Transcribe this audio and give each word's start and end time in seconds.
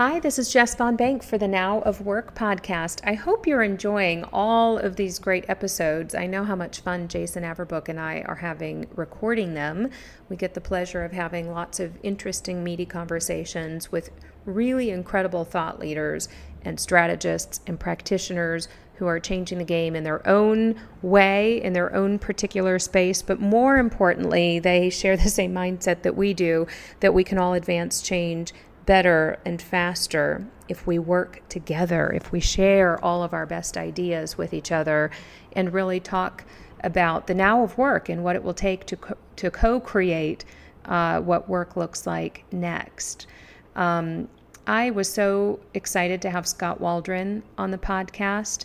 Hi, 0.00 0.18
this 0.18 0.38
is 0.38 0.50
Jess 0.50 0.74
Von 0.76 0.96
Bank 0.96 1.22
for 1.22 1.36
the 1.36 1.46
Now 1.46 1.80
of 1.80 2.00
Work 2.00 2.34
podcast. 2.34 3.02
I 3.04 3.12
hope 3.12 3.46
you're 3.46 3.62
enjoying 3.62 4.24
all 4.32 4.78
of 4.78 4.96
these 4.96 5.18
great 5.18 5.44
episodes. 5.46 6.14
I 6.14 6.26
know 6.26 6.42
how 6.42 6.56
much 6.56 6.80
fun 6.80 7.06
Jason 7.06 7.42
Averbook 7.42 7.86
and 7.90 8.00
I 8.00 8.22
are 8.22 8.36
having 8.36 8.86
recording 8.94 9.52
them. 9.52 9.90
We 10.30 10.36
get 10.36 10.54
the 10.54 10.60
pleasure 10.62 11.04
of 11.04 11.12
having 11.12 11.50
lots 11.52 11.80
of 11.80 11.98
interesting, 12.02 12.64
meaty 12.64 12.86
conversations 12.86 13.92
with 13.92 14.08
really 14.46 14.88
incredible 14.88 15.44
thought 15.44 15.78
leaders 15.78 16.30
and 16.62 16.80
strategists 16.80 17.60
and 17.66 17.78
practitioners 17.78 18.68
who 18.94 19.06
are 19.06 19.20
changing 19.20 19.58
the 19.58 19.64
game 19.64 19.94
in 19.94 20.04
their 20.04 20.26
own 20.26 20.76
way, 21.02 21.62
in 21.62 21.74
their 21.74 21.94
own 21.94 22.18
particular 22.18 22.78
space. 22.78 23.20
But 23.20 23.38
more 23.38 23.76
importantly, 23.76 24.58
they 24.58 24.88
share 24.88 25.18
the 25.18 25.28
same 25.28 25.52
mindset 25.52 26.02
that 26.02 26.16
we 26.16 26.32
do 26.32 26.66
that 27.00 27.12
we 27.12 27.22
can 27.22 27.36
all 27.36 27.52
advance 27.52 28.00
change 28.00 28.54
better 28.90 29.38
and 29.44 29.62
faster 29.62 30.44
if 30.68 30.84
we 30.84 30.98
work 30.98 31.40
together, 31.48 32.12
if 32.12 32.32
we 32.32 32.40
share 32.40 32.98
all 33.04 33.22
of 33.22 33.32
our 33.32 33.46
best 33.46 33.76
ideas 33.76 34.36
with 34.36 34.52
each 34.52 34.72
other 34.72 35.12
and 35.52 35.72
really 35.72 36.00
talk 36.00 36.42
about 36.82 37.28
the 37.28 37.34
now 37.34 37.62
of 37.62 37.78
work 37.78 38.08
and 38.08 38.24
what 38.24 38.34
it 38.34 38.42
will 38.42 38.52
take 38.52 38.84
to, 38.84 38.96
co- 38.96 39.16
to 39.36 39.48
co 39.48 39.78
create 39.78 40.44
uh, 40.86 41.20
what 41.20 41.48
work 41.48 41.76
looks 41.76 42.04
like 42.04 42.42
next. 42.50 43.28
Um, 43.76 44.26
I 44.66 44.90
was 44.90 45.08
so 45.08 45.60
excited 45.72 46.20
to 46.22 46.30
have 46.30 46.48
Scott 46.48 46.80
Waldron 46.80 47.44
on 47.56 47.70
the 47.70 47.78
podcast. 47.78 48.64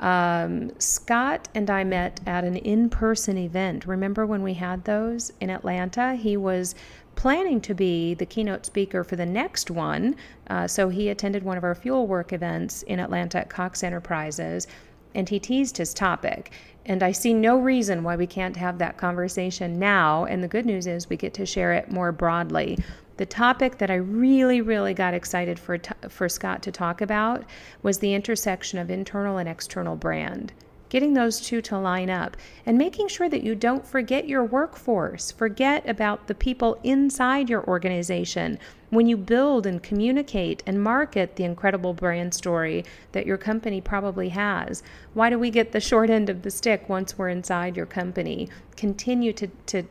Um, 0.00 0.72
Scott 0.78 1.48
and 1.54 1.68
I 1.68 1.84
met 1.84 2.20
at 2.26 2.44
an 2.44 2.56
in 2.56 2.88
person 2.88 3.36
event. 3.36 3.86
Remember 3.86 4.24
when 4.24 4.42
we 4.42 4.54
had 4.54 4.84
those 4.84 5.32
in 5.38 5.50
Atlanta? 5.50 6.14
He 6.14 6.38
was 6.38 6.74
planning 7.16 7.60
to 7.62 7.74
be 7.74 8.14
the 8.14 8.26
keynote 8.26 8.64
speaker 8.64 9.02
for 9.02 9.16
the 9.16 9.26
next 9.26 9.70
one. 9.70 10.14
Uh, 10.48 10.68
so 10.68 10.88
he 10.88 11.08
attended 11.08 11.42
one 11.42 11.58
of 11.58 11.64
our 11.64 11.74
fuel 11.74 12.06
work 12.06 12.32
events 12.32 12.82
in 12.82 13.00
Atlanta 13.00 13.38
at 13.38 13.50
Cox 13.50 13.82
Enterprises 13.82 14.68
and 15.16 15.28
he 15.28 15.40
teased 15.40 15.78
his 15.78 15.94
topic. 15.94 16.52
And 16.84 17.02
I 17.02 17.10
see 17.10 17.34
no 17.34 17.58
reason 17.58 18.04
why 18.04 18.16
we 18.16 18.26
can't 18.26 18.56
have 18.56 18.78
that 18.78 18.98
conversation 18.98 19.78
now. 19.78 20.26
And 20.26 20.44
the 20.44 20.48
good 20.48 20.66
news 20.66 20.86
is 20.86 21.08
we 21.08 21.16
get 21.16 21.34
to 21.34 21.46
share 21.46 21.72
it 21.72 21.90
more 21.90 22.12
broadly. 22.12 22.78
The 23.16 23.26
topic 23.26 23.78
that 23.78 23.90
I 23.90 23.94
really, 23.94 24.60
really 24.60 24.92
got 24.92 25.14
excited 25.14 25.58
for, 25.58 25.78
for 26.08 26.28
Scott 26.28 26.62
to 26.62 26.70
talk 26.70 27.00
about 27.00 27.44
was 27.82 27.98
the 27.98 28.14
intersection 28.14 28.78
of 28.78 28.90
internal 28.90 29.38
and 29.38 29.48
external 29.48 29.96
brand 29.96 30.52
getting 30.88 31.14
those 31.14 31.40
two 31.40 31.60
to 31.62 31.78
line 31.78 32.10
up, 32.10 32.36
and 32.64 32.78
making 32.78 33.08
sure 33.08 33.28
that 33.28 33.42
you 33.42 33.54
don't 33.54 33.86
forget 33.86 34.28
your 34.28 34.44
workforce. 34.44 35.30
Forget 35.32 35.88
about 35.88 36.26
the 36.26 36.34
people 36.34 36.78
inside 36.82 37.50
your 37.50 37.64
organization 37.66 38.58
when 38.90 39.06
you 39.06 39.16
build 39.16 39.66
and 39.66 39.82
communicate 39.82 40.62
and 40.66 40.82
market 40.82 41.36
the 41.36 41.44
incredible 41.44 41.92
brand 41.92 42.32
story 42.32 42.84
that 43.12 43.26
your 43.26 43.36
company 43.36 43.80
probably 43.80 44.28
has. 44.28 44.82
Why 45.14 45.28
do 45.28 45.38
we 45.38 45.50
get 45.50 45.72
the 45.72 45.80
short 45.80 46.08
end 46.08 46.30
of 46.30 46.42
the 46.42 46.50
stick 46.50 46.88
once 46.88 47.18
we're 47.18 47.28
inside 47.28 47.76
your 47.76 47.86
company? 47.86 48.48
Continue 48.76 49.32
to, 49.32 49.48
to 49.66 49.82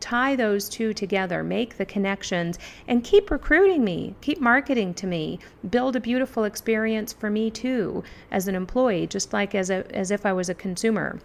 tie 0.00 0.34
those 0.36 0.68
two 0.68 0.92
together, 0.92 1.42
make 1.42 1.76
the 1.76 1.86
connections, 1.86 2.58
and 2.88 3.04
keep 3.04 3.30
recruiting 3.30 3.84
me, 3.84 4.14
keep 4.20 4.40
marketing 4.40 4.94
to 4.94 5.06
me, 5.06 5.38
build 5.70 5.96
a 5.96 6.00
beautiful 6.00 6.44
experience 6.44 7.12
for 7.12 7.30
me 7.30 7.50
too 7.50 8.02
as 8.30 8.48
an 8.48 8.54
employee, 8.54 9.06
just 9.06 9.32
like 9.32 9.54
as 9.54 9.70
a, 9.70 9.84
as 9.94 10.10
if 10.10 10.24
I 10.24 10.32
was 10.32 10.48
a 10.48 10.54
consumer. 10.54 11.20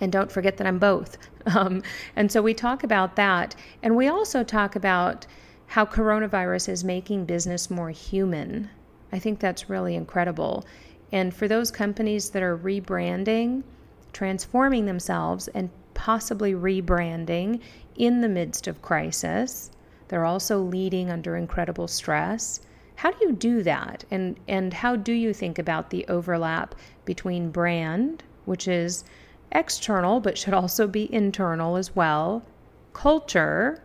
And 0.00 0.10
don't 0.10 0.32
forget 0.32 0.56
that 0.56 0.66
I'm 0.66 0.78
both. 0.78 1.18
Um, 1.44 1.82
and 2.14 2.30
so 2.30 2.40
we 2.40 2.54
talk 2.54 2.84
about 2.84 3.16
that, 3.16 3.56
and 3.82 3.96
we 3.96 4.06
also 4.06 4.44
talk 4.44 4.76
about 4.76 5.26
how 5.66 5.84
coronavirus 5.84 6.68
is 6.68 6.84
making 6.84 7.24
business 7.24 7.68
more 7.68 7.90
human. 7.90 8.70
I 9.10 9.18
think 9.18 9.40
that's 9.40 9.68
really 9.68 9.96
incredible. 9.96 10.64
And 11.10 11.34
for 11.34 11.48
those 11.48 11.72
companies 11.72 12.30
that 12.30 12.44
are 12.44 12.56
rebranding, 12.56 13.64
transforming 14.12 14.86
themselves, 14.86 15.48
and 15.48 15.68
possibly 15.94 16.54
rebranding 16.54 17.60
in 17.96 18.20
the 18.20 18.28
midst 18.28 18.66
of 18.66 18.82
crisis. 18.82 19.70
They're 20.08 20.24
also 20.24 20.60
leading 20.60 21.10
under 21.10 21.36
incredible 21.36 21.88
stress. 21.88 22.60
How 22.96 23.10
do 23.10 23.18
you 23.22 23.32
do 23.32 23.62
that? 23.62 24.04
And, 24.10 24.38
and 24.46 24.74
how 24.74 24.96
do 24.96 25.12
you 25.12 25.32
think 25.32 25.58
about 25.58 25.90
the 25.90 26.06
overlap 26.08 26.74
between 27.04 27.50
brand, 27.50 28.22
which 28.44 28.68
is 28.68 29.04
external 29.50 30.20
but 30.20 30.38
should 30.38 30.54
also 30.54 30.86
be 30.86 31.12
internal 31.12 31.76
as 31.76 31.96
well, 31.96 32.42
culture, 32.92 33.82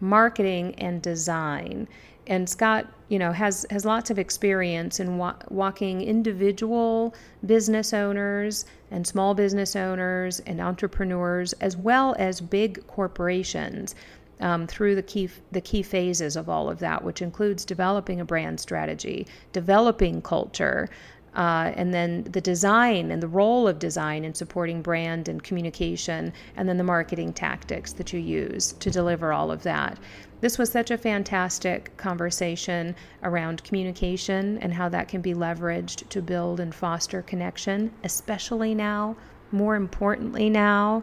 marketing, 0.00 0.74
and 0.78 1.02
design? 1.02 1.88
And 2.26 2.48
Scott, 2.48 2.86
you 3.08 3.18
know, 3.18 3.32
has 3.32 3.66
has 3.70 3.84
lots 3.84 4.10
of 4.10 4.18
experience 4.18 5.00
in 5.00 5.18
wa- 5.18 5.36
walking 5.48 6.00
individual 6.02 7.14
business 7.44 7.92
owners 7.92 8.64
and 8.90 9.06
small 9.06 9.34
business 9.34 9.74
owners 9.74 10.40
and 10.40 10.60
entrepreneurs, 10.60 11.52
as 11.54 11.76
well 11.76 12.14
as 12.18 12.40
big 12.40 12.86
corporations, 12.86 13.94
um, 14.40 14.66
through 14.66 14.94
the 14.94 15.02
key 15.02 15.28
the 15.52 15.60
key 15.60 15.82
phases 15.82 16.36
of 16.36 16.48
all 16.48 16.70
of 16.70 16.78
that, 16.78 17.02
which 17.02 17.22
includes 17.22 17.64
developing 17.64 18.20
a 18.20 18.24
brand 18.24 18.60
strategy, 18.60 19.26
developing 19.52 20.22
culture, 20.22 20.88
uh, 21.34 21.72
and 21.76 21.94
then 21.94 22.24
the 22.24 22.40
design 22.40 23.10
and 23.10 23.22
the 23.22 23.28
role 23.28 23.68
of 23.68 23.78
design 23.78 24.24
in 24.24 24.34
supporting 24.34 24.82
brand 24.82 25.28
and 25.28 25.42
communication, 25.42 26.32
and 26.56 26.68
then 26.68 26.76
the 26.76 26.84
marketing 26.84 27.32
tactics 27.32 27.92
that 27.92 28.12
you 28.12 28.20
use 28.20 28.72
to 28.72 28.90
deliver 28.90 29.32
all 29.32 29.50
of 29.50 29.62
that. 29.62 29.98
This 30.40 30.56
was 30.56 30.70
such 30.70 30.90
a 30.90 30.96
fantastic 30.96 31.94
conversation 31.96 32.96
around 33.22 33.62
communication 33.62 34.58
and 34.58 34.72
how 34.72 34.88
that 34.88 35.08
can 35.08 35.20
be 35.20 35.34
leveraged 35.34 36.08
to 36.08 36.22
build 36.22 36.60
and 36.60 36.74
foster 36.74 37.22
connection, 37.22 37.92
especially 38.04 38.74
now, 38.74 39.16
more 39.52 39.76
importantly 39.76 40.48
now. 40.48 41.02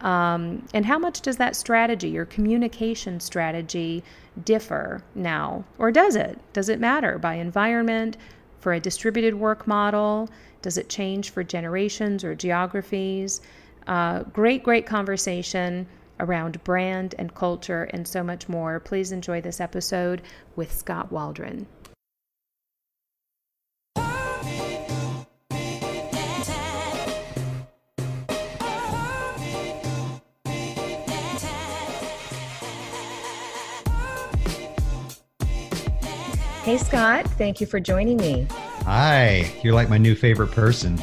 Um, 0.00 0.66
and 0.74 0.84
how 0.84 0.98
much 0.98 1.20
does 1.20 1.36
that 1.36 1.54
strategy, 1.54 2.08
your 2.08 2.24
communication 2.24 3.20
strategy, 3.20 4.02
differ 4.44 5.04
now? 5.14 5.64
Or 5.78 5.92
does 5.92 6.16
it? 6.16 6.40
Does 6.52 6.68
it 6.68 6.80
matter 6.80 7.18
by 7.18 7.34
environment, 7.34 8.16
for 8.58 8.72
a 8.72 8.80
distributed 8.80 9.34
work 9.34 9.66
model? 9.66 10.28
Does 10.60 10.76
it 10.76 10.88
change 10.88 11.30
for 11.30 11.44
generations 11.44 12.24
or 12.24 12.34
geographies? 12.34 13.40
Uh, 13.86 14.24
great, 14.24 14.62
great 14.62 14.86
conversation 14.86 15.86
around 16.22 16.64
brand 16.64 17.14
and 17.18 17.34
culture 17.34 17.84
and 17.92 18.08
so 18.08 18.22
much 18.22 18.48
more. 18.48 18.80
Please 18.80 19.12
enjoy 19.12 19.42
this 19.42 19.60
episode 19.60 20.22
with 20.56 20.72
Scott 20.72 21.12
Waldron. 21.12 21.66
Hey, 36.64 36.78
Scott. 36.78 37.26
Thank 37.32 37.60
you 37.60 37.66
for 37.66 37.80
joining 37.80 38.18
me. 38.18 38.46
Hi. 38.84 39.52
You're 39.64 39.74
like 39.74 39.90
my 39.90 39.98
new 39.98 40.14
favorite 40.14 40.52
person. 40.52 40.96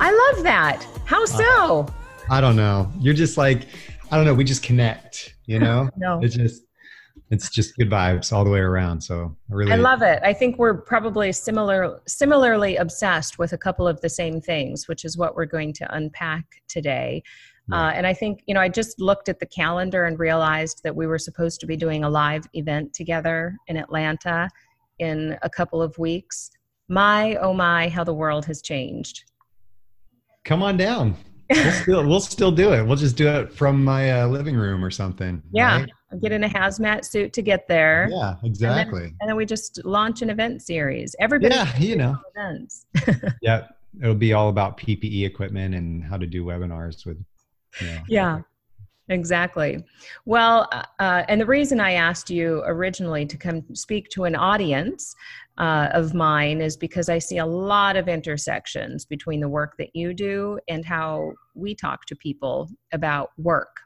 I 0.00 0.10
love 0.10 0.42
that. 0.42 0.84
How 1.06 1.24
so? 1.26 1.82
Uh, 1.82 1.92
I 2.28 2.40
don't 2.40 2.56
know. 2.56 2.90
You're 2.98 3.14
just 3.14 3.38
like, 3.38 3.68
I 4.14 4.16
don't 4.16 4.26
know. 4.26 4.34
We 4.34 4.44
just 4.44 4.62
connect, 4.62 5.34
you 5.46 5.58
know? 5.58 5.90
no. 5.96 6.20
It's 6.22 6.36
just, 6.36 6.62
it's 7.32 7.50
just 7.50 7.76
good 7.76 7.90
vibes 7.90 8.32
all 8.32 8.44
the 8.44 8.50
way 8.50 8.60
around. 8.60 9.00
So 9.00 9.36
I 9.50 9.54
really, 9.54 9.72
I 9.72 9.74
love 9.74 10.02
it. 10.02 10.20
I 10.22 10.32
think 10.32 10.56
we're 10.56 10.82
probably 10.82 11.32
similar, 11.32 12.00
similarly 12.06 12.76
obsessed 12.76 13.40
with 13.40 13.54
a 13.54 13.58
couple 13.58 13.88
of 13.88 14.00
the 14.02 14.08
same 14.08 14.40
things, 14.40 14.86
which 14.86 15.04
is 15.04 15.18
what 15.18 15.34
we're 15.34 15.46
going 15.46 15.72
to 15.72 15.96
unpack 15.96 16.44
today. 16.68 17.24
Yeah. 17.68 17.86
Uh, 17.86 17.90
and 17.90 18.06
I 18.06 18.14
think, 18.14 18.44
you 18.46 18.54
know, 18.54 18.60
I 18.60 18.68
just 18.68 19.00
looked 19.00 19.28
at 19.28 19.40
the 19.40 19.46
calendar 19.46 20.04
and 20.04 20.16
realized 20.16 20.82
that 20.84 20.94
we 20.94 21.08
were 21.08 21.18
supposed 21.18 21.58
to 21.62 21.66
be 21.66 21.76
doing 21.76 22.04
a 22.04 22.08
live 22.08 22.46
event 22.52 22.94
together 22.94 23.56
in 23.66 23.76
Atlanta 23.76 24.48
in 25.00 25.36
a 25.42 25.50
couple 25.50 25.82
of 25.82 25.98
weeks. 25.98 26.52
My, 26.86 27.34
oh 27.40 27.52
my, 27.52 27.88
how 27.88 28.04
the 28.04 28.14
world 28.14 28.44
has 28.44 28.62
changed. 28.62 29.24
Come 30.44 30.62
on 30.62 30.76
down 30.76 31.16
we'll 31.50 31.72
still 31.72 32.06
we'll 32.06 32.20
still 32.20 32.50
do 32.50 32.72
it. 32.72 32.82
We'll 32.84 32.96
just 32.96 33.16
do 33.16 33.28
it 33.28 33.52
from 33.52 33.84
my 33.84 34.22
uh, 34.22 34.26
living 34.26 34.56
room 34.56 34.84
or 34.84 34.90
something. 34.90 35.42
Yeah, 35.52 35.80
right? 35.80 36.20
get 36.20 36.32
in 36.32 36.44
a 36.44 36.48
hazmat 36.48 37.04
suit 37.04 37.32
to 37.34 37.42
get 37.42 37.68
there. 37.68 38.08
Yeah, 38.10 38.36
exactly. 38.42 38.98
And 38.98 39.10
then, 39.10 39.16
and 39.20 39.28
then 39.30 39.36
we 39.36 39.46
just 39.46 39.84
launch 39.84 40.22
an 40.22 40.30
event 40.30 40.62
series. 40.62 41.14
Everybody, 41.20 41.54
yeah, 41.54 41.78
you 41.78 41.96
know, 41.96 42.16
events. 42.36 42.86
yeah, 43.42 43.66
it'll 44.00 44.14
be 44.14 44.32
all 44.32 44.48
about 44.48 44.78
PPE 44.78 45.26
equipment 45.26 45.74
and 45.74 46.02
how 46.02 46.16
to 46.16 46.26
do 46.26 46.44
webinars 46.44 47.04
with. 47.06 47.22
You 47.80 47.86
know, 47.88 48.00
yeah. 48.08 48.40
Exactly. 49.10 49.84
Well, 50.24 50.66
uh, 50.72 50.82
uh, 50.98 51.24
and 51.28 51.38
the 51.38 51.46
reason 51.46 51.78
I 51.78 51.92
asked 51.92 52.30
you 52.30 52.62
originally 52.64 53.26
to 53.26 53.36
come 53.36 53.62
speak 53.74 54.08
to 54.10 54.24
an 54.24 54.34
audience 54.34 55.14
uh, 55.58 55.88
of 55.92 56.14
mine 56.14 56.60
is 56.60 56.76
because 56.76 57.08
I 57.08 57.18
see 57.18 57.38
a 57.38 57.46
lot 57.46 57.96
of 57.96 58.08
intersections 58.08 59.04
between 59.04 59.40
the 59.40 59.48
work 59.48 59.76
that 59.78 59.94
you 59.94 60.12
do 60.12 60.58
and 60.68 60.84
how 60.84 61.32
we 61.54 61.74
talk 61.74 62.06
to 62.06 62.16
people 62.16 62.68
about 62.92 63.30
work. 63.38 63.80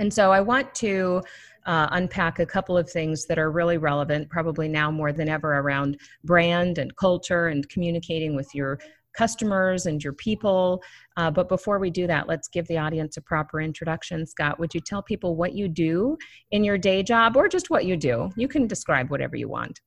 And 0.00 0.12
so 0.12 0.32
I 0.32 0.40
want 0.40 0.74
to 0.76 1.22
uh, 1.66 1.88
unpack 1.92 2.38
a 2.38 2.46
couple 2.46 2.76
of 2.78 2.90
things 2.90 3.26
that 3.26 3.38
are 3.38 3.50
really 3.50 3.78
relevant, 3.78 4.30
probably 4.30 4.68
now 4.68 4.90
more 4.90 5.12
than 5.12 5.28
ever, 5.28 5.58
around 5.58 5.98
brand 6.24 6.78
and 6.78 6.94
culture 6.96 7.48
and 7.48 7.68
communicating 7.68 8.34
with 8.34 8.54
your 8.54 8.78
customers 9.16 9.86
and 9.86 10.02
your 10.02 10.12
people. 10.12 10.80
Uh, 11.16 11.30
but 11.30 11.48
before 11.48 11.78
we 11.78 11.90
do 11.90 12.06
that, 12.06 12.28
let's 12.28 12.48
give 12.48 12.66
the 12.68 12.78
audience 12.78 13.16
a 13.16 13.20
proper 13.20 13.60
introduction. 13.60 14.24
Scott, 14.24 14.58
would 14.60 14.72
you 14.72 14.80
tell 14.80 15.02
people 15.02 15.34
what 15.34 15.54
you 15.54 15.68
do 15.68 16.16
in 16.52 16.62
your 16.62 16.78
day 16.78 17.02
job 17.02 17.36
or 17.36 17.48
just 17.48 17.68
what 17.68 17.84
you 17.84 17.96
do? 17.96 18.30
You 18.36 18.46
can 18.46 18.66
describe 18.68 19.10
whatever 19.10 19.36
you 19.36 19.48
want. 19.48 19.80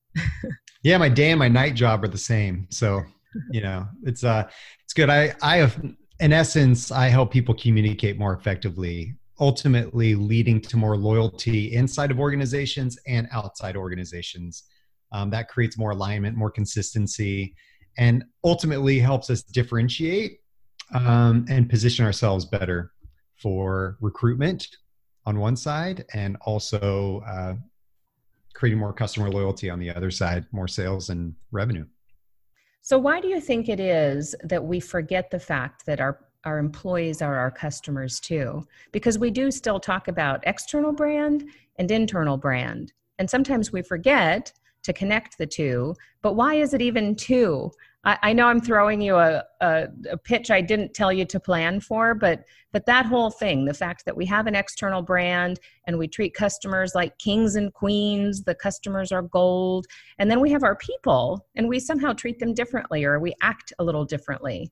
Yeah, 0.83 0.97
my 0.97 1.09
day 1.09 1.31
and 1.31 1.39
my 1.39 1.47
night 1.47 1.75
job 1.75 2.03
are 2.03 2.07
the 2.07 2.17
same. 2.17 2.67
So, 2.69 3.01
you 3.51 3.61
know, 3.61 3.87
it's 4.03 4.23
uh 4.23 4.47
it's 4.83 4.93
good. 4.93 5.09
I 5.09 5.33
I 5.41 5.57
have 5.57 5.81
in 6.19 6.33
essence, 6.33 6.91
I 6.91 7.07
help 7.07 7.31
people 7.31 7.55
communicate 7.55 8.19
more 8.19 8.33
effectively, 8.33 9.15
ultimately 9.39 10.13
leading 10.13 10.61
to 10.61 10.77
more 10.77 10.95
loyalty 10.95 11.73
inside 11.73 12.11
of 12.11 12.19
organizations 12.19 12.97
and 13.07 13.27
outside 13.31 13.75
organizations. 13.75 14.63
Um, 15.11 15.29
that 15.31 15.49
creates 15.49 15.77
more 15.77 15.91
alignment, 15.91 16.37
more 16.37 16.51
consistency, 16.51 17.55
and 17.97 18.23
ultimately 18.43 18.99
helps 18.99 19.29
us 19.29 19.41
differentiate 19.41 20.39
um, 20.93 21.45
and 21.49 21.69
position 21.69 22.05
ourselves 22.05 22.45
better 22.45 22.91
for 23.35 23.97
recruitment 23.99 24.67
on 25.25 25.39
one 25.39 25.55
side 25.55 26.05
and 26.13 26.37
also 26.41 27.23
uh, 27.27 27.55
creating 28.53 28.79
more 28.79 28.93
customer 28.93 29.29
loyalty 29.29 29.69
on 29.69 29.79
the 29.79 29.89
other 29.89 30.11
side, 30.11 30.45
more 30.51 30.67
sales 30.67 31.09
and 31.09 31.35
revenue. 31.51 31.85
So, 32.81 32.97
why 32.97 33.21
do 33.21 33.27
you 33.27 33.39
think 33.39 33.69
it 33.69 33.79
is 33.79 34.35
that 34.43 34.63
we 34.63 34.79
forget 34.79 35.29
the 35.29 35.39
fact 35.39 35.85
that 35.85 35.99
our 35.99 36.19
our 36.43 36.57
employees 36.57 37.21
are 37.21 37.37
our 37.37 37.51
customers 37.51 38.19
too? 38.19 38.65
Because 38.91 39.19
we 39.19 39.29
do 39.29 39.51
still 39.51 39.79
talk 39.79 40.07
about 40.07 40.43
external 40.47 40.91
brand 40.91 41.45
and 41.77 41.91
internal 41.91 42.37
brand. 42.37 42.93
And 43.19 43.29
sometimes 43.29 43.71
we 43.71 43.83
forget 43.83 44.51
to 44.83 44.93
connect 44.93 45.37
the 45.37 45.45
two. 45.45 45.95
But 46.23 46.35
why 46.35 46.55
is 46.55 46.73
it 46.73 46.81
even 46.81 47.15
two? 47.15 47.71
I, 48.03 48.17
I 48.21 48.33
know 48.33 48.47
I'm 48.47 48.61
throwing 48.61 49.01
you 49.01 49.15
a, 49.15 49.43
a, 49.61 49.87
a, 50.09 50.17
pitch 50.17 50.49
I 50.49 50.61
didn't 50.61 50.93
tell 50.93 51.13
you 51.13 51.25
to 51.25 51.39
plan 51.39 51.79
for, 51.79 52.15
but 52.15 52.43
but 52.71 52.85
that 52.85 53.05
whole 53.05 53.29
thing, 53.29 53.65
the 53.65 53.73
fact 53.73 54.05
that 54.05 54.15
we 54.15 54.25
have 54.27 54.47
an 54.47 54.55
external 54.55 55.01
brand 55.01 55.59
and 55.85 55.97
we 55.97 56.07
treat 56.07 56.33
customers 56.33 56.93
like 56.95 57.17
kings 57.17 57.55
and 57.55 57.73
queens, 57.73 58.43
the 58.43 58.55
customers 58.55 59.11
are 59.11 59.23
gold, 59.23 59.87
and 60.19 60.31
then 60.31 60.39
we 60.39 60.49
have 60.51 60.63
our 60.63 60.75
people 60.77 61.45
and 61.55 61.67
we 61.67 61.79
somehow 61.79 62.13
treat 62.13 62.39
them 62.39 62.53
differently 62.53 63.03
or 63.03 63.19
we 63.19 63.33
act 63.41 63.73
a 63.77 63.83
little 63.83 64.05
differently. 64.05 64.71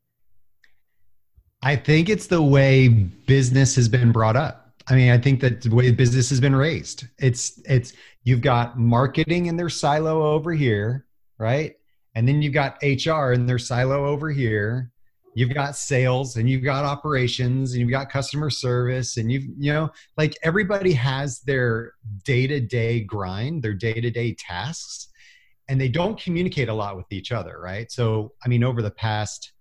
I 1.61 1.75
think 1.75 2.09
it's 2.09 2.27
the 2.27 2.41
way 2.41 2.87
business 2.87 3.75
has 3.75 3.89
been 3.89 4.11
brought 4.11 4.37
up. 4.37 4.73
I 4.87 4.95
mean, 4.95 5.11
I 5.11 5.17
think 5.17 5.41
that 5.41 5.61
the 5.61 5.75
way 5.75 5.91
business 5.91 6.29
has 6.29 6.39
been 6.39 6.55
raised. 6.55 7.05
It's 7.19 7.61
it's 7.65 7.93
you've 8.23 8.41
got 8.41 8.79
marketing 8.79 9.47
in 9.47 9.57
their 9.57 9.69
silo 9.69 10.23
over 10.23 10.53
here, 10.53 11.05
right? 11.37 11.75
And 12.19 12.27
then 12.27 12.41
you've 12.41 12.53
got 12.53 12.83
HR 12.83 13.31
in 13.31 13.45
their 13.45 13.57
silo 13.57 14.05
over 14.05 14.29
here. 14.29 14.91
You've 15.35 15.53
got 15.53 15.77
sales 15.77 16.35
and 16.35 16.49
you've 16.49 16.65
got 16.65 16.83
operations 16.83 17.71
and 17.71 17.79
you've 17.79 17.91
got 17.91 18.09
customer 18.09 18.49
service 18.49 19.15
and 19.15 19.31
you've 19.31 19.45
you 19.57 19.71
know 19.71 19.89
like 20.17 20.37
everybody 20.43 20.91
has 20.91 21.39
their 21.39 21.93
day-to-day 22.25 23.05
grind, 23.05 23.63
their 23.63 23.73
day-to-day 23.73 24.35
tasks 24.37 25.07
and 25.69 25.79
they 25.79 25.87
don't 25.87 26.19
communicate 26.19 26.67
a 26.67 26.73
lot 26.73 26.97
with 26.97 27.05
each 27.09 27.31
other, 27.31 27.57
right? 27.61 27.89
So, 27.89 28.33
I 28.43 28.49
mean, 28.49 28.65
over 28.65 28.81
the 28.81 28.91
past 28.91 29.53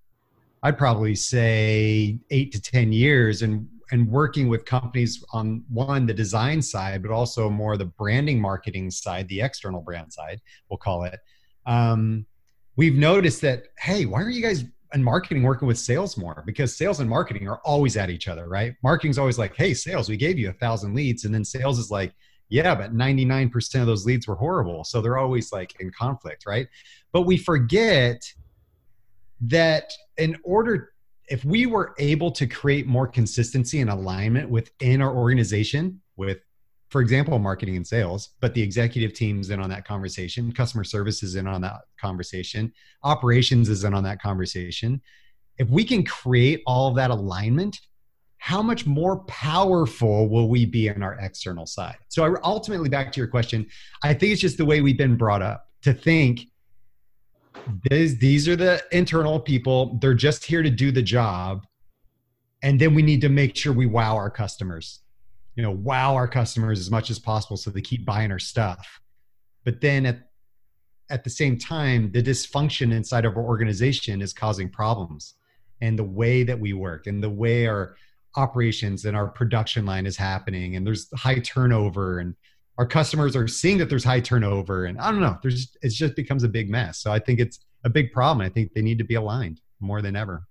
I'd 0.64 0.78
probably 0.78 1.14
say 1.14 2.18
8 2.28 2.50
to 2.50 2.60
10 2.60 2.92
years 2.92 3.42
and 3.42 3.68
and 3.92 4.10
working 4.10 4.48
with 4.48 4.64
companies 4.64 5.24
on 5.32 5.62
one 5.68 6.06
the 6.06 6.12
design 6.12 6.60
side 6.60 7.02
but 7.02 7.12
also 7.12 7.48
more 7.48 7.76
the 7.76 7.84
branding 7.84 8.40
marketing 8.40 8.90
side 8.90 9.28
the 9.28 9.40
external 9.40 9.80
brand 9.80 10.12
side 10.12 10.40
we'll 10.68 10.76
call 10.76 11.04
it 11.04 11.20
um, 11.66 12.26
we've 12.78 12.94
noticed 12.94 13.42
that 13.42 13.64
hey 13.78 14.06
why 14.06 14.22
are 14.22 14.30
you 14.30 14.40
guys 14.40 14.64
in 14.94 15.04
marketing 15.04 15.42
working 15.42 15.68
with 15.68 15.78
sales 15.78 16.16
more? 16.16 16.42
Because 16.46 16.74
sales 16.74 17.00
and 17.00 17.10
marketing 17.10 17.46
are 17.46 17.60
always 17.64 17.98
at 17.98 18.08
each 18.08 18.26
other 18.28 18.48
right? 18.48 18.74
Marketing's 18.82 19.18
always 19.18 19.38
like 19.38 19.54
hey 19.54 19.74
sales 19.74 20.08
we 20.08 20.16
gave 20.16 20.38
you 20.38 20.48
a 20.48 20.54
thousand 20.54 20.94
leads. 20.94 21.26
And 21.26 21.34
then 21.34 21.44
sales 21.44 21.78
is 21.78 21.90
like 21.90 22.14
yeah 22.48 22.74
but 22.74 22.94
99% 22.94 23.80
of 23.80 23.86
those 23.86 24.06
leads 24.06 24.26
were 24.26 24.36
horrible. 24.36 24.84
So 24.84 25.02
they're 25.02 25.18
always 25.18 25.52
like 25.52 25.78
in 25.80 25.90
conflict 25.90 26.46
right? 26.46 26.68
But 27.12 27.22
we 27.22 27.36
forget 27.36 28.22
that 29.42 29.92
in 30.16 30.38
order 30.44 30.92
if 31.28 31.44
we 31.44 31.66
were 31.66 31.94
able 31.98 32.30
to 32.30 32.46
create 32.46 32.86
more 32.86 33.06
consistency 33.06 33.80
and 33.80 33.90
alignment 33.90 34.48
within 34.48 35.02
our 35.02 35.14
organization 35.14 36.00
with 36.16 36.38
for 36.88 37.00
example 37.00 37.38
marketing 37.38 37.76
and 37.76 37.86
sales 37.86 38.30
but 38.40 38.54
the 38.54 38.62
executive 38.62 39.12
team's 39.12 39.50
in 39.50 39.60
on 39.60 39.70
that 39.70 39.86
conversation 39.86 40.52
customer 40.52 40.84
service 40.84 41.22
is 41.22 41.34
in 41.34 41.46
on 41.46 41.60
that 41.60 41.82
conversation 42.00 42.72
operations 43.04 43.68
is 43.68 43.84
in 43.84 43.94
on 43.94 44.02
that 44.02 44.20
conversation 44.20 45.00
if 45.58 45.68
we 45.68 45.84
can 45.84 46.04
create 46.04 46.62
all 46.66 46.88
of 46.88 46.96
that 46.96 47.10
alignment 47.10 47.80
how 48.40 48.62
much 48.62 48.86
more 48.86 49.18
powerful 49.24 50.28
will 50.28 50.48
we 50.48 50.64
be 50.64 50.86
in 50.86 51.02
our 51.02 51.18
external 51.20 51.66
side 51.66 51.96
so 52.08 52.36
ultimately 52.44 52.88
back 52.88 53.12
to 53.12 53.20
your 53.20 53.28
question 53.28 53.66
i 54.02 54.14
think 54.14 54.32
it's 54.32 54.40
just 54.40 54.58
the 54.58 54.64
way 54.64 54.80
we've 54.80 54.98
been 54.98 55.16
brought 55.16 55.42
up 55.42 55.66
to 55.82 55.92
think 55.92 56.46
these, 57.90 58.18
these 58.18 58.48
are 58.48 58.56
the 58.56 58.82
internal 58.92 59.40
people. 59.40 59.98
They're 60.00 60.14
just 60.14 60.44
here 60.44 60.62
to 60.62 60.70
do 60.70 60.90
the 60.90 61.02
job. 61.02 61.66
And 62.62 62.80
then 62.80 62.94
we 62.94 63.02
need 63.02 63.20
to 63.20 63.28
make 63.28 63.56
sure 63.56 63.72
we 63.72 63.86
wow 63.86 64.16
our 64.16 64.30
customers. 64.30 65.00
You 65.58 65.64
know, 65.64 65.72
wow 65.72 66.14
our 66.14 66.28
customers 66.28 66.78
as 66.78 66.90
much 66.90 67.10
as 67.10 67.18
possible 67.18 67.56
so 67.56 67.70
they 67.70 67.82
keep 67.82 68.06
buying 68.06 68.30
our 68.30 68.38
stuff. 68.38 69.00
But 69.64 69.80
then 69.80 70.06
at 70.06 70.20
at 71.10 71.24
the 71.24 71.30
same 71.30 71.58
time, 71.58 72.12
the 72.12 72.22
dysfunction 72.22 72.92
inside 72.92 73.24
of 73.24 73.36
our 73.36 73.42
organization 73.42 74.22
is 74.22 74.32
causing 74.32 74.70
problems. 74.70 75.34
And 75.80 75.98
the 75.98 76.04
way 76.04 76.44
that 76.44 76.60
we 76.60 76.74
work 76.74 77.06
and 77.06 77.22
the 77.22 77.30
way 77.30 77.66
our 77.66 77.96
operations 78.36 79.04
and 79.04 79.16
our 79.16 79.26
production 79.28 79.84
line 79.84 80.06
is 80.06 80.16
happening, 80.16 80.76
and 80.76 80.86
there's 80.86 81.08
high 81.16 81.40
turnover 81.40 82.20
and 82.20 82.34
our 82.78 82.86
customers 82.86 83.34
are 83.34 83.48
seeing 83.48 83.78
that 83.78 83.90
there's 83.90 84.04
high 84.04 84.20
turnover 84.20 84.86
and 84.86 84.98
i 84.98 85.10
don't 85.10 85.20
know 85.20 85.36
there's 85.42 85.76
it 85.82 85.90
just 85.90 86.14
becomes 86.14 86.44
a 86.44 86.48
big 86.48 86.70
mess 86.70 86.98
so 86.98 87.12
i 87.12 87.18
think 87.18 87.40
it's 87.40 87.58
a 87.84 87.90
big 87.90 88.12
problem 88.12 88.44
i 88.44 88.48
think 88.48 88.72
they 88.72 88.82
need 88.82 88.98
to 88.98 89.04
be 89.04 89.16
aligned 89.16 89.60
more 89.80 90.00
than 90.00 90.16
ever 90.16 90.46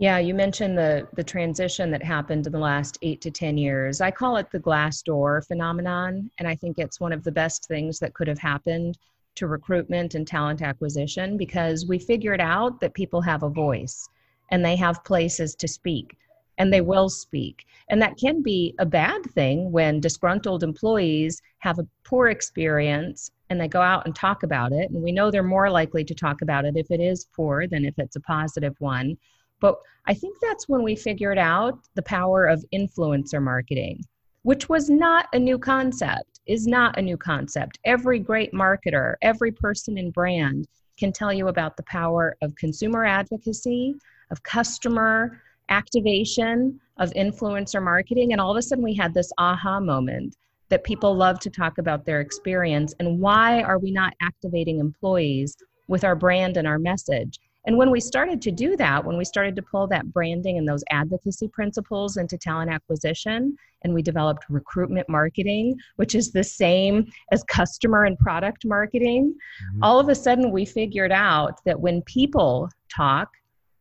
yeah 0.00 0.18
you 0.18 0.34
mentioned 0.34 0.76
the 0.76 1.06
the 1.14 1.22
transition 1.22 1.90
that 1.92 2.02
happened 2.02 2.46
in 2.46 2.52
the 2.52 2.58
last 2.58 2.98
eight 3.02 3.20
to 3.20 3.30
ten 3.30 3.56
years 3.56 4.00
i 4.00 4.10
call 4.10 4.36
it 4.36 4.50
the 4.50 4.58
Glassdoor 4.58 5.46
phenomenon 5.46 6.28
and 6.38 6.48
i 6.48 6.54
think 6.56 6.78
it's 6.78 6.98
one 6.98 7.12
of 7.12 7.22
the 7.22 7.30
best 7.30 7.68
things 7.68 8.00
that 8.00 8.14
could 8.14 8.26
have 8.26 8.38
happened 8.38 8.98
to 9.36 9.46
recruitment 9.46 10.14
and 10.14 10.26
talent 10.26 10.62
acquisition 10.62 11.36
because 11.36 11.86
we 11.86 11.98
figured 11.98 12.40
out 12.40 12.80
that 12.80 12.94
people 12.94 13.20
have 13.20 13.42
a 13.42 13.48
voice 13.48 14.08
and 14.50 14.64
they 14.64 14.74
have 14.74 15.04
places 15.04 15.54
to 15.54 15.68
speak 15.68 16.16
and 16.58 16.70
they 16.70 16.82
will 16.82 17.08
speak. 17.08 17.64
And 17.88 18.02
that 18.02 18.18
can 18.18 18.42
be 18.42 18.74
a 18.78 18.84
bad 18.84 19.24
thing 19.30 19.72
when 19.72 19.98
disgruntled 19.98 20.62
employees 20.62 21.40
have 21.60 21.78
a 21.78 21.86
poor 22.04 22.28
experience 22.28 23.30
and 23.48 23.58
they 23.58 23.66
go 23.66 23.80
out 23.80 24.04
and 24.04 24.14
talk 24.14 24.42
about 24.42 24.72
it. 24.72 24.90
And 24.90 25.02
we 25.02 25.10
know 25.10 25.30
they're 25.30 25.42
more 25.42 25.70
likely 25.70 26.04
to 26.04 26.14
talk 26.14 26.42
about 26.42 26.66
it 26.66 26.76
if 26.76 26.90
it 26.90 27.00
is 27.00 27.28
poor 27.34 27.66
than 27.66 27.86
if 27.86 27.94
it's 27.98 28.16
a 28.16 28.20
positive 28.20 28.74
one. 28.78 29.16
But 29.60 29.76
I 30.06 30.14
think 30.14 30.38
that's 30.40 30.68
when 30.68 30.82
we 30.82 30.96
figured 30.96 31.38
out 31.38 31.78
the 31.94 32.02
power 32.02 32.46
of 32.46 32.64
influencer 32.74 33.42
marketing, 33.42 34.02
which 34.42 34.68
was 34.68 34.88
not 34.90 35.26
a 35.32 35.38
new 35.38 35.58
concept, 35.58 36.40
is 36.46 36.66
not 36.66 36.98
a 36.98 37.02
new 37.02 37.16
concept. 37.16 37.78
Every 37.84 38.18
great 38.18 38.52
marketer, 38.52 39.14
every 39.22 39.52
person 39.52 39.98
in 39.98 40.10
brand 40.10 40.66
can 40.98 41.12
tell 41.12 41.32
you 41.32 41.48
about 41.48 41.76
the 41.76 41.84
power 41.84 42.36
of 42.42 42.54
consumer 42.56 43.04
advocacy, 43.04 43.94
of 44.30 44.42
customer 44.42 45.40
activation 45.68 46.80
of 46.98 47.10
influencer 47.12 47.82
marketing. 47.82 48.32
And 48.32 48.40
all 48.40 48.50
of 48.50 48.56
a 48.56 48.62
sudden, 48.62 48.84
we 48.84 48.94
had 48.94 49.14
this 49.14 49.32
aha 49.38 49.80
moment 49.80 50.36
that 50.68 50.84
people 50.84 51.14
love 51.14 51.38
to 51.40 51.50
talk 51.50 51.78
about 51.78 52.04
their 52.04 52.20
experience 52.20 52.94
and 52.98 53.18
why 53.20 53.62
are 53.62 53.78
we 53.78 53.90
not 53.90 54.14
activating 54.22 54.78
employees 54.78 55.56
with 55.88 56.04
our 56.04 56.14
brand 56.14 56.56
and 56.56 56.66
our 56.66 56.78
message 56.78 57.38
and 57.66 57.76
when 57.76 57.90
we 57.90 58.00
started 58.00 58.40
to 58.42 58.50
do 58.50 58.76
that 58.76 59.04
when 59.04 59.16
we 59.16 59.24
started 59.24 59.54
to 59.56 59.62
pull 59.62 59.86
that 59.86 60.12
branding 60.12 60.58
and 60.58 60.68
those 60.68 60.84
advocacy 60.90 61.48
principles 61.48 62.16
into 62.16 62.38
talent 62.38 62.70
acquisition 62.70 63.56
and 63.82 63.94
we 63.94 64.02
developed 64.02 64.44
recruitment 64.48 65.08
marketing 65.08 65.76
which 65.96 66.14
is 66.14 66.32
the 66.32 66.44
same 66.44 67.10
as 67.32 67.42
customer 67.44 68.04
and 68.04 68.18
product 68.18 68.64
marketing 68.64 69.34
mm-hmm. 69.34 69.84
all 69.84 69.98
of 69.98 70.08
a 70.08 70.14
sudden 70.14 70.50
we 70.50 70.64
figured 70.64 71.12
out 71.12 71.60
that 71.64 71.78
when 71.78 72.02
people 72.02 72.68
talk 72.94 73.28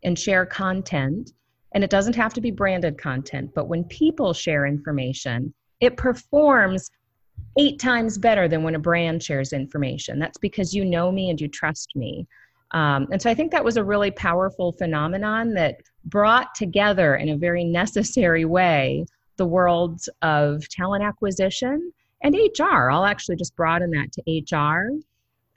and 0.04 0.18
share 0.18 0.46
content 0.46 1.32
and 1.74 1.84
it 1.84 1.90
doesn't 1.90 2.16
have 2.16 2.34
to 2.34 2.42
be 2.42 2.52
branded 2.52 2.98
content, 2.98 3.52
but 3.54 3.68
when 3.68 3.84
people 3.86 4.34
share 4.34 4.66
information, 4.66 5.54
it 5.80 5.98
performs 5.98 6.90
eight 7.58 7.80
times 7.80 8.18
better 8.18 8.48
than 8.48 8.64
when 8.64 8.76
a 8.76 8.80
brand 8.80 9.22
shares 9.22 9.54
information. 9.54 10.20
That's 10.20 10.38
because 10.38 10.74
you 10.74 10.84
know 10.84 11.12
me 11.12 11.30
and 11.30 11.40
you 11.40 11.48
trust 11.48 11.92
me. 11.96 12.28
Um, 12.72 13.08
and 13.12 13.22
so 13.22 13.30
I 13.30 13.34
think 13.34 13.52
that 13.52 13.66
was 13.66 13.78
a 13.78 13.84
really 13.84 14.12
powerful 14.12 14.72
phenomenon 14.74 15.54
that 15.56 15.82
brought 16.06 16.54
together 16.56 17.16
in 17.16 17.30
a 17.30 17.38
very 17.38 17.64
necessary 17.64 18.46
way 18.46 19.06
the 19.38 19.46
worlds 19.46 20.10
of 20.22 20.68
talent 20.70 21.04
acquisition 21.04 21.92
and 22.22 22.36
hr 22.58 22.90
i'll 22.92 23.06
actually 23.06 23.36
just 23.36 23.56
broaden 23.56 23.90
that 23.90 24.12
to 24.12 24.56
hr 24.56 24.92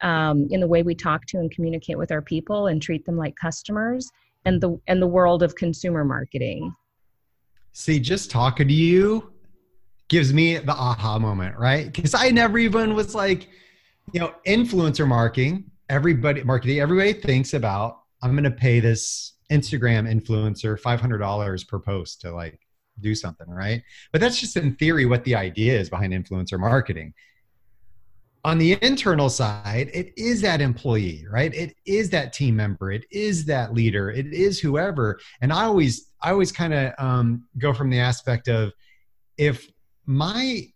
um, 0.07 0.49
in 0.51 0.61
the 0.61 0.67
way 0.67 0.83
we 0.83 0.95
talk 0.95 1.27
to 1.27 1.39
and 1.39 1.51
communicate 1.51 1.99
with 1.99 2.11
our 2.11 2.23
people 2.23 2.67
and 2.69 2.83
treat 2.83 3.05
them 3.05 3.17
like 3.17 3.37
customers 3.37 4.11
and 4.45 4.61
the 4.61 4.77
and 4.89 5.01
the 5.01 5.07
world 5.07 5.43
of 5.43 5.55
consumer 5.55 6.05
marketing. 6.05 6.75
See 7.73 8.01
just 8.01 8.31
talking 8.31 8.67
to 8.67 8.75
you 8.75 9.33
gives 10.09 10.33
me 10.33 10.59
the 10.59 10.73
aha 10.73 11.19
moment 11.19 11.57
right? 11.57 11.93
Because 11.93 12.15
i 12.15 12.31
never 12.31 12.59
even 12.59 12.95
was 12.95 13.15
like 13.15 13.49
you 14.13 14.21
know 14.21 14.35
influencer 14.47 15.07
marketing 15.07 15.71
everybody 15.89 16.43
marketing 16.43 16.81
everybody 16.81 17.13
thinks 17.13 17.55
about 17.55 18.01
i'm 18.23 18.33
going 18.33 18.45
to 18.45 18.51
pay 18.51 18.81
this 18.81 19.35
instagram 19.51 20.11
influencer 20.11 20.81
$500 20.81 21.69
per 21.69 21.79
post 21.79 22.21
to 22.23 22.33
like 22.33 22.59
do 23.01 23.15
something 23.15 23.49
right? 23.49 23.83
But 24.11 24.21
that's 24.21 24.41
just 24.41 24.57
in 24.57 24.75
theory 24.77 25.07
what 25.07 25.25
the 25.25 25.35
idea 25.35 25.79
is 25.79 25.91
behind 25.91 26.13
influencer 26.13 26.59
marketing. 26.59 27.15
On 28.45 28.59
the 28.59 28.77
internal 28.83 29.31
side 29.31 29.91
it 29.93 30.13
is 30.17 30.41
that 30.43 30.61
employee 30.61 31.27
right? 31.31 31.55
It 31.55 31.77
is 31.87 32.11
that 32.11 32.33
team 32.33 32.57
member. 32.57 32.91
It 32.91 33.05
is 33.11 33.45
that 33.47 33.75
leader. 33.75 34.11
It 34.11 34.33
is 34.33 34.59
whoever. 34.59 35.21
And 35.41 35.53
i 35.53 35.65
always 35.65 36.09
i 36.23 36.31
always 36.31 36.53
kind 36.53 36.75
of 36.75 36.93
um, 36.99 37.47
go 37.59 37.73
from 37.73 37.91
the 37.91 38.01
aspect 38.01 38.49
of 38.49 38.73
if 39.37 39.69
my 40.07 40.67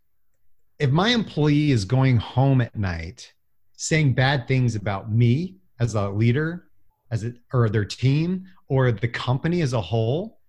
if 0.78 0.90
my 0.90 1.08
employee 1.08 1.70
is 1.70 1.84
going 1.84 2.18
home 2.18 2.60
at 2.60 2.76
night 2.76 3.32
saying 3.76 4.12
bad 4.12 4.48
things 4.48 4.74
about 4.74 5.10
me 5.12 5.56
as 5.80 5.94
a 5.94 6.08
leader 6.08 6.64
as 7.10 7.24
a, 7.24 7.32
or 7.52 7.68
their 7.68 7.84
team 7.84 8.44
or 8.68 8.90
the 8.90 9.08
company 9.08 9.60
as 9.62 9.72
a 9.72 9.80
whole 9.80 10.40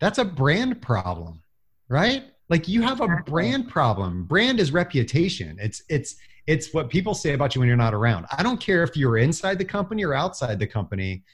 that's 0.00 0.18
a 0.18 0.24
brand 0.24 0.82
problem 0.82 1.40
right? 1.88 2.24
Like 2.48 2.68
you 2.68 2.82
have 2.82 3.00
a 3.00 3.22
brand 3.26 3.68
problem. 3.68 4.24
Brand 4.24 4.60
is 4.60 4.72
reputation. 4.72 5.56
It's 5.60 5.82
it's 5.88 6.16
it's 6.46 6.74
what 6.74 6.90
people 6.90 7.14
say 7.14 7.32
about 7.32 7.54
you 7.54 7.60
when 7.60 7.68
you're 7.68 7.76
not 7.76 7.94
around. 7.94 8.26
I 8.36 8.42
don't 8.42 8.60
care 8.60 8.82
if 8.82 8.96
you're 8.96 9.18
inside 9.18 9.58
the 9.58 9.64
company 9.64 10.04
or 10.04 10.14
outside 10.14 10.58
the 10.58 10.66
company. 10.66 11.24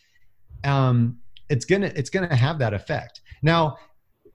Um 0.65 1.19
it's 1.49 1.65
gonna 1.65 1.93
it's 1.97 2.11
gonna 2.11 2.35
have 2.35 2.59
that 2.61 2.75
effect. 2.75 3.23
Now 3.43 3.79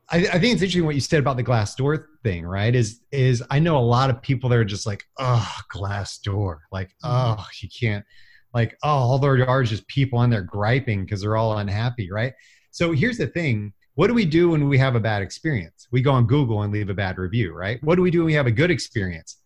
I, 0.10 0.18
I, 0.18 0.40
think 0.40 0.54
it's 0.54 0.62
interesting 0.62 0.86
what 0.86 0.96
you 0.96 1.02
said 1.02 1.20
about 1.20 1.38
the 1.38 1.44
Glassdoor 1.44 2.06
thing, 2.24 2.46
right? 2.46 2.74
Is 2.76 3.02
is 3.12 3.44
I 3.50 3.60
know 3.60 3.78
a 3.78 3.80
lot 3.80 4.10
of 4.10 4.22
people 4.22 4.50
that 4.50 4.58
are 4.58 4.66
just 4.66 4.86
like, 4.86 5.04
oh, 5.20 5.52
Glassdoor, 5.74 6.60
like, 6.72 6.96
oh, 7.04 7.44
you 7.62 7.70
can't, 7.70 8.06
like, 8.54 8.78
oh, 8.84 8.90
all 8.90 9.20
there 9.20 9.48
are 9.48 9.62
is 9.62 9.70
just 9.70 9.88
people 9.88 10.20
on 10.20 10.30
there 10.30 10.44
griping 10.44 11.06
because 11.06 11.22
they're 11.22 11.38
all 11.38 11.58
unhappy, 11.58 12.12
right? 12.12 12.34
So 12.72 12.92
here's 12.92 13.18
the 13.18 13.28
thing: 13.28 13.74
what 13.96 14.08
do 14.08 14.14
we 14.14 14.26
do 14.26 14.50
when 14.50 14.70
we 14.70 14.78
have 14.78 14.96
a 14.96 15.00
bad 15.00 15.22
experience? 15.22 15.88
We 15.92 16.02
go 16.02 16.12
on 16.12 16.28
Google 16.28 16.62
and 16.62 16.72
leave 16.72 16.90
a 16.90 16.94
bad 16.94 17.18
review, 17.18 17.54
right? 17.54 17.84
What 17.84 17.96
do 17.96 18.02
we 18.02 18.12
do 18.12 18.20
when 18.20 18.28
we 18.28 18.34
have 18.34 18.48
a 18.48 18.52
good 18.52 18.72
experience? 18.72 19.38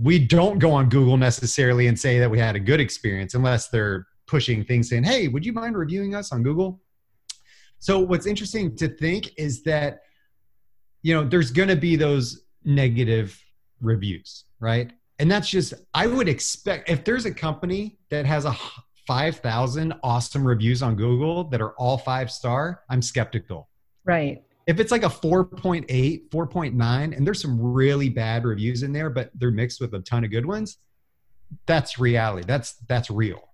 we 0.00 0.18
don't 0.18 0.58
go 0.58 0.72
on 0.72 0.88
Google 0.88 1.16
necessarily 1.16 1.86
and 1.86 1.98
say 1.98 2.18
that 2.18 2.30
we 2.30 2.38
had 2.38 2.56
a 2.56 2.60
good 2.60 2.80
experience 2.80 3.34
unless 3.34 3.68
they're 3.68 4.06
pushing 4.26 4.64
things 4.64 4.88
saying, 4.88 5.04
hey, 5.04 5.28
would 5.28 5.44
you 5.44 5.52
mind 5.52 5.76
reviewing 5.76 6.14
us 6.14 6.32
on 6.32 6.42
Google? 6.42 6.80
So 7.82 7.98
what's 7.98 8.26
interesting 8.26 8.76
to 8.76 8.86
think 8.86 9.32
is 9.36 9.64
that, 9.64 10.02
you 11.02 11.12
know, 11.12 11.24
there's 11.24 11.50
going 11.50 11.68
to 11.68 11.74
be 11.74 11.96
those 11.96 12.44
negative 12.64 13.36
reviews, 13.80 14.44
right? 14.60 14.92
And 15.18 15.28
that's 15.28 15.50
just, 15.50 15.74
I 15.92 16.06
would 16.06 16.28
expect 16.28 16.88
if 16.88 17.02
there's 17.02 17.24
a 17.24 17.34
company 17.34 17.98
that 18.08 18.24
has 18.24 18.44
a 18.44 18.54
5,000 19.08 19.94
awesome 20.04 20.46
reviews 20.46 20.80
on 20.80 20.94
Google 20.94 21.42
that 21.50 21.60
are 21.60 21.72
all 21.72 21.98
five 21.98 22.30
star, 22.30 22.82
I'm 22.88 23.02
skeptical. 23.02 23.68
Right 24.04 24.44
if 24.68 24.78
it's 24.78 24.92
like 24.92 25.02
a 25.02 25.08
4.8 25.08 26.30
4.9 26.30 27.16
and 27.16 27.26
there's 27.26 27.42
some 27.42 27.60
really 27.60 28.08
bad 28.08 28.44
reviews 28.44 28.84
in 28.84 28.92
there 28.92 29.10
but 29.10 29.28
they're 29.34 29.50
mixed 29.50 29.80
with 29.80 29.92
a 29.94 29.98
ton 29.98 30.22
of 30.22 30.30
good 30.30 30.46
ones 30.46 30.78
that's 31.66 31.98
reality 31.98 32.44
that's 32.46 32.74
that's 32.86 33.10
real 33.10 33.50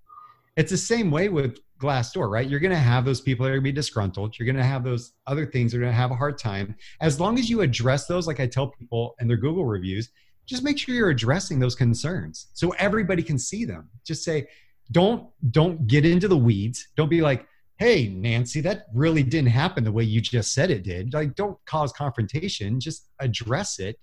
it's 0.55 0.71
the 0.71 0.77
same 0.77 1.11
way 1.11 1.31
with 1.31 1.61
glassdoor 1.79 2.31
right? 2.31 2.49
You're 2.49 2.61
going 2.61 2.73
to 2.73 2.77
have 2.77 3.05
those 3.05 3.21
people 3.21 3.45
that 3.45 3.51
are 3.51 3.55
going 3.55 3.65
to 3.65 3.71
be 3.71 3.73
disgruntled. 3.73 4.39
You're 4.39 4.47
going 4.47 4.57
to 4.57 4.65
have 4.65 4.85
those 4.85 5.13
other 5.27 5.47
things 5.47 5.73
that 5.73 5.79
are 5.79 5.83
going 5.83 5.93
to 5.93 5.97
have 5.97 6.11
a 6.11 6.17
hard 6.17 6.39
time. 6.39 6.75
As 7.01 7.21
long 7.21 7.39
as 7.39 7.49
you 7.49 7.61
address 7.61 8.07
those 8.07 8.27
like 8.27 8.41
i 8.41 8.47
tell 8.47 8.69
people 8.69 9.15
in 9.21 9.29
their 9.29 9.37
google 9.37 9.65
reviews 9.65 10.11
just 10.47 10.65
make 10.65 10.79
sure 10.79 10.95
you're 10.95 11.11
addressing 11.11 11.59
those 11.59 11.75
concerns 11.75 12.49
so 12.55 12.71
everybody 12.79 13.23
can 13.23 13.39
see 13.39 13.67
them. 13.67 13.89
Just 14.05 14.25
say 14.25 14.49
don't 14.91 15.29
don't 15.51 15.87
get 15.87 16.07
into 16.07 16.27
the 16.27 16.37
weeds. 16.37 16.89
Don't 16.97 17.11
be 17.11 17.21
like 17.21 17.47
hey 17.77 18.09
nancy 18.09 18.61
that 18.61 18.87
really 18.93 19.23
didn't 19.23 19.51
happen 19.51 19.85
the 19.85 19.93
way 19.93 20.03
you 20.03 20.21
just 20.21 20.53
said 20.53 20.69
it 20.69 20.83
did 20.83 21.13
like 21.13 21.35
don't 21.35 21.59
cause 21.67 21.93
confrontation. 21.93 22.81
Just 22.81 23.09
address 23.21 23.79
it. 23.79 24.01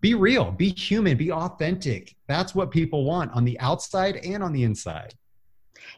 Be 0.00 0.14
real. 0.14 0.52
Be 0.52 0.70
human. 0.70 1.16
Be 1.16 1.30
authentic. 1.30 2.16
That's 2.28 2.54
what 2.54 2.70
people 2.70 3.04
want 3.04 3.32
on 3.32 3.44
the 3.44 3.58
outside 3.60 4.16
and 4.16 4.42
on 4.42 4.52
the 4.52 4.62
inside 4.62 5.14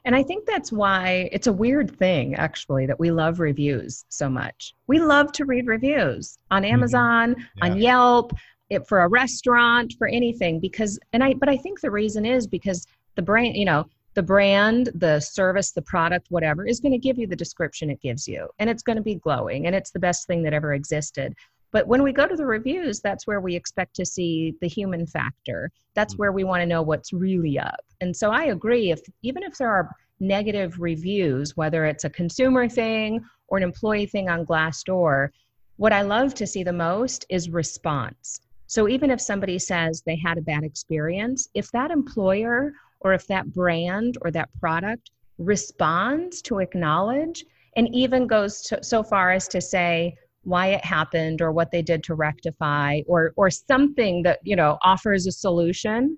and 0.05 0.15
i 0.15 0.23
think 0.23 0.47
that's 0.47 0.73
why 0.73 1.29
it's 1.33 1.47
a 1.47 1.53
weird 1.53 1.97
thing 1.97 2.35
actually 2.35 2.87
that 2.87 2.99
we 2.99 3.11
love 3.11 3.41
reviews 3.41 4.05
so 4.09 4.29
much 4.29 4.75
we 4.87 4.99
love 4.99 5.33
to 5.33 5.45
read 5.45 5.67
reviews 5.67 6.39
on 6.51 6.63
mm-hmm. 6.63 6.75
amazon 6.75 7.35
mm-hmm. 7.35 7.43
yeah. 7.57 7.65
on 7.65 7.79
yelp 7.79 8.33
it, 8.71 8.87
for 8.87 9.01
a 9.01 9.09
restaurant 9.09 9.95
for 9.99 10.07
anything 10.09 10.61
because 10.61 10.99
and 11.13 11.23
i 11.23 11.35
but 11.35 11.49
i 11.49 11.57
think 11.57 11.81
the 11.81 11.91
reason 11.91 12.25
is 12.25 12.47
because 12.47 12.87
the 13.17 13.23
brand, 13.23 13.57
you 13.57 13.65
know 13.65 13.87
the 14.15 14.23
brand, 14.23 14.91
the 14.95 15.21
service, 15.21 15.71
the 15.71 15.83
product, 15.83 16.27
whatever, 16.31 16.67
is 16.67 16.81
going 16.81 16.93
to 16.93 16.99
give 16.99 17.17
you 17.17 17.27
the 17.27 17.37
description 17.37 17.91
it 17.91 18.01
gives 18.01 18.27
you. 18.27 18.49
And 18.59 18.69
it's 18.69 18.83
going 18.83 18.97
to 18.97 19.03
be 19.03 19.15
glowing 19.15 19.67
and 19.67 19.75
it's 19.75 19.93
the 19.93 20.01
best 20.01 20.27
thing 20.27 20.43
that 20.43 20.53
ever 20.53 20.75
existed. 20.75 21.35
But 21.73 21.87
when 21.87 22.03
we 22.03 22.13
go 22.13 22.27
to 22.27 22.37
the 22.37 22.47
reviews, 22.47 23.01
that's 23.01 23.27
where 23.27 23.41
we 23.41 23.55
expect 23.55 23.95
to 23.97 24.05
see 24.05 24.55
the 24.61 24.69
human 24.69 25.07
factor. 25.07 25.71
That's 25.95 26.15
mm. 26.15 26.19
where 26.19 26.33
we 26.33 26.45
want 26.45 26.63
to 26.63 26.67
know 26.67 26.83
what's 26.83 27.13
really 27.13 27.59
up. 27.59 27.81
And 28.01 28.17
so 28.17 28.31
I 28.31 28.45
agree 28.45 28.91
if 28.91 29.01
even 29.23 29.43
if 29.43 29.57
there 29.57 29.71
are 29.71 29.91
negative 30.21 30.81
reviews, 30.81 31.57
whether 31.57 31.85
it's 31.85 32.05
a 32.05 32.11
consumer 32.11 32.69
thing 32.69 33.25
or 33.49 33.59
an 33.59 33.65
employee 33.65 34.07
thing 34.07 34.29
on 34.29 34.45
Glassdoor, 34.45 35.31
what 35.77 35.93
I 35.93 36.03
love 36.03 36.35
to 36.35 36.47
see 36.47 36.63
the 36.63 36.73
most 36.73 37.25
is 37.31 37.49
response. 37.49 38.41
So 38.67 38.89
even 38.89 39.11
if 39.11 39.21
somebody 39.21 39.59
says 39.59 40.03
they 40.03 40.17
had 40.17 40.39
a 40.39 40.43
bad 40.43 40.63
experience, 40.63 41.49
if 41.55 41.73
that 41.73 41.91
employer 41.91 42.73
or 43.01 43.15
if 43.15 43.27
that 43.29 43.53
brand 43.53 44.19
or 44.21 44.31
that 44.31 44.51
product 44.61 45.11
responds 45.39 46.43
to 46.43 46.59
acknowledge 46.59 47.45
and 47.77 47.93
even 47.95 48.27
goes 48.27 48.61
to, 48.63 48.83
so 48.85 49.03
far 49.03 49.33
as 49.33 49.49
to 49.49 49.61
say 49.61 50.17
why 50.45 50.69
it 50.69 50.85
happened 50.85 51.43
or 51.43 51.53
what 51.53 51.71
they 51.71 51.83
did 51.83 52.03
to 52.05 52.15
rectify 52.15 53.01
or 53.07 53.33
or 53.37 53.51
something 53.51 54.23
that 54.23 54.39
you 54.43 54.57
know 54.57 54.79
offers 54.83 55.27
a 55.27 55.33
solution 55.33 56.17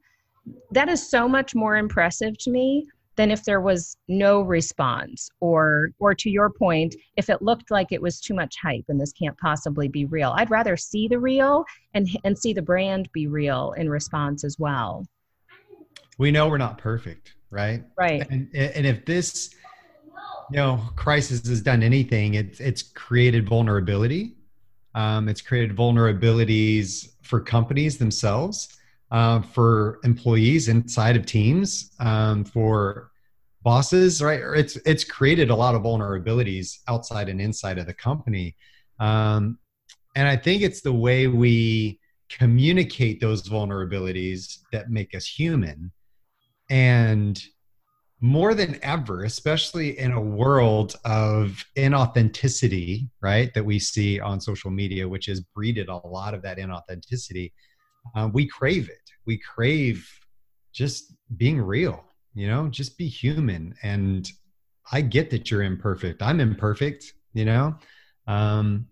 that 0.70 0.88
is 0.88 1.08
so 1.08 1.28
much 1.28 1.54
more 1.54 1.76
impressive 1.76 2.36
to 2.38 2.50
me 2.50 2.86
than 3.14 3.30
if 3.30 3.44
there 3.44 3.60
was 3.60 3.96
no 4.08 4.40
response 4.40 5.28
or 5.40 5.90
or 5.98 6.14
to 6.14 6.30
your 6.30 6.50
point 6.50 6.94
if 7.16 7.28
it 7.28 7.42
looked 7.42 7.70
like 7.70 7.90
it 7.90 8.00
was 8.00 8.20
too 8.20 8.34
much 8.34 8.56
hype 8.62 8.84
and 8.88 9.00
this 9.00 9.12
can't 9.12 9.36
possibly 9.38 9.88
be 9.88 10.04
real 10.06 10.32
i'd 10.36 10.50
rather 10.50 10.76
see 10.76 11.08
the 11.08 11.18
real 11.18 11.64
and 11.94 12.08
and 12.24 12.38
see 12.38 12.52
the 12.52 12.62
brand 12.62 13.08
be 13.12 13.26
real 13.26 13.74
in 13.76 13.88
response 13.88 14.44
as 14.44 14.58
well 14.58 15.04
we 16.18 16.30
know 16.30 16.48
we're 16.48 16.58
not 16.58 16.78
perfect, 16.78 17.34
right? 17.50 17.82
Right. 17.98 18.26
And, 18.30 18.48
and 18.54 18.86
if 18.86 19.04
this, 19.04 19.50
know, 20.52 20.80
crisis 20.96 21.46
has 21.48 21.60
done 21.60 21.82
anything, 21.82 22.34
it's 22.34 22.60
it's 22.60 22.82
created 22.82 23.48
vulnerability. 23.48 24.36
Um, 24.94 25.28
it's 25.28 25.40
created 25.40 25.74
vulnerabilities 25.74 27.12
for 27.22 27.40
companies 27.40 27.96
themselves, 27.96 28.76
uh, 29.10 29.40
for 29.40 29.98
employees 30.04 30.68
inside 30.68 31.16
of 31.16 31.24
teams, 31.24 31.92
um, 31.98 32.44
for 32.44 33.10
bosses, 33.62 34.22
right? 34.22 34.40
It's 34.54 34.76
it's 34.84 35.04
created 35.04 35.50
a 35.50 35.56
lot 35.56 35.74
of 35.74 35.82
vulnerabilities 35.82 36.78
outside 36.88 37.28
and 37.28 37.40
inside 37.40 37.78
of 37.78 37.86
the 37.86 37.94
company, 37.94 38.54
um, 39.00 39.58
and 40.14 40.28
I 40.28 40.36
think 40.36 40.62
it's 40.62 40.82
the 40.82 40.92
way 40.92 41.26
we 41.26 41.98
communicate 42.28 43.20
those 43.20 43.42
vulnerabilities 43.48 44.58
that 44.72 44.90
make 44.90 45.14
us 45.14 45.26
human 45.26 45.92
and 46.70 47.42
more 48.22 48.54
than 48.54 48.78
ever, 48.84 49.24
especially 49.24 49.98
in 49.98 50.12
a 50.12 50.20
world 50.20 50.94
of 51.04 51.64
inauthenticity, 51.76 53.10
right, 53.20 53.52
that 53.52 53.64
we 53.64 53.80
see 53.80 54.20
on 54.20 54.40
social 54.40 54.70
media, 54.70 55.06
which 55.08 55.26
has 55.26 55.40
breeded 55.40 55.88
a 55.88 56.06
lot 56.06 56.32
of 56.32 56.40
that 56.40 56.56
inauthenticity, 56.56 57.52
uh, 58.14 58.30
we 58.32 58.46
crave 58.46 58.88
it. 58.88 59.10
We 59.26 59.38
crave 59.38 60.08
just 60.72 61.14
being 61.36 61.60
real, 61.60 62.04
you 62.32 62.46
know, 62.46 62.68
just 62.68 62.96
be 62.96 63.08
human. 63.08 63.74
And 63.82 64.30
I 64.92 65.00
get 65.00 65.28
that 65.30 65.50
you're 65.50 65.64
imperfect. 65.64 66.22
I'm 66.22 66.38
imperfect, 66.38 67.12
you 67.34 67.44
know. 67.44 67.74
Um, 68.28 68.86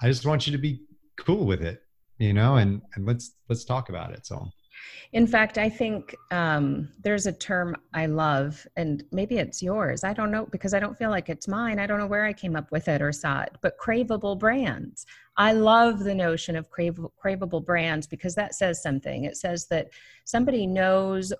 I 0.00 0.06
just 0.06 0.24
want 0.24 0.46
you 0.46 0.52
to 0.52 0.58
be 0.58 0.82
cool 1.16 1.46
with 1.46 1.62
it, 1.62 1.82
you 2.18 2.32
know, 2.32 2.56
and 2.56 2.80
and 2.94 3.04
let's 3.06 3.32
let's 3.48 3.64
talk 3.64 3.88
about 3.88 4.12
it. 4.12 4.24
So 4.24 4.48
In 5.12 5.26
fact, 5.26 5.56
I 5.56 5.70
think 5.70 6.14
um, 6.30 6.88
there's 7.02 7.26
a 7.26 7.32
term 7.32 7.76
I 7.94 8.06
love, 8.06 8.66
and 8.76 9.04
maybe 9.10 9.38
it's 9.38 9.62
yours. 9.62 10.04
I 10.04 10.12
don't 10.12 10.30
know 10.30 10.46
because 10.50 10.74
I 10.74 10.80
don't 10.80 10.98
feel 10.98 11.10
like 11.10 11.28
it's 11.28 11.48
mine. 11.48 11.78
I 11.78 11.86
don't 11.86 11.98
know 11.98 12.06
where 12.06 12.24
I 12.24 12.32
came 12.32 12.56
up 12.56 12.70
with 12.70 12.88
it 12.88 13.00
or 13.00 13.10
saw 13.12 13.40
it, 13.40 13.56
but 13.62 13.78
craveable 13.78 14.38
brands. 14.38 15.06
I 15.38 15.52
love 15.52 16.00
the 16.00 16.14
notion 16.14 16.56
of 16.56 16.68
crave, 16.68 16.98
craveable 17.24 17.64
brands 17.64 18.06
because 18.06 18.34
that 18.34 18.54
says 18.54 18.82
something. 18.82 19.24
It 19.24 19.36
says 19.36 19.66
that 19.68 19.88
somebody 20.24 20.66
knows 20.66 21.32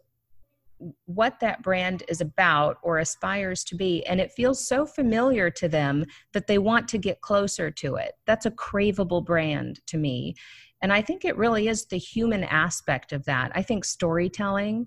what 1.06 1.40
that 1.40 1.62
brand 1.62 2.04
is 2.08 2.20
about 2.20 2.78
or 2.82 2.98
aspires 2.98 3.64
to 3.64 3.74
be 3.74 4.06
and 4.06 4.20
it 4.20 4.32
feels 4.32 4.66
so 4.66 4.86
familiar 4.86 5.50
to 5.50 5.68
them 5.68 6.04
that 6.32 6.46
they 6.46 6.58
want 6.58 6.86
to 6.88 6.98
get 6.98 7.20
closer 7.20 7.70
to 7.70 7.96
it 7.96 8.12
that's 8.26 8.46
a 8.46 8.50
craveable 8.52 9.24
brand 9.24 9.80
to 9.86 9.96
me 9.96 10.34
and 10.80 10.92
I 10.92 11.02
think 11.02 11.24
it 11.24 11.36
really 11.36 11.68
is 11.68 11.86
the 11.86 11.98
human 11.98 12.44
aspect 12.44 13.12
of 13.12 13.24
that. 13.24 13.50
I 13.54 13.62
think 13.62 13.84
storytelling 13.84 14.86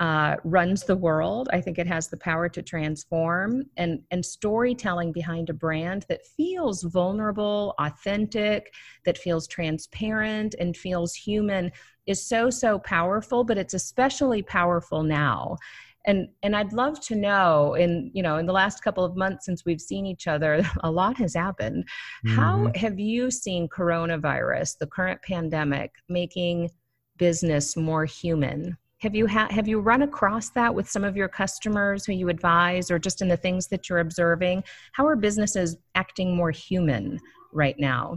uh, 0.00 0.36
runs 0.42 0.82
the 0.82 0.96
world. 0.96 1.48
I 1.52 1.60
think 1.60 1.78
it 1.78 1.86
has 1.86 2.08
the 2.08 2.16
power 2.16 2.48
to 2.48 2.62
transform 2.62 3.62
and, 3.76 4.00
and 4.10 4.24
storytelling 4.26 5.12
behind 5.12 5.48
a 5.48 5.54
brand 5.54 6.06
that 6.08 6.26
feels 6.26 6.82
vulnerable, 6.82 7.74
authentic, 7.78 8.74
that 9.04 9.16
feels 9.16 9.46
transparent 9.46 10.56
and 10.58 10.76
feels 10.76 11.14
human 11.14 11.70
is 12.06 12.24
so, 12.24 12.50
so 12.50 12.78
powerful, 12.78 13.44
but 13.44 13.58
it's 13.58 13.74
especially 13.74 14.42
powerful 14.42 15.02
now. 15.02 15.56
And 16.04 16.30
and 16.42 16.56
i'd 16.56 16.72
love 16.72 16.98
to 17.02 17.14
know 17.14 17.74
in 17.74 18.10
you 18.12 18.24
know 18.24 18.38
in 18.38 18.46
the 18.46 18.52
last 18.52 18.82
couple 18.82 19.04
of 19.04 19.16
months 19.16 19.44
since 19.44 19.64
we've 19.64 19.80
seen 19.80 20.04
each 20.04 20.26
other 20.26 20.60
a 20.80 20.90
lot 20.90 21.16
has 21.18 21.32
happened. 21.32 21.84
Mm-hmm. 22.26 22.34
how 22.34 22.72
have 22.74 22.98
you 22.98 23.30
seen 23.30 23.68
coronavirus 23.68 24.78
the 24.78 24.86
current 24.88 25.22
pandemic 25.22 25.92
making 26.08 26.70
business 27.18 27.76
more 27.76 28.04
human? 28.04 28.76
Have 28.98 29.14
you 29.14 29.28
ha- 29.28 29.46
have 29.50 29.68
you 29.68 29.78
run 29.78 30.02
across 30.02 30.50
that 30.50 30.74
with 30.74 30.90
some 30.90 31.04
of 31.04 31.16
your 31.16 31.28
customers 31.28 32.04
who 32.04 32.12
you 32.12 32.28
advise 32.28 32.90
or 32.90 32.98
just 32.98 33.22
in 33.22 33.28
the 33.28 33.36
things 33.36 33.68
that 33.68 33.88
you're 33.88 34.00
observing? 34.00 34.64
How 34.92 35.06
are 35.06 35.14
businesses 35.14 35.76
acting 35.94 36.34
more 36.34 36.50
human 36.50 37.20
right 37.52 37.78
now? 37.78 38.16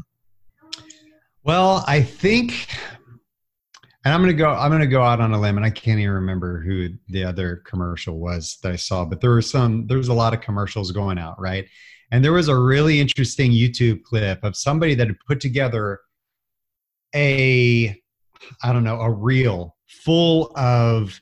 Well 1.44 1.84
i 1.88 2.02
think 2.02 2.68
and 4.06 4.14
I'm 4.14 4.22
gonna 4.22 4.34
go. 4.34 4.50
I'm 4.50 4.72
gonna 4.72 4.86
go 4.86 5.02
out 5.02 5.20
on 5.20 5.34
a 5.34 5.40
limb, 5.40 5.58
and 5.58 5.66
I 5.66 5.72
can't 5.72 6.00
even 6.00 6.14
remember 6.14 6.62
who 6.62 6.90
the 7.10 7.24
other 7.24 7.58
commercial 7.66 8.20
was 8.20 8.60
that 8.62 8.72
I 8.72 8.76
saw, 8.76 9.04
but 9.04 9.20
there 9.20 9.32
were 9.32 9.42
some. 9.42 9.88
There 9.88 9.98
was 9.98 10.10
a 10.10 10.14
lot 10.14 10.34
of 10.34 10.42
commercials 10.42 10.92
going 10.92 11.18
out, 11.18 11.40
right? 11.42 11.66
And 12.12 12.24
there 12.24 12.34
was 12.34 12.48
a 12.48 12.56
really 12.56 13.00
interesting 13.00 13.52
YouTube 13.52 14.04
clip 14.04 14.44
of 14.44 14.56
somebody 14.56 14.94
that 14.94 15.08
had 15.08 15.18
put 15.28 15.40
together 15.40 16.00
a, 17.16 18.00
I 18.64 18.74
don't 18.74 18.84
know, 18.84 19.02
a 19.02 19.12
reel 19.12 19.76
full 19.88 20.52
of 20.56 21.20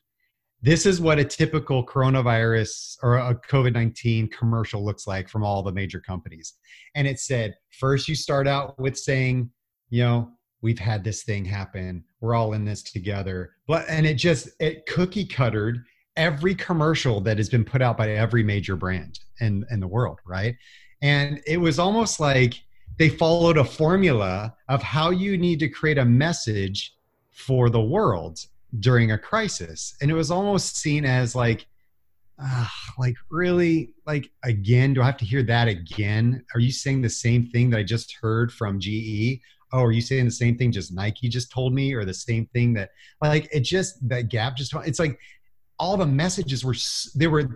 this 0.61 0.85
is 0.85 0.99
what 0.99 1.19
a 1.19 1.23
typical 1.23 1.85
coronavirus 1.85 2.97
or 3.01 3.15
a 3.17 3.35
COVID 3.35 3.73
19 3.73 4.27
commercial 4.27 4.83
looks 4.83 5.07
like 5.07 5.29
from 5.29 5.43
all 5.43 5.63
the 5.63 5.71
major 5.71 6.01
companies. 6.01 6.53
And 6.95 7.07
it 7.07 7.19
said, 7.19 7.55
first, 7.71 8.09
you 8.09 8.15
start 8.15 8.47
out 8.47 8.77
with 8.77 8.97
saying, 8.97 9.51
you 9.89 10.03
know, 10.03 10.31
we've 10.63 10.79
had 10.79 11.03
this 11.03 11.23
thing 11.23 11.45
happen. 11.45 12.03
We're 12.21 12.33
all 12.33 12.53
in 12.53 12.65
this 12.65 12.81
together. 12.81 13.51
But 13.67 13.85
and 13.87 14.07
it 14.07 14.15
just 14.15 14.49
it 14.59 14.85
cookie 14.87 15.25
cuttered 15.25 15.83
every 16.15 16.55
commercial 16.55 17.21
that 17.21 17.37
has 17.37 17.49
been 17.49 17.65
put 17.65 17.81
out 17.81 17.97
by 17.97 18.11
every 18.11 18.43
major 18.43 18.75
brand 18.75 19.19
in 19.41 19.65
in 19.69 19.79
the 19.79 19.87
world 19.87 20.19
right? 20.25 20.55
And 21.01 21.41
it 21.45 21.57
was 21.57 21.77
almost 21.77 22.19
like 22.19 22.55
they 22.97 23.09
followed 23.09 23.57
a 23.57 23.65
formula 23.65 24.55
of 24.69 24.81
how 24.81 25.09
you 25.09 25.37
need 25.37 25.59
to 25.59 25.67
create 25.67 25.97
a 25.97 26.05
message 26.05 26.95
for 27.31 27.69
the 27.69 27.81
world 27.81 28.39
during 28.79 29.11
a 29.11 29.17
crisis. 29.17 29.95
And 30.01 30.09
it 30.09 30.13
was 30.13 30.31
almost 30.31 30.77
seen 30.77 31.03
as 31.03 31.35
like 31.35 31.67
uh, 32.41 32.67
like 32.97 33.15
really? 33.29 33.93
Like 34.07 34.31
again? 34.43 34.93
Do 34.93 35.01
i 35.01 35.05
have 35.05 35.17
to 35.17 35.25
hear 35.25 35.43
that 35.43 35.67
again? 35.67 36.43
Are 36.55 36.59
you 36.59 36.71
saying 36.71 37.01
the 37.01 37.09
same 37.09 37.47
thing 37.47 37.69
that 37.69 37.79
i 37.79 37.83
just 37.83 38.15
heard 38.21 38.51
from 38.51 38.79
ge 38.79 39.39
oh, 39.73 39.83
are 39.83 39.91
you 39.91 40.01
saying 40.01 40.25
the 40.25 40.31
same 40.31 40.57
thing 40.57 40.71
just 40.71 40.93
Nike 40.93 41.27
just 41.27 41.51
told 41.51 41.73
me, 41.73 41.93
or 41.93 42.05
the 42.05 42.13
same 42.13 42.45
thing 42.53 42.73
that 42.75 42.91
like 43.21 43.49
it 43.51 43.61
just 43.61 44.07
that 44.07 44.29
Gap 44.29 44.55
just 44.55 44.73
it's 44.85 44.99
like 44.99 45.19
all 45.79 45.97
the 45.97 46.05
messages 46.05 46.63
were 46.63 46.75
they 47.15 47.27
were 47.27 47.49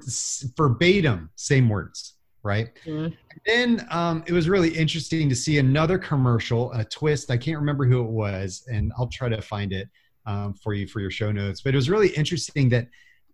verbatim 0.58 1.30
same 1.36 1.70
words, 1.70 2.16
right? 2.44 2.72
Mm-hmm. 2.86 3.14
Then 3.46 3.88
um, 3.92 4.24
it 4.28 4.34
was 4.34 4.50
really 4.50 4.76
interesting 4.76 5.30
to 5.30 5.36
see 5.36 5.60
another 5.60 5.98
commercial, 5.98 6.74
a 6.74 6.84
twist. 6.84 7.32
I 7.32 7.38
can't 7.38 7.60
remember 7.60 7.86
who 7.86 8.02
it 8.02 8.10
was, 8.10 8.68
and 8.72 8.92
I'll 8.98 9.08
try 9.08 9.30
to 9.30 9.42
find 9.42 9.72
it 9.72 9.88
um, 10.26 10.56
for 10.56 10.74
you 10.74 10.88
for 10.88 11.00
your 11.00 11.12
show 11.12 11.32
notes. 11.32 11.62
But 11.62 11.74
it 11.74 11.78
was 11.78 11.90
really 11.90 12.10
interesting 12.10 12.68
that 12.70 12.88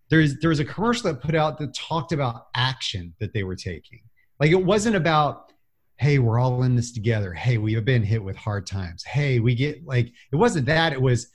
there's 0.09 0.37
there 0.39 0.49
was 0.49 0.59
a 0.59 0.65
commercial 0.65 1.11
that 1.11 1.21
put 1.21 1.35
out 1.35 1.57
that 1.59 1.73
talked 1.73 2.11
about 2.11 2.47
action 2.53 3.13
that 3.19 3.33
they 3.33 3.43
were 3.43 3.55
taking. 3.55 4.01
Like 4.39 4.51
it 4.51 4.63
wasn't 4.63 4.97
about 4.97 5.52
hey 5.97 6.19
we're 6.19 6.39
all 6.39 6.63
in 6.63 6.75
this 6.75 6.91
together. 6.91 7.33
Hey 7.33 7.57
we 7.57 7.73
have 7.73 7.85
been 7.85 8.03
hit 8.03 8.23
with 8.23 8.35
hard 8.35 8.65
times. 8.65 9.03
Hey 9.03 9.39
we 9.39 9.55
get 9.55 9.85
like 9.85 10.11
it 10.31 10.35
wasn't 10.35 10.65
that 10.67 10.93
it 10.93 11.01
was 11.01 11.27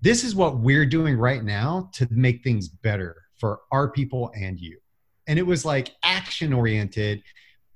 this 0.00 0.24
is 0.24 0.34
what 0.34 0.58
we're 0.58 0.86
doing 0.86 1.16
right 1.16 1.42
now 1.42 1.90
to 1.94 2.06
make 2.10 2.42
things 2.42 2.68
better 2.68 3.16
for 3.36 3.60
our 3.72 3.90
people 3.90 4.30
and 4.34 4.58
you. 4.58 4.78
And 5.26 5.38
it 5.38 5.46
was 5.46 5.64
like 5.64 5.94
action 6.02 6.52
oriented 6.52 7.22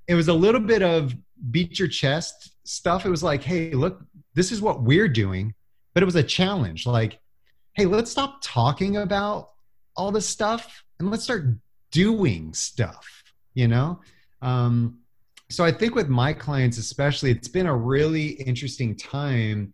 it 0.07 0.15
was 0.15 0.27
a 0.27 0.33
little 0.33 0.61
bit 0.61 0.81
of 0.81 1.15
beat 1.51 1.79
your 1.79 1.87
chest 1.87 2.51
stuff. 2.65 3.05
It 3.05 3.09
was 3.09 3.23
like 3.23 3.43
hey 3.43 3.71
look 3.71 4.01
this 4.33 4.51
is 4.51 4.61
what 4.61 4.83
we're 4.83 5.09
doing. 5.09 5.53
But 5.93 6.03
it 6.03 6.05
was 6.05 6.15
a 6.15 6.23
challenge. 6.23 6.85
Like 6.85 7.19
hey 7.73 7.85
let's 7.85 8.11
stop 8.11 8.39
talking 8.41 8.97
about 8.97 9.49
all 9.95 10.11
this 10.11 10.27
stuff 10.27 10.83
and 10.99 11.11
let's 11.11 11.23
start 11.23 11.45
doing 11.91 12.53
stuff 12.53 13.21
you 13.53 13.67
know? 13.67 13.99
Um 14.41 14.99
so 15.51 15.65
I 15.65 15.71
think 15.71 15.95
with 15.95 16.09
my 16.09 16.33
clients, 16.33 16.77
especially, 16.77 17.31
it's 17.31 17.47
been 17.47 17.67
a 17.67 17.75
really 17.75 18.27
interesting 18.27 18.95
time 18.95 19.73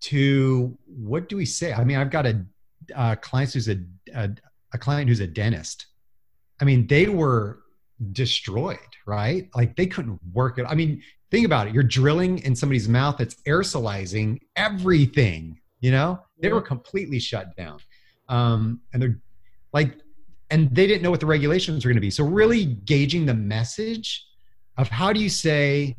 to 0.00 0.76
what 0.86 1.28
do 1.28 1.36
we 1.36 1.44
say? 1.44 1.72
I 1.72 1.84
mean, 1.84 1.96
I've 1.96 2.10
got 2.10 2.26
a, 2.26 2.44
a 2.94 3.16
client 3.16 3.52
who's 3.52 3.68
a, 3.68 3.78
a, 4.14 4.30
a 4.72 4.78
client 4.78 5.08
who's 5.08 5.20
a 5.20 5.26
dentist. 5.26 5.86
I 6.60 6.64
mean, 6.64 6.86
they 6.86 7.08
were 7.08 7.60
destroyed, 8.12 8.78
right? 9.06 9.48
Like 9.54 9.74
they 9.76 9.86
couldn't 9.86 10.20
work 10.32 10.58
it. 10.58 10.66
I 10.68 10.74
mean, 10.74 11.02
think 11.30 11.46
about 11.46 11.68
it. 11.68 11.74
You're 11.74 11.82
drilling 11.82 12.38
in 12.40 12.54
somebody's 12.54 12.88
mouth 12.88 13.16
that's 13.18 13.36
aerosolizing 13.46 14.38
everything, 14.56 15.60
you 15.80 15.90
know? 15.90 16.20
They 16.40 16.52
were 16.52 16.62
completely 16.62 17.18
shut 17.18 17.56
down. 17.56 17.80
Um, 18.28 18.82
and 18.92 19.02
they're 19.02 19.18
like, 19.72 19.96
and 20.50 20.74
they 20.74 20.86
didn't 20.86 21.02
know 21.02 21.10
what 21.10 21.20
the 21.20 21.26
regulations 21.26 21.84
were 21.84 21.88
going 21.88 21.96
to 21.96 22.00
be. 22.00 22.10
So 22.10 22.24
really 22.24 22.64
gauging 22.64 23.26
the 23.26 23.34
message 23.34 24.27
of 24.78 24.88
how 24.88 25.12
do 25.12 25.20
you 25.20 25.28
say, 25.28 25.96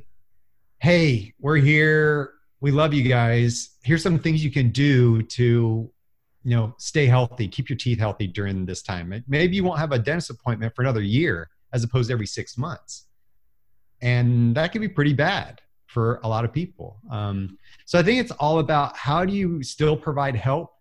hey, 0.79 1.33
we're 1.39 1.57
here, 1.57 2.31
we 2.61 2.71
love 2.71 2.93
you 2.93 3.03
guys. 3.03 3.71
Here's 3.83 4.01
some 4.01 4.17
things 4.17 4.43
you 4.43 4.51
can 4.51 4.69
do 4.69 5.21
to, 5.23 5.91
you 6.43 6.55
know, 6.55 6.73
stay 6.77 7.05
healthy, 7.05 7.47
keep 7.49 7.69
your 7.69 7.77
teeth 7.77 7.99
healthy 7.99 8.25
during 8.25 8.65
this 8.65 8.81
time. 8.81 9.23
Maybe 9.27 9.57
you 9.57 9.65
won't 9.65 9.79
have 9.79 9.91
a 9.91 9.99
dentist 9.99 10.29
appointment 10.29 10.73
for 10.75 10.81
another 10.81 11.01
year 11.01 11.49
as 11.73 11.83
opposed 11.83 12.07
to 12.07 12.13
every 12.13 12.25
six 12.25 12.57
months. 12.57 13.05
And 14.01 14.55
that 14.55 14.71
can 14.71 14.81
be 14.81 14.87
pretty 14.87 15.13
bad 15.13 15.61
for 15.87 16.21
a 16.23 16.27
lot 16.27 16.45
of 16.45 16.53
people. 16.53 16.99
Um, 17.11 17.57
so 17.85 17.99
I 17.99 18.03
think 18.03 18.21
it's 18.21 18.31
all 18.31 18.59
about 18.59 18.95
how 18.95 19.25
do 19.25 19.33
you 19.33 19.61
still 19.61 19.97
provide 19.97 20.35
help, 20.35 20.73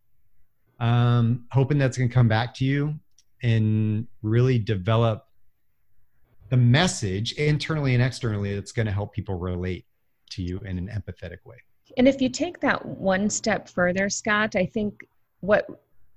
um, 0.79 1.47
hoping 1.51 1.79
that's 1.79 1.99
going 1.99 2.09
to 2.09 2.15
come 2.15 2.29
back 2.29 2.55
to 2.55 2.65
you 2.65 2.95
and 3.43 4.07
really 4.23 4.59
develop 4.59 5.28
the 6.51 6.57
message 6.57 7.33
internally 7.33 7.95
and 7.95 8.03
externally 8.03 8.55
that's 8.55 8.73
going 8.73 8.87
to 8.87 8.93
help 8.93 9.13
people 9.13 9.39
relate 9.39 9.85
to 10.31 10.43
you 10.43 10.59
in 10.61 10.79
an 10.79 10.89
empathetic 10.89 11.39
way. 11.45 11.57
And 11.97 12.07
if 12.07 12.21
you 12.21 12.29
take 12.29 12.61
that 12.61 12.85
one 12.85 13.31
step 13.31 13.69
further, 13.69 14.09
Scott, 14.09 14.57
I 14.57 14.67
think 14.67 15.07
what 15.41 15.67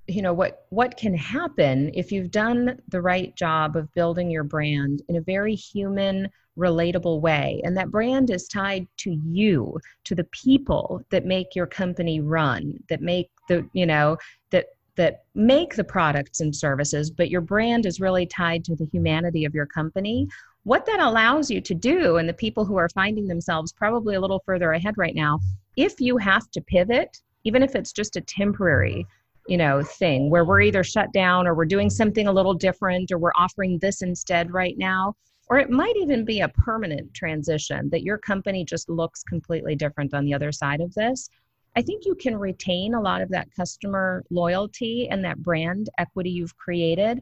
you 0.08 0.22
know 0.22 0.34
what 0.34 0.66
what 0.70 0.98
can 0.98 1.16
happen 1.16 1.92
if 1.94 2.12
you've 2.12 2.32
done 2.32 2.80
the 2.90 3.02
right 3.02 3.36
job 3.36 3.76
of 3.76 3.94
building 3.94 4.30
your 4.30 4.44
brand 4.44 5.02
in 5.10 5.18
a 5.18 5.22
very 5.22 5.56
human 5.56 6.28
relatable 6.58 7.22
way 7.22 7.62
and 7.64 7.78
that 7.78 7.92
brand 7.92 8.30
is 8.30 8.48
tied 8.48 8.86
to 8.98 9.12
you 9.24 9.80
to 10.04 10.16
the 10.16 10.24
people 10.26 11.02
that 11.12 11.26
make 11.26 11.56
your 11.56 11.68
company 11.68 12.20
run 12.20 12.74
that 12.90 13.02
make 13.02 13.30
the 13.48 13.66
you 13.74 13.86
know 13.86 14.18
that 14.50 14.66
that 14.96 15.24
make 15.36 15.76
the 15.76 15.84
products 15.84 16.42
and 16.42 16.56
services, 16.56 17.10
but 17.10 17.30
your 17.30 17.42
brand 17.42 17.86
is 17.86 18.00
really 18.00 18.26
tied 18.26 18.64
to 18.66 18.76
the 18.76 18.88
humanity 18.92 19.46
of 19.46 19.54
your 19.54 19.66
company. 19.66 20.28
What 20.64 20.86
that 20.86 21.00
allows 21.00 21.50
you 21.50 21.62
to 21.62 21.74
do, 21.74 22.18
and 22.18 22.28
the 22.28 22.34
people 22.34 22.66
who 22.66 22.76
are 22.76 22.90
finding 22.90 23.28
themselves 23.28 23.74
probably 23.74 24.16
a 24.16 24.22
little 24.22 24.44
further 24.46 24.74
ahead 24.74 24.98
right 24.98 25.16
now, 25.16 25.40
if 25.78 26.00
you 26.00 26.18
have 26.18 26.52
to 26.52 26.62
pivot, 26.62 27.22
even 27.44 27.64
if 27.64 27.76
it's 27.76 27.92
just 27.92 28.16
a 28.16 28.22
temporary 28.22 29.06
you 29.48 29.58
know 29.58 29.82
thing 29.82 30.30
where 30.30 30.46
we're 30.46 30.62
either 30.62 30.84
shut 30.84 31.12
down 31.14 31.48
or 31.48 31.56
we're 31.56 31.66
doing 31.66 31.90
something 31.90 32.28
a 32.28 32.32
little 32.32 32.54
different 32.54 33.12
or 33.12 33.18
we're 33.18 33.32
offering 33.36 33.78
this 33.80 34.02
instead 34.02 34.52
right 34.54 34.78
now 34.78 35.16
or 35.50 35.58
it 35.58 35.70
might 35.70 35.96
even 35.98 36.24
be 36.24 36.42
a 36.42 36.48
permanent 36.50 37.14
transition 37.14 37.90
that 37.90 38.04
your 38.04 38.18
company 38.18 38.64
just 38.64 38.90
looks 38.90 39.24
completely 39.24 39.76
different 39.76 40.14
on 40.14 40.26
the 40.26 40.34
other 40.34 40.52
side 40.52 40.80
of 40.80 40.94
this 40.94 41.30
I 41.76 41.82
think 41.82 42.06
you 42.06 42.16
can 42.16 42.38
retain 42.38 42.94
a 42.94 43.02
lot 43.02 43.22
of 43.22 43.30
that 43.30 43.48
customer 43.56 44.24
loyalty 44.30 45.08
and 45.10 45.24
that 45.24 45.42
brand 45.42 45.90
equity 45.98 46.30
you've 46.30 46.58
created 46.58 47.22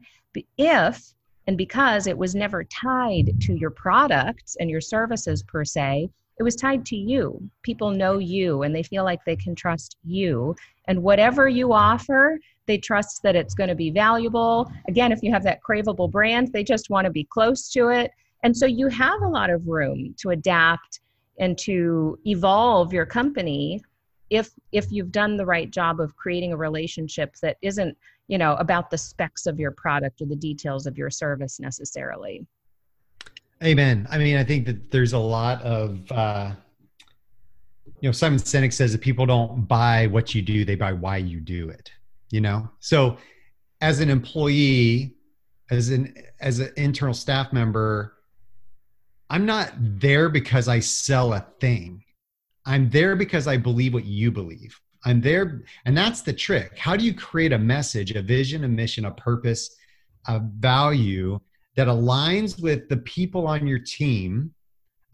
if 0.58 1.14
and 1.46 1.56
because 1.56 2.06
it 2.06 2.16
was 2.16 2.34
never 2.34 2.64
tied 2.64 3.40
to 3.40 3.54
your 3.54 3.70
products 3.70 4.56
and 4.60 4.70
your 4.70 4.80
services 4.80 5.42
per 5.42 5.64
se, 5.64 6.08
it 6.38 6.42
was 6.42 6.56
tied 6.56 6.86
to 6.86 6.96
you. 6.96 7.50
People 7.62 7.90
know 7.90 8.18
you 8.18 8.62
and 8.62 8.74
they 8.74 8.82
feel 8.82 9.04
like 9.04 9.24
they 9.24 9.36
can 9.36 9.54
trust 9.54 9.96
you. 10.04 10.54
And 10.86 11.02
whatever 11.02 11.48
you 11.48 11.72
offer, 11.72 12.38
they 12.66 12.78
trust 12.78 13.22
that 13.22 13.36
it's 13.36 13.54
going 13.54 13.68
to 13.68 13.74
be 13.74 13.90
valuable. 13.90 14.70
Again, 14.88 15.12
if 15.12 15.22
you 15.22 15.32
have 15.32 15.42
that 15.44 15.60
craveable 15.62 16.10
brand, 16.10 16.52
they 16.52 16.64
just 16.64 16.88
want 16.88 17.04
to 17.04 17.10
be 17.10 17.24
close 17.24 17.68
to 17.72 17.88
it. 17.88 18.10
And 18.42 18.56
so 18.56 18.66
you 18.66 18.88
have 18.88 19.20
a 19.22 19.28
lot 19.28 19.50
of 19.50 19.66
room 19.66 20.14
to 20.20 20.30
adapt 20.30 21.00
and 21.38 21.58
to 21.58 22.18
evolve 22.24 22.92
your 22.92 23.06
company 23.06 23.82
if 24.30 24.50
if 24.72 24.90
you've 24.90 25.12
done 25.12 25.36
the 25.36 25.44
right 25.44 25.70
job 25.70 26.00
of 26.00 26.16
creating 26.16 26.52
a 26.52 26.56
relationship 26.56 27.34
that 27.42 27.56
isn't 27.62 27.96
you 28.28 28.38
know 28.38 28.54
about 28.56 28.90
the 28.90 28.98
specs 28.98 29.46
of 29.46 29.58
your 29.58 29.72
product 29.72 30.22
or 30.22 30.26
the 30.26 30.36
details 30.36 30.86
of 30.86 30.96
your 30.96 31.10
service 31.10 31.60
necessarily. 31.60 32.46
Amen. 33.62 34.06
I 34.10 34.18
mean 34.18 34.36
i 34.36 34.44
think 34.44 34.66
that 34.66 34.90
there's 34.90 35.12
a 35.12 35.18
lot 35.18 35.60
of 35.62 36.10
uh 36.10 36.52
you 38.00 38.08
know 38.08 38.12
simon 38.12 38.38
sinek 38.38 38.72
says 38.72 38.92
that 38.92 39.02
people 39.02 39.26
don't 39.26 39.68
buy 39.68 40.06
what 40.06 40.34
you 40.34 40.40
do 40.40 40.64
they 40.64 40.76
buy 40.76 40.92
why 40.92 41.18
you 41.18 41.40
do 41.40 41.68
it 41.68 41.90
you 42.30 42.40
know? 42.40 42.70
So 42.78 43.16
as 43.80 44.00
an 44.00 44.10
employee 44.10 45.14
as 45.70 45.90
an 45.90 46.14
as 46.40 46.58
an 46.58 46.70
internal 46.76 47.14
staff 47.14 47.52
member 47.52 48.16
i'm 49.30 49.46
not 49.46 49.72
there 49.78 50.28
because 50.28 50.68
i 50.68 50.80
sell 50.80 51.32
a 51.32 51.46
thing 51.60 52.02
I'm 52.66 52.90
there 52.90 53.16
because 53.16 53.46
I 53.46 53.56
believe 53.56 53.94
what 53.94 54.04
you 54.04 54.30
believe. 54.30 54.78
I'm 55.04 55.20
there, 55.20 55.62
and 55.86 55.96
that's 55.96 56.20
the 56.20 56.32
trick. 56.32 56.76
How 56.78 56.96
do 56.96 57.04
you 57.04 57.14
create 57.14 57.52
a 57.52 57.58
message, 57.58 58.10
a 58.12 58.22
vision, 58.22 58.64
a 58.64 58.68
mission, 58.68 59.06
a 59.06 59.10
purpose, 59.12 59.74
a 60.28 60.40
value 60.40 61.40
that 61.76 61.88
aligns 61.88 62.60
with 62.60 62.88
the 62.88 62.98
people 62.98 63.46
on 63.46 63.66
your 63.66 63.78
team 63.78 64.52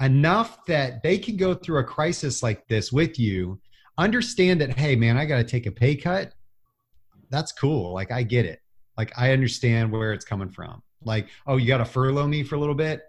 enough 0.00 0.66
that 0.66 1.02
they 1.02 1.16
can 1.18 1.36
go 1.36 1.54
through 1.54 1.78
a 1.78 1.84
crisis 1.84 2.42
like 2.42 2.66
this 2.66 2.90
with 2.90 3.18
you, 3.18 3.60
understand 3.96 4.60
that, 4.60 4.76
hey, 4.76 4.96
man, 4.96 5.16
I 5.16 5.24
got 5.24 5.36
to 5.36 5.44
take 5.44 5.66
a 5.66 5.70
pay 5.70 5.94
cut. 5.94 6.32
That's 7.30 7.52
cool. 7.52 7.94
Like, 7.94 8.10
I 8.10 8.24
get 8.24 8.44
it. 8.44 8.60
Like, 8.98 9.12
I 9.16 9.30
understand 9.30 9.92
where 9.92 10.12
it's 10.12 10.24
coming 10.24 10.50
from. 10.50 10.82
Like, 11.02 11.28
oh, 11.46 11.58
you 11.58 11.68
got 11.68 11.78
to 11.78 11.84
furlough 11.84 12.26
me 12.26 12.42
for 12.42 12.56
a 12.56 12.60
little 12.60 12.74
bit. 12.74 13.02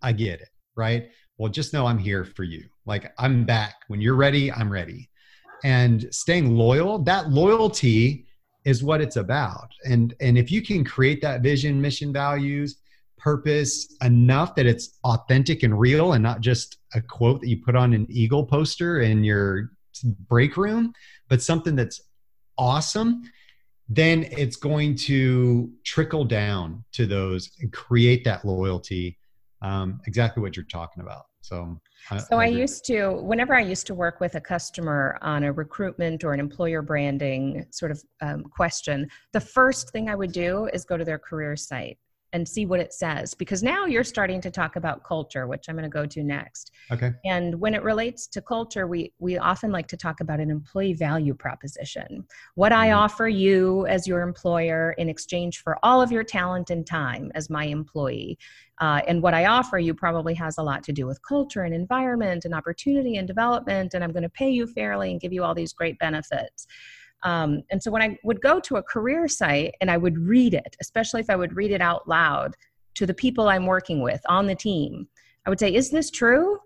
I 0.00 0.12
get 0.12 0.40
it. 0.40 0.48
Right 0.74 1.10
well 1.38 1.50
just 1.50 1.72
know 1.72 1.86
i'm 1.86 1.98
here 1.98 2.24
for 2.24 2.44
you. 2.44 2.64
Like 2.86 3.12
i'm 3.18 3.44
back. 3.44 3.74
When 3.88 4.00
you're 4.00 4.16
ready 4.16 4.50
i'm 4.52 4.70
ready. 4.70 5.08
And 5.64 6.06
staying 6.10 6.56
loyal 6.56 6.98
that 7.04 7.30
loyalty 7.30 8.26
is 8.64 8.84
what 8.84 9.00
it's 9.00 9.16
about. 9.16 9.72
And 9.84 10.14
and 10.20 10.38
if 10.38 10.50
you 10.50 10.62
can 10.62 10.84
create 10.84 11.20
that 11.22 11.42
vision 11.42 11.80
mission 11.80 12.12
values 12.12 12.76
purpose 13.22 13.94
enough 14.02 14.54
that 14.56 14.66
it's 14.66 14.98
authentic 15.04 15.62
and 15.62 15.78
real 15.78 16.14
and 16.14 16.22
not 16.22 16.40
just 16.40 16.78
a 16.94 17.00
quote 17.00 17.40
that 17.40 17.48
you 17.48 17.62
put 17.62 17.76
on 17.76 17.92
an 17.92 18.06
eagle 18.10 18.44
poster 18.44 19.00
in 19.00 19.22
your 19.22 19.70
break 20.28 20.56
room 20.56 20.92
but 21.28 21.40
something 21.40 21.76
that's 21.76 22.00
awesome 22.58 23.22
then 23.88 24.24
it's 24.30 24.56
going 24.56 24.96
to 24.96 25.70
trickle 25.84 26.24
down 26.24 26.84
to 26.92 27.06
those 27.06 27.50
and 27.60 27.72
create 27.72 28.24
that 28.24 28.44
loyalty 28.44 29.16
um, 29.62 30.00
exactly 30.06 30.42
what 30.42 30.56
you're 30.56 30.66
talking 30.66 31.02
about. 31.02 31.24
So, 31.40 31.80
I, 32.10 32.18
so 32.18 32.38
I, 32.38 32.44
I 32.44 32.46
used 32.48 32.84
to, 32.86 33.12
whenever 33.22 33.54
I 33.54 33.60
used 33.60 33.86
to 33.88 33.94
work 33.94 34.20
with 34.20 34.34
a 34.34 34.40
customer 34.40 35.18
on 35.22 35.44
a 35.44 35.52
recruitment 35.52 36.24
or 36.24 36.32
an 36.32 36.40
employer 36.40 36.82
branding 36.82 37.66
sort 37.70 37.90
of 37.90 38.02
um, 38.20 38.44
question, 38.44 39.08
the 39.32 39.40
first 39.40 39.90
thing 39.90 40.08
I 40.08 40.14
would 40.14 40.32
do 40.32 40.68
is 40.72 40.84
go 40.84 40.96
to 40.96 41.04
their 41.04 41.18
career 41.18 41.56
site 41.56 41.98
and 42.32 42.48
see 42.48 42.66
what 42.66 42.80
it 42.80 42.92
says 42.92 43.34
because 43.34 43.62
now 43.62 43.86
you're 43.86 44.04
starting 44.04 44.40
to 44.40 44.50
talk 44.50 44.76
about 44.76 45.04
culture 45.04 45.46
which 45.46 45.66
i'm 45.68 45.76
going 45.76 45.82
to 45.82 45.88
go 45.88 46.06
to 46.06 46.22
next 46.22 46.70
okay 46.90 47.12
and 47.24 47.58
when 47.60 47.74
it 47.74 47.82
relates 47.82 48.26
to 48.26 48.40
culture 48.40 48.86
we 48.86 49.12
we 49.18 49.38
often 49.38 49.70
like 49.70 49.86
to 49.86 49.96
talk 49.96 50.20
about 50.20 50.40
an 50.40 50.50
employee 50.50 50.94
value 50.94 51.34
proposition 51.34 52.24
what 52.54 52.72
i 52.72 52.88
mm-hmm. 52.88 52.98
offer 52.98 53.28
you 53.28 53.86
as 53.86 54.06
your 54.06 54.22
employer 54.22 54.92
in 54.98 55.08
exchange 55.08 55.58
for 55.58 55.78
all 55.82 56.00
of 56.00 56.10
your 56.10 56.24
talent 56.24 56.70
and 56.70 56.86
time 56.86 57.30
as 57.34 57.50
my 57.50 57.64
employee 57.64 58.38
uh, 58.82 59.00
and 59.06 59.22
what 59.22 59.32
I 59.32 59.46
offer 59.46 59.78
you 59.78 59.94
probably 59.94 60.34
has 60.34 60.58
a 60.58 60.62
lot 60.62 60.82
to 60.84 60.92
do 60.92 61.06
with 61.06 61.22
culture 61.22 61.62
and 61.62 61.72
environment 61.72 62.44
and 62.44 62.52
opportunity 62.52 63.16
and 63.16 63.28
development. 63.28 63.94
And 63.94 64.02
I'm 64.02 64.10
going 64.10 64.24
to 64.24 64.28
pay 64.28 64.50
you 64.50 64.66
fairly 64.66 65.12
and 65.12 65.20
give 65.20 65.32
you 65.32 65.44
all 65.44 65.54
these 65.54 65.72
great 65.72 66.00
benefits. 66.00 66.66
Um, 67.24 67.62
and 67.70 67.82
so 67.82 67.90
when 67.90 68.02
I 68.02 68.18
would 68.24 68.40
go 68.40 68.60
to 68.60 68.76
a 68.76 68.82
career 68.82 69.28
site 69.28 69.74
and 69.80 69.90
I 69.90 69.96
would 69.96 70.18
read 70.18 70.54
it, 70.54 70.76
especially 70.80 71.20
if 71.20 71.30
I 71.30 71.36
would 71.36 71.54
read 71.56 71.70
it 71.70 71.80
out 71.80 72.08
loud 72.08 72.56
to 72.94 73.06
the 73.06 73.14
people 73.14 73.48
I'm 73.48 73.66
working 73.66 74.02
with 74.02 74.20
on 74.28 74.46
the 74.46 74.54
team, 74.54 75.06
I 75.46 75.50
would 75.50 75.60
say, 75.60 75.74
Is 75.74 75.90
this 75.90 76.10
true? 76.10 76.58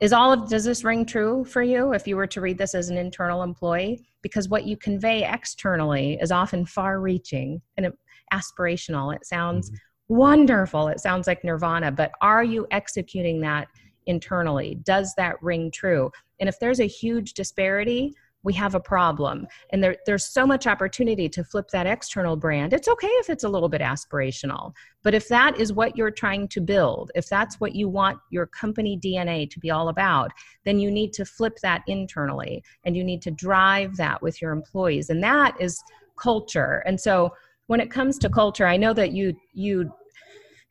Is 0.00 0.12
all 0.12 0.32
of 0.32 0.48
does 0.48 0.64
this 0.64 0.84
ring 0.84 1.06
true 1.06 1.44
for 1.44 1.62
you 1.62 1.94
if 1.94 2.06
you 2.06 2.16
were 2.16 2.26
to 2.26 2.40
read 2.42 2.58
this 2.58 2.74
as 2.74 2.90
an 2.90 2.98
internal 2.98 3.42
employee? 3.42 4.06
Because 4.20 4.48
what 4.48 4.66
you 4.66 4.76
convey 4.76 5.24
externally 5.24 6.18
is 6.20 6.30
often 6.30 6.66
far 6.66 7.00
reaching 7.00 7.62
and 7.76 7.90
aspirational. 8.32 9.14
It 9.14 9.24
sounds 9.24 9.70
mm-hmm. 9.70 10.16
wonderful. 10.16 10.88
It 10.88 11.00
sounds 11.00 11.26
like 11.26 11.44
nirvana, 11.44 11.92
but 11.92 12.12
are 12.20 12.44
you 12.44 12.66
executing 12.70 13.40
that 13.40 13.68
internally? 14.06 14.78
Does 14.84 15.14
that 15.16 15.42
ring 15.42 15.70
true? 15.70 16.10
And 16.40 16.48
if 16.48 16.58
there's 16.60 16.80
a 16.80 16.86
huge 16.86 17.32
disparity, 17.32 18.12
we 18.46 18.52
have 18.52 18.76
a 18.76 18.80
problem. 18.80 19.44
And 19.70 19.82
there, 19.82 19.96
there's 20.06 20.24
so 20.24 20.46
much 20.46 20.68
opportunity 20.68 21.28
to 21.30 21.42
flip 21.42 21.68
that 21.70 21.84
external 21.84 22.36
brand. 22.36 22.72
It's 22.72 22.86
okay 22.86 23.08
if 23.08 23.28
it's 23.28 23.42
a 23.42 23.48
little 23.48 23.68
bit 23.68 23.80
aspirational, 23.80 24.72
but 25.02 25.14
if 25.14 25.26
that 25.26 25.58
is 25.58 25.72
what 25.72 25.96
you're 25.96 26.12
trying 26.12 26.46
to 26.48 26.60
build, 26.60 27.10
if 27.16 27.28
that's 27.28 27.58
what 27.58 27.74
you 27.74 27.88
want 27.88 28.20
your 28.30 28.46
company 28.46 28.96
DNA 28.96 29.50
to 29.50 29.58
be 29.58 29.72
all 29.72 29.88
about, 29.88 30.30
then 30.64 30.78
you 30.78 30.92
need 30.92 31.12
to 31.14 31.24
flip 31.24 31.58
that 31.64 31.82
internally 31.88 32.62
and 32.84 32.96
you 32.96 33.02
need 33.02 33.20
to 33.22 33.32
drive 33.32 33.96
that 33.96 34.22
with 34.22 34.40
your 34.40 34.52
employees. 34.52 35.10
And 35.10 35.20
that 35.24 35.60
is 35.60 35.82
culture. 36.16 36.84
And 36.86 37.00
so 37.00 37.34
when 37.66 37.80
it 37.80 37.90
comes 37.90 38.16
to 38.18 38.30
culture, 38.30 38.68
I 38.68 38.76
know 38.76 38.92
that 38.92 39.10
you 39.10 39.36
you 39.54 39.92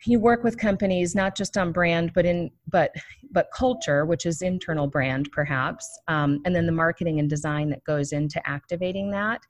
you 0.05 0.19
work 0.19 0.43
with 0.43 0.57
companies 0.57 1.15
not 1.15 1.35
just 1.35 1.57
on 1.57 1.71
brand 1.71 2.11
but 2.13 2.25
in 2.25 2.51
but 2.67 2.91
but 3.31 3.47
culture 3.55 4.05
which 4.05 4.25
is 4.25 4.41
internal 4.41 4.87
brand 4.87 5.29
perhaps 5.31 5.99
um, 6.07 6.39
and 6.45 6.55
then 6.55 6.65
the 6.65 6.71
marketing 6.71 7.19
and 7.19 7.29
design 7.29 7.69
that 7.69 7.83
goes 7.83 8.11
into 8.11 8.41
activating 8.47 9.11
that. 9.11 9.41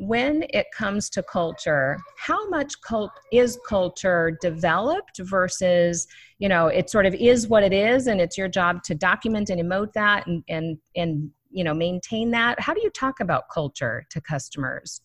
When 0.00 0.44
it 0.50 0.66
comes 0.72 1.10
to 1.10 1.24
culture 1.24 1.98
how 2.16 2.48
much 2.48 2.80
cult 2.82 3.10
is 3.32 3.58
culture 3.68 4.38
developed 4.40 5.18
versus 5.18 6.06
you 6.38 6.48
know 6.48 6.68
it 6.68 6.88
sort 6.88 7.06
of 7.06 7.14
is 7.14 7.48
what 7.48 7.64
it 7.64 7.72
is 7.72 8.06
and 8.06 8.20
it's 8.20 8.38
your 8.38 8.48
job 8.48 8.84
to 8.84 8.94
document 8.94 9.50
and 9.50 9.60
emote 9.60 9.92
that 9.94 10.26
and 10.28 10.44
and 10.48 10.78
and 10.94 11.30
you 11.50 11.64
know 11.64 11.74
maintain 11.74 12.30
that? 12.30 12.60
How 12.60 12.74
do 12.74 12.80
you 12.80 12.90
talk 12.90 13.18
about 13.18 13.48
culture 13.52 14.06
to 14.10 14.20
customers 14.20 15.00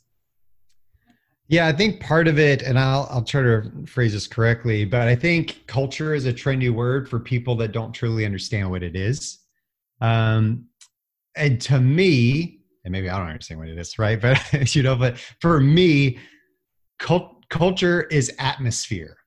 yeah, 1.48 1.68
I 1.68 1.74
think 1.74 2.00
part 2.00 2.28
of 2.28 2.40
it, 2.40 2.62
and 2.62 2.80
I'll 2.80 3.08
I'll 3.12 3.24
try 3.24 3.42
to 3.42 3.70
phrase 3.86 4.14
this 4.14 4.28
correctly, 4.28 4.86
but 4.86 5.08
I 5.08 5.16
think 5.16 5.66
culture 5.68 6.14
is 6.14 6.26
a 6.26 6.34
trendy 6.34 6.72
word 6.72 7.10
for 7.10 7.20
people 7.20 7.56
that 7.58 7.74
don't 7.74 7.92
truly 7.92 8.26
understand 8.26 8.70
what 8.70 8.82
it 8.82 8.96
is. 8.96 9.40
Um, 10.00 10.66
and 11.36 11.60
to 11.62 11.80
me, 11.80 12.62
and 12.86 12.92
maybe 12.92 13.10
I 13.10 13.18
don't 13.18 13.28
understand 13.28 13.60
what 13.60 13.70
it 13.70 13.78
is, 13.78 14.00
right? 14.00 14.20
But 14.22 14.76
you 14.76 14.84
know, 14.84 14.96
but 14.96 15.18
for 15.42 15.60
me, 15.60 16.18
cult, 17.00 17.46
culture 17.50 18.04
is 18.04 18.32
atmosphere. 18.40 19.18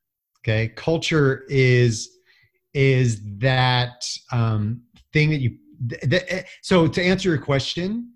Okay, 0.41 0.69
culture 0.69 1.45
is 1.49 2.11
is 2.73 3.21
that 3.39 4.05
um, 4.33 4.83
thing 5.13 5.31
that 5.31 5.41
you. 5.41 5.59
Eh, 6.11 6.43
so 6.63 6.87
to 6.87 7.03
answer 7.03 7.29
your 7.29 7.39
question, 7.39 8.13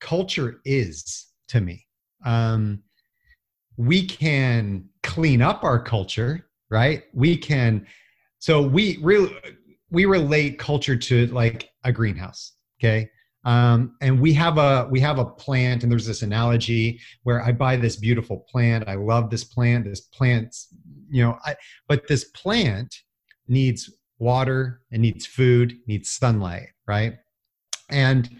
culture 0.00 0.60
is 0.64 1.26
to 1.48 1.60
me. 1.60 1.84
Um, 2.24 2.83
we 3.76 4.06
can 4.06 4.88
clean 5.02 5.42
up 5.42 5.64
our 5.64 5.82
culture, 5.82 6.46
right? 6.70 7.04
We 7.12 7.36
can, 7.36 7.86
so 8.38 8.62
we 8.62 8.98
really, 9.02 9.34
we 9.90 10.04
relate 10.04 10.58
culture 10.58 10.96
to 10.96 11.26
like 11.28 11.70
a 11.84 11.92
greenhouse. 11.92 12.52
Okay. 12.80 13.10
Um, 13.44 13.96
and 14.00 14.20
we 14.20 14.32
have 14.34 14.56
a 14.56 14.88
we 14.90 15.00
have 15.00 15.18
a 15.18 15.24
plant 15.24 15.82
and 15.82 15.92
there's 15.92 16.06
this 16.06 16.22
analogy 16.22 16.98
where 17.24 17.42
i 17.42 17.52
buy 17.52 17.76
this 17.76 17.96
beautiful 17.96 18.38
plant 18.50 18.88
i 18.88 18.94
love 18.94 19.28
this 19.28 19.44
plant 19.44 19.84
this 19.84 20.00
plant's 20.00 20.68
you 21.10 21.22
know 21.22 21.38
I, 21.44 21.54
but 21.86 22.08
this 22.08 22.24
plant 22.24 22.94
needs 23.46 23.92
water 24.18 24.80
and 24.92 25.02
needs 25.02 25.26
food 25.26 25.76
needs 25.86 26.10
sunlight 26.10 26.68
right 26.86 27.18
and 27.90 28.30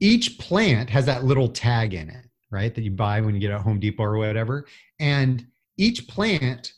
each 0.00 0.38
plant 0.38 0.90
has 0.90 1.06
that 1.06 1.24
little 1.24 1.48
tag 1.48 1.94
in 1.94 2.10
it 2.10 2.26
right? 2.50 2.74
That 2.74 2.82
you 2.82 2.90
buy 2.90 3.20
when 3.20 3.34
you 3.34 3.40
get 3.40 3.50
at 3.50 3.60
Home 3.60 3.80
Depot 3.80 4.04
or 4.04 4.18
whatever. 4.18 4.66
And 4.98 5.46
each 5.76 6.08
plant 6.08 6.72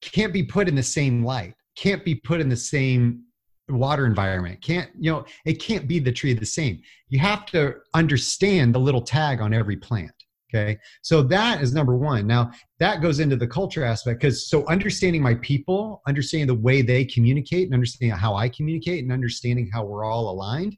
can't 0.00 0.32
be 0.32 0.42
put 0.42 0.68
in 0.68 0.74
the 0.74 0.82
same 0.82 1.24
light, 1.24 1.54
can't 1.76 2.04
be 2.04 2.14
put 2.14 2.40
in 2.40 2.48
the 2.48 2.56
same 2.56 3.24
water 3.68 4.06
environment 4.06 4.60
can't 4.62 4.90
you 4.98 5.10
know 5.10 5.24
it 5.44 5.60
can't 5.60 5.86
be 5.86 5.98
the 5.98 6.12
tree 6.12 6.32
the 6.32 6.46
same 6.46 6.80
you 7.08 7.18
have 7.18 7.44
to 7.44 7.74
understand 7.94 8.74
the 8.74 8.78
little 8.78 9.02
tag 9.02 9.40
on 9.40 9.52
every 9.52 9.76
plant 9.76 10.12
okay 10.50 10.78
so 11.02 11.22
that 11.22 11.60
is 11.60 11.74
number 11.74 11.94
one 11.94 12.26
now 12.26 12.50
that 12.78 13.02
goes 13.02 13.20
into 13.20 13.36
the 13.36 13.46
culture 13.46 13.84
aspect 13.84 14.20
because 14.20 14.48
so 14.48 14.66
understanding 14.68 15.22
my 15.22 15.34
people 15.36 16.00
understanding 16.06 16.46
the 16.46 16.54
way 16.54 16.80
they 16.80 17.04
communicate 17.04 17.66
and 17.66 17.74
understanding 17.74 18.16
how 18.16 18.34
i 18.34 18.48
communicate 18.48 19.02
and 19.02 19.12
understanding 19.12 19.68
how 19.72 19.84
we're 19.84 20.04
all 20.04 20.30
aligned 20.30 20.74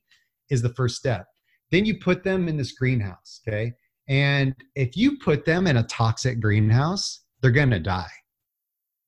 is 0.51 0.61
the 0.61 0.75
first 0.75 0.97
step 0.97 1.27
then 1.71 1.85
you 1.85 1.97
put 1.99 2.25
them 2.25 2.49
in 2.49 2.57
this 2.57 2.73
greenhouse 2.73 3.41
okay 3.47 3.73
and 4.11 4.55
if 4.75 4.97
you 4.97 5.17
put 5.19 5.47
them 5.47 5.67
in 5.67 5.79
a 5.79 5.83
toxic 5.85 6.41
greenhouse 6.41 7.23
they're 7.41 7.51
going 7.51 7.71
to 7.71 7.81
die 7.81 8.11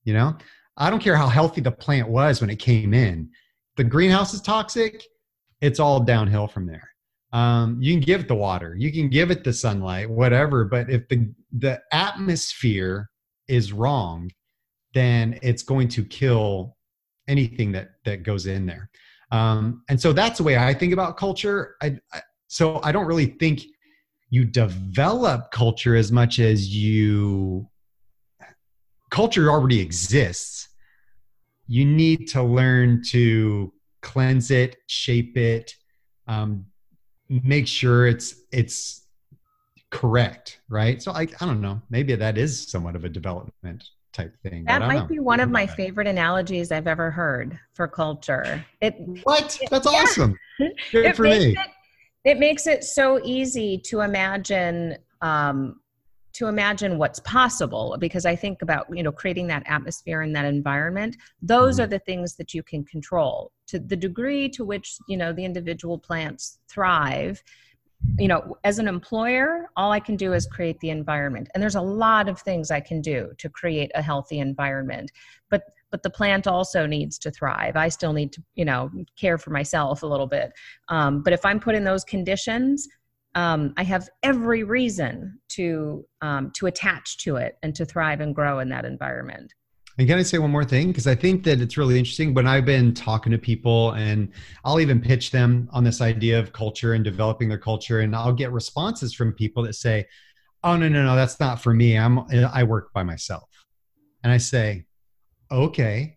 you 0.04 0.14
know? 0.14 0.36
I 0.76 0.90
don't 0.90 1.02
care 1.02 1.16
how 1.16 1.28
healthy 1.28 1.60
the 1.60 1.70
plant 1.70 2.08
was 2.08 2.40
when 2.40 2.50
it 2.50 2.58
came 2.58 2.94
in. 2.94 3.30
The 3.76 3.84
greenhouse 3.84 4.34
is 4.34 4.40
toxic 4.40 5.04
it's 5.60 5.78
all 5.78 6.00
downhill 6.00 6.48
from 6.48 6.66
there. 6.66 6.88
Um, 7.32 7.78
you 7.80 7.92
can 7.92 8.00
give 8.00 8.20
it 8.22 8.28
the 8.28 8.34
water 8.34 8.74
you 8.78 8.92
can 8.92 9.08
give 9.08 9.30
it 9.30 9.42
the 9.42 9.54
sunlight 9.54 10.10
whatever 10.10 10.66
but 10.66 10.90
if 10.90 11.08
the 11.08 11.32
the 11.56 11.80
atmosphere 11.90 13.08
is 13.48 13.72
wrong 13.72 14.30
then 14.92 15.38
it's 15.40 15.62
going 15.62 15.88
to 15.88 16.04
kill 16.04 16.76
anything 17.28 17.72
that 17.72 17.92
that 18.04 18.22
goes 18.22 18.46
in 18.46 18.66
there. 18.66 18.90
Um, 19.30 19.82
and 19.88 19.98
so 19.98 20.12
that's 20.12 20.38
the 20.38 20.44
way 20.44 20.58
i 20.58 20.74
think 20.74 20.92
about 20.92 21.16
culture. 21.16 21.76
I, 21.80 21.98
I 22.12 22.20
so 22.48 22.80
i 22.82 22.92
don't 22.92 23.06
really 23.06 23.26
think 23.40 23.62
you 24.33 24.47
develop 24.47 25.51
culture 25.51 25.95
as 25.95 26.11
much 26.11 26.38
as 26.38 26.75
you 26.75 27.68
culture 29.11 29.51
already 29.51 29.79
exists. 29.79 30.71
You 31.66 31.85
need 31.85 32.29
to 32.29 32.42
learn 32.42 33.03
to 33.09 33.75
cleanse 34.01 34.51
it 34.51 34.77
shape 34.88 35.37
it 35.37 35.75
um, 36.27 36.64
make 37.29 37.68
sure 37.68 38.07
it's 38.07 38.35
it's 38.51 39.07
correct 39.90 40.61
right? 40.71 41.03
So 41.03 41.12
I, 41.12 41.27
I 41.40 41.45
don't 41.45 41.61
know. 41.61 41.83
Maybe 41.90 42.14
that 42.14 42.38
is 42.38 42.71
somewhat 42.71 42.97
of 42.97 43.05
a 43.05 43.11
development 43.11 43.85
type 44.14 44.35
thing. 44.42 44.64
That 44.64 44.81
might 44.81 45.09
be 45.09 45.18
one 45.18 45.40
of 45.40 45.51
my 45.51 45.66
that. 45.66 45.77
favorite 45.77 46.07
analogies 46.07 46.73
i've 46.73 46.87
ever 46.87 47.11
heard 47.11 47.61
for 47.75 47.87
culture. 47.87 48.64
It 48.81 48.95
what? 49.25 49.59
That's 49.71 49.87
awesome. 49.87 50.38
Good 50.90 51.05
it 51.05 51.16
for 51.16 51.25
me. 51.25 51.53
it, 51.53 51.59
it 52.24 52.38
makes 52.38 52.66
it 52.66 52.85
so 52.85 53.20
easy 53.24 53.78
to 53.78 54.00
imagine 54.00 54.96
um, 55.20 55.80
to 56.32 56.46
imagine 56.46 56.96
what's 56.96 57.20
possible 57.20 57.96
because 58.00 58.24
i 58.24 58.35
think 58.35 58.62
about 58.62 58.87
you 58.94 59.02
know 59.02 59.12
creating 59.12 59.46
that 59.46 59.62
atmosphere 59.66 60.22
and 60.22 60.35
that 60.35 60.44
environment 60.44 61.16
those 61.42 61.74
mm-hmm. 61.74 61.85
are 61.85 61.87
the 61.87 61.98
things 62.00 62.37
that 62.37 62.54
you 62.54 62.62
can 62.62 62.85
control 62.85 63.52
to 63.66 63.78
the 63.78 63.96
degree 63.96 64.48
to 64.48 64.64
which 64.64 64.96
you 65.08 65.16
know 65.16 65.32
the 65.32 65.44
individual 65.44 65.98
plants 65.98 66.58
thrive 66.68 67.42
you 68.18 68.28
know 68.28 68.56
as 68.64 68.78
an 68.78 68.88
employer 68.88 69.68
all 69.76 69.92
i 69.92 70.00
can 70.00 70.16
do 70.16 70.32
is 70.32 70.46
create 70.46 70.78
the 70.80 70.90
environment. 70.90 71.48
And 71.54 71.62
there's 71.62 71.76
a 71.76 71.80
lot 71.80 72.28
of 72.28 72.40
things 72.40 72.70
i 72.70 72.80
can 72.80 73.00
do 73.00 73.32
to 73.38 73.48
create 73.48 73.90
a 73.94 74.02
healthy 74.02 74.38
environment 74.38 75.10
but 75.50 75.62
but 75.90 76.02
the 76.02 76.10
plant 76.10 76.46
also 76.46 76.86
needs 76.86 77.18
to 77.18 77.30
thrive. 77.30 77.76
I 77.76 77.90
still 77.90 78.14
need 78.14 78.32
to 78.32 78.42
you 78.54 78.64
know 78.64 78.90
care 79.16 79.38
for 79.38 79.50
myself 79.50 80.02
a 80.02 80.06
little 80.06 80.26
bit. 80.26 80.52
Um, 80.88 81.22
but 81.22 81.32
if 81.32 81.44
i'm 81.44 81.60
put 81.60 81.74
in 81.74 81.84
those 81.84 82.04
conditions 82.04 82.88
um, 83.34 83.72
I 83.76 83.82
have 83.84 84.08
every 84.22 84.62
reason 84.62 85.38
to 85.50 86.04
um, 86.20 86.50
to 86.56 86.66
attach 86.66 87.18
to 87.24 87.36
it 87.36 87.56
and 87.62 87.74
to 87.74 87.84
thrive 87.84 88.20
and 88.20 88.34
grow 88.34 88.58
in 88.58 88.68
that 88.70 88.84
environment. 88.84 89.54
And 89.98 90.09
can 90.09 90.18
I 90.18 90.22
say 90.22 90.38
one 90.38 90.50
more 90.50 90.64
thing? 90.64 90.88
Because 90.88 91.07
I 91.07 91.14
think 91.14 91.44
that 91.44 91.61
it's 91.61 91.76
really 91.76 91.98
interesting. 91.98 92.33
When 92.33 92.46
I've 92.46 92.64
been 92.64 92.94
talking 92.94 93.31
to 93.33 93.38
people, 93.38 93.92
and 93.92 94.33
I'll 94.64 94.81
even 94.81 95.00
pitch 95.00 95.31
them 95.31 95.68
on 95.72 95.85
this 95.85 96.00
idea 96.00 96.38
of 96.38 96.52
culture 96.52 96.94
and 96.94 97.05
developing 97.05 97.48
their 97.48 97.59
culture, 97.59 98.00
and 98.00 98.16
I'll 98.16 98.33
get 98.33 98.52
responses 98.52 99.12
from 99.12 99.33
people 99.33 99.62
that 99.64 99.74
say, 99.74 100.07
"Oh 100.64 100.76
no, 100.76 100.88
no, 100.88 101.05
no, 101.05 101.14
that's 101.14 101.38
not 101.40 101.61
for 101.61 101.74
me. 101.74 101.98
I'm 101.98 102.20
I 102.31 102.64
work 102.64 102.92
by 102.92 103.02
myself." 103.02 103.48
And 104.22 104.33
I 104.33 104.38
say, 104.38 104.87
"Okay, 105.50 106.16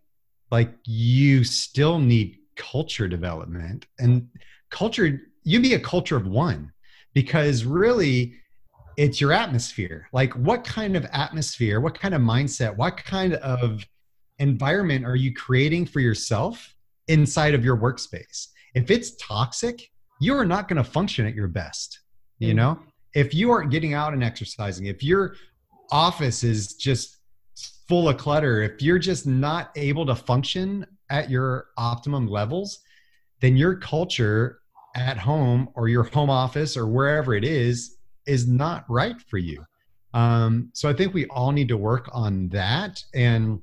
like 0.52 0.74
you 0.86 1.44
still 1.44 2.00
need 2.00 2.38
culture 2.56 3.08
development, 3.08 3.88
and 4.00 4.30
culture. 4.70 5.22
You 5.44 5.60
be 5.60 5.74
a 5.74 5.80
culture 5.80 6.16
of 6.16 6.28
one." 6.28 6.72
because 7.16 7.64
really 7.66 8.36
it's 8.98 9.20
your 9.20 9.34
atmosphere. 9.34 10.08
Like, 10.14 10.34
what 10.34 10.64
kind 10.64 10.96
of 10.96 11.06
atmosphere, 11.12 11.82
what 11.82 12.00
kind 12.00 12.14
of 12.14 12.22
mindset, 12.22 12.76
what 12.76 12.98
kind 12.98 13.36
of 13.36 13.86
environment 14.40 15.06
are 15.06 15.16
you 15.16 15.34
creating 15.34 15.86
for 15.86 16.00
yourself 16.00 16.76
inside 17.08 17.54
of 17.54 17.64
your 17.64 17.78
workspace? 17.78 18.48
If 18.74 18.92
it's 18.92 19.16
toxic, 19.18 19.90
you 20.20 20.36
are 20.36 20.46
not 20.46 20.68
going 20.68 20.78
to 20.78 20.90
function 20.90 21.26
at 21.26 21.36
your 21.36 21.48
best. 21.48 22.00
You 22.40 22.54
mm. 22.54 22.58
know, 22.58 22.80
if 23.14 23.34
you 23.34 23.52
aren't 23.52 23.72
getting 23.72 23.94
out 23.94 24.14
and 24.14 24.24
exercising, 24.24 24.88
if 24.88 25.04
your 25.04 25.36
office 25.92 26.44
is 26.44 26.74
just 26.74 27.18
full 27.88 28.10
of 28.10 28.18
clutter, 28.18 28.62
if 28.62 28.82
you're 28.82 29.00
just 29.00 29.28
not 29.28 29.72
able 29.76 30.06
to 30.06 30.16
function 30.16 30.86
at 31.10 31.30
your 31.30 31.68
optimum 31.78 32.28
levels, 32.28 32.80
then 33.42 33.56
your 33.56 33.76
culture 33.76 34.60
at 34.96 35.18
home 35.18 35.70
or 35.76 35.88
your 35.88 36.04
home 36.04 36.30
office 36.30 36.78
or 36.78 36.88
wherever 36.88 37.34
it 37.34 37.44
is 37.44 37.98
is 38.26 38.48
not 38.48 38.86
right 38.90 39.20
for 39.22 39.38
you. 39.38 39.66
Um, 40.14 40.70
so 40.74 40.90
I 40.90 40.94
think 40.94 41.14
we 41.14 41.26
all 41.28 41.52
need 41.52 41.68
to 41.68 41.78
work 41.78 42.10
on 42.14 42.48
that 42.50 43.04
and 43.14 43.62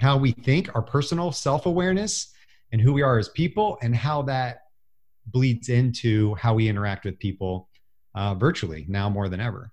how 0.00 0.16
we 0.16 0.32
think, 0.32 0.74
our 0.74 0.82
personal 0.82 1.30
self 1.30 1.66
awareness, 1.66 2.32
and 2.72 2.80
who 2.80 2.92
we 2.92 3.02
are 3.02 3.18
as 3.18 3.28
people, 3.28 3.78
and 3.82 3.94
how 3.94 4.22
that 4.22 4.62
bleeds 5.26 5.68
into 5.68 6.34
how 6.34 6.54
we 6.54 6.68
interact 6.68 7.04
with 7.04 7.18
people 7.18 7.68
uh, 8.14 8.34
virtually 8.34 8.84
now 8.88 9.08
more 9.08 9.28
than 9.28 9.40
ever. 9.40 9.72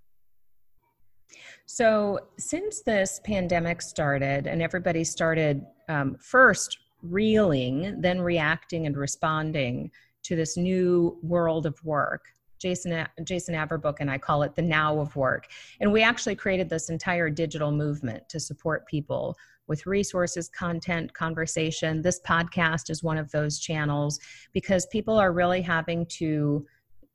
So, 1.66 2.20
since 2.38 2.82
this 2.82 3.22
pandemic 3.24 3.82
started 3.82 4.48
and 4.48 4.62
everybody 4.62 5.04
started 5.04 5.66
um, 5.88 6.16
first 6.20 6.78
reeling, 7.02 8.02
then 8.02 8.20
reacting 8.22 8.86
and 8.86 8.98
responding 8.98 9.92
to 10.24 10.36
this 10.36 10.58
new 10.58 11.18
world 11.22 11.66
of 11.66 11.84
work. 11.84 12.26
Jason 12.60 13.08
Jason 13.24 13.56
Averbook 13.56 13.98
and 14.00 14.12
I 14.12 14.18
call 14.18 14.44
it 14.44 14.56
the 14.56 14.62
now 14.62 15.00
of 15.00 15.16
work. 15.16 15.48
And 15.80 15.92
we 15.92 16.04
actually 16.04 16.36
created 16.36 16.70
this 16.70 16.90
entire 16.90 17.30
digital 17.30 17.72
movement 17.72 18.28
to 18.30 18.40
support 18.40 18.88
people 18.88 19.38
with 19.68 19.86
resources, 19.86 20.50
content, 20.50 21.14
conversation. 21.14 22.02
This 22.02 22.20
podcast 22.28 22.90
is 22.90 23.04
one 23.04 23.18
of 23.18 23.32
those 23.32 23.60
channels 23.60 24.20
because 24.52 24.86
people 24.88 25.18
are 25.18 25.32
really 25.32 25.62
having 25.62 26.06
to 26.08 26.66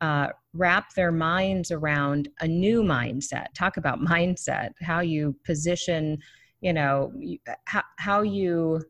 uh, 0.00 0.28
wrap 0.52 0.94
their 0.94 1.12
minds 1.12 1.70
around 1.70 2.28
a 2.40 2.48
new 2.48 2.82
mindset. 2.82 3.46
Talk 3.54 3.76
about 3.76 4.00
mindset, 4.00 4.70
how 4.80 5.00
you 5.00 5.34
position, 5.44 6.18
you 6.60 6.72
know, 6.72 7.12
how, 7.64 7.82
how 7.98 8.22
you 8.22 8.82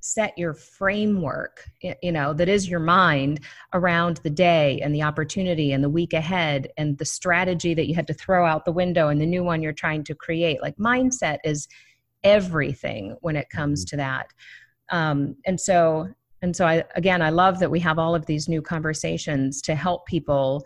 set 0.00 0.36
your 0.38 0.54
framework 0.54 1.64
you 2.02 2.12
know 2.12 2.32
that 2.32 2.48
is 2.48 2.68
your 2.68 2.80
mind 2.80 3.40
around 3.72 4.18
the 4.18 4.30
day 4.30 4.80
and 4.82 4.94
the 4.94 5.02
opportunity 5.02 5.72
and 5.72 5.82
the 5.82 5.88
week 5.88 6.12
ahead 6.12 6.68
and 6.76 6.98
the 6.98 7.04
strategy 7.04 7.74
that 7.74 7.88
you 7.88 7.94
had 7.94 8.06
to 8.06 8.14
throw 8.14 8.46
out 8.46 8.64
the 8.64 8.72
window 8.72 9.08
and 9.08 9.20
the 9.20 9.26
new 9.26 9.42
one 9.42 9.62
you're 9.62 9.72
trying 9.72 10.04
to 10.04 10.14
create. 10.14 10.62
Like 10.62 10.76
mindset 10.76 11.38
is 11.44 11.66
everything 12.22 13.16
when 13.20 13.36
it 13.36 13.50
comes 13.50 13.84
mm-hmm. 13.84 13.90
to 13.90 13.96
that. 13.96 14.26
Um, 14.90 15.36
and 15.44 15.60
so 15.60 16.08
and 16.40 16.54
so 16.54 16.66
i 16.66 16.84
again 16.94 17.20
i 17.20 17.30
love 17.30 17.58
that 17.58 17.70
we 17.70 17.80
have 17.80 17.98
all 17.98 18.14
of 18.14 18.26
these 18.26 18.48
new 18.48 18.62
conversations 18.62 19.60
to 19.60 19.74
help 19.74 20.06
people 20.06 20.64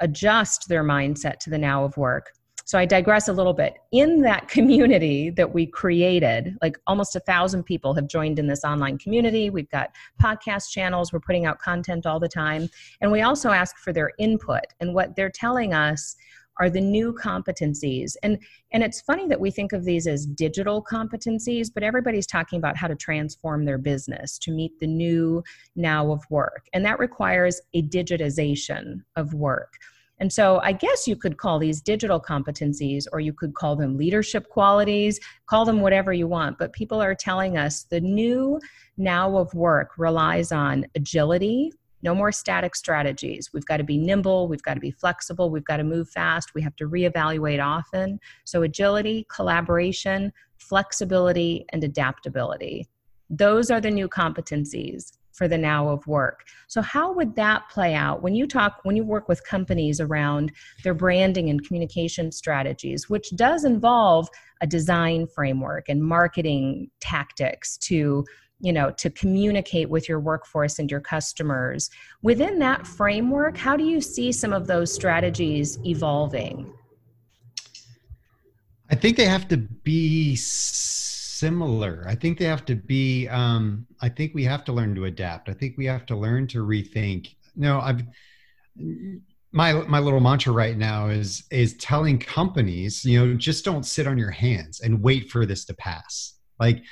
adjust 0.00 0.68
their 0.68 0.84
mindset 0.84 1.38
to 1.38 1.50
the 1.50 1.56
now 1.56 1.84
of 1.84 1.96
work 1.96 2.32
so 2.64 2.78
I 2.78 2.86
digress 2.86 3.28
a 3.28 3.32
little 3.32 3.52
bit. 3.52 3.74
In 3.92 4.22
that 4.22 4.48
community 4.54 5.30
that 5.30 5.52
we 5.52 5.66
created, 5.66 6.56
like 6.62 6.78
almost 6.86 7.14
a 7.14 7.20
thousand 7.20 7.64
people 7.64 7.94
have 7.94 8.08
joined 8.08 8.38
in 8.38 8.46
this 8.46 8.64
online 8.64 8.98
community. 8.98 9.50
We've 9.50 9.70
got 9.70 9.90
podcast 10.20 10.70
channels, 10.70 11.12
we're 11.12 11.20
putting 11.20 11.46
out 11.46 11.58
content 11.58 12.06
all 12.06 12.18
the 12.18 12.28
time. 12.28 12.68
And 13.00 13.12
we 13.12 13.22
also 13.22 13.50
ask 13.50 13.76
for 13.76 13.92
their 13.92 14.12
input. 14.18 14.64
And 14.80 14.94
what 14.94 15.14
they're 15.14 15.30
telling 15.30 15.74
us 15.74 16.16
are 16.58 16.70
the 16.70 16.80
new 16.80 17.12
competencies 17.12 18.14
and 18.22 18.38
and 18.72 18.82
it's 18.82 19.00
funny 19.00 19.26
that 19.26 19.40
we 19.40 19.50
think 19.50 19.72
of 19.72 19.84
these 19.84 20.06
as 20.06 20.24
digital 20.24 20.84
competencies 20.84 21.68
but 21.72 21.82
everybody's 21.82 22.28
talking 22.28 22.58
about 22.58 22.76
how 22.76 22.86
to 22.86 22.94
transform 22.94 23.64
their 23.64 23.76
business 23.76 24.38
to 24.38 24.52
meet 24.52 24.78
the 24.78 24.86
new 24.86 25.42
now 25.74 26.12
of 26.12 26.22
work 26.30 26.66
and 26.72 26.84
that 26.84 26.98
requires 27.00 27.60
a 27.74 27.82
digitization 27.82 29.00
of 29.16 29.34
work 29.34 29.72
and 30.20 30.32
so 30.32 30.60
I 30.62 30.72
guess 30.72 31.08
you 31.08 31.16
could 31.16 31.38
call 31.38 31.58
these 31.58 31.80
digital 31.80 32.20
competencies 32.20 33.06
or 33.12 33.20
you 33.20 33.32
could 33.32 33.54
call 33.54 33.76
them 33.76 33.96
leadership 33.96 34.48
qualities, 34.48 35.18
call 35.46 35.64
them 35.64 35.80
whatever 35.80 36.12
you 36.12 36.28
want. 36.28 36.58
But 36.58 36.72
people 36.72 37.02
are 37.02 37.14
telling 37.14 37.56
us 37.56 37.84
the 37.84 38.00
new 38.00 38.60
now 38.96 39.36
of 39.36 39.52
work 39.54 39.90
relies 39.98 40.52
on 40.52 40.86
agility, 40.94 41.72
no 42.02 42.14
more 42.14 42.30
static 42.30 42.76
strategies. 42.76 43.50
We've 43.52 43.64
got 43.64 43.78
to 43.78 43.84
be 43.84 43.98
nimble, 43.98 44.46
we've 44.46 44.62
got 44.62 44.74
to 44.74 44.80
be 44.80 44.92
flexible, 44.92 45.50
we've 45.50 45.64
got 45.64 45.78
to 45.78 45.84
move 45.84 46.08
fast, 46.10 46.54
we 46.54 46.62
have 46.62 46.76
to 46.76 46.88
reevaluate 46.88 47.64
often. 47.64 48.20
So 48.44 48.62
agility, 48.62 49.26
collaboration, 49.34 50.32
flexibility, 50.58 51.64
and 51.70 51.82
adaptability. 51.82 52.88
Those 53.30 53.70
are 53.70 53.80
the 53.80 53.90
new 53.90 54.08
competencies 54.08 55.12
for 55.34 55.48
the 55.48 55.58
now 55.58 55.88
of 55.88 56.06
work. 56.06 56.44
So 56.68 56.80
how 56.80 57.12
would 57.12 57.34
that 57.36 57.68
play 57.68 57.94
out 57.94 58.22
when 58.22 58.34
you 58.34 58.46
talk 58.46 58.80
when 58.84 58.96
you 58.96 59.04
work 59.04 59.28
with 59.28 59.44
companies 59.44 60.00
around 60.00 60.52
their 60.82 60.94
branding 60.94 61.50
and 61.50 61.64
communication 61.66 62.32
strategies, 62.32 63.10
which 63.10 63.30
does 63.36 63.64
involve 63.64 64.28
a 64.60 64.66
design 64.66 65.26
framework 65.26 65.88
and 65.88 66.02
marketing 66.02 66.90
tactics 67.00 67.76
to 67.78 68.24
you 68.60 68.72
know 68.72 68.90
to 68.92 69.10
communicate 69.10 69.90
with 69.90 70.08
your 70.08 70.20
workforce 70.20 70.78
and 70.78 70.90
your 70.90 71.00
customers 71.00 71.90
within 72.22 72.58
that 72.60 72.86
framework 72.86 73.56
how 73.56 73.76
do 73.76 73.84
you 73.84 74.00
see 74.00 74.30
some 74.30 74.52
of 74.52 74.68
those 74.68 74.94
strategies 74.94 75.78
evolving 75.84 76.72
i 78.90 78.94
think 78.94 79.16
they 79.16 79.24
have 79.24 79.48
to 79.48 79.56
be 79.56 80.36
similar. 81.38 82.04
I 82.06 82.14
think 82.14 82.38
they 82.38 82.44
have 82.44 82.64
to 82.66 82.74
be 82.74 83.28
um, 83.28 83.86
i 84.00 84.08
think 84.08 84.34
we 84.34 84.44
have 84.44 84.64
to 84.64 84.72
learn 84.72 84.94
to 84.94 85.04
adapt. 85.04 85.48
I 85.48 85.54
think 85.54 85.76
we 85.76 85.86
have 85.86 86.06
to 86.06 86.16
learn 86.16 86.46
to 86.48 86.58
rethink. 86.58 87.34
No 87.56 87.80
i've 87.80 88.02
my 89.52 89.72
my 89.72 90.00
little 90.00 90.20
mantra 90.20 90.52
right 90.52 90.76
now 90.76 91.08
is 91.08 91.44
is 91.50 91.74
telling 91.74 92.18
companies 92.18 93.04
you 93.04 93.18
know 93.18 93.34
just 93.36 93.64
don't 93.64 93.86
sit 93.86 94.06
on 94.06 94.18
your 94.18 94.32
hands 94.32 94.80
and 94.80 95.02
wait 95.02 95.30
for 95.30 95.46
this 95.46 95.64
to 95.66 95.74
pass. 95.74 96.34
Like 96.58 96.82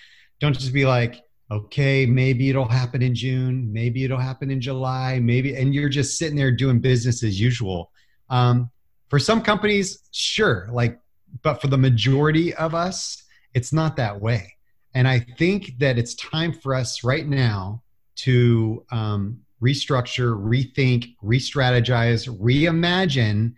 don't 0.40 0.58
just 0.58 0.72
be 0.72 0.86
like 0.86 1.22
okay, 1.52 2.06
maybe 2.06 2.48
it'll 2.48 2.68
happen 2.68 3.02
in 3.02 3.14
June, 3.14 3.70
maybe 3.70 4.04
it'll 4.04 4.18
happen 4.18 4.50
in 4.50 4.58
July, 4.58 5.20
maybe, 5.20 5.54
and 5.54 5.74
you're 5.74 5.90
just 5.90 6.16
sitting 6.16 6.34
there 6.36 6.50
doing 6.50 6.80
business 6.80 7.22
as 7.22 7.38
usual. 7.38 7.90
Um, 8.30 8.70
for 9.10 9.18
some 9.18 9.42
companies, 9.42 9.98
sure, 10.12 10.66
like, 10.72 10.98
but 11.42 11.60
for 11.60 11.66
the 11.66 11.76
majority 11.76 12.54
of 12.54 12.74
us, 12.74 13.21
it's 13.54 13.72
not 13.72 13.96
that 13.96 14.20
way. 14.20 14.54
And 14.94 15.08
I 15.08 15.20
think 15.38 15.78
that 15.78 15.98
it's 15.98 16.14
time 16.14 16.52
for 16.52 16.74
us 16.74 17.02
right 17.02 17.26
now 17.26 17.82
to 18.16 18.84
um, 18.90 19.40
restructure, 19.62 20.36
rethink, 20.36 21.14
re 21.22 21.38
strategize, 21.38 22.28
reimagine 22.38 23.54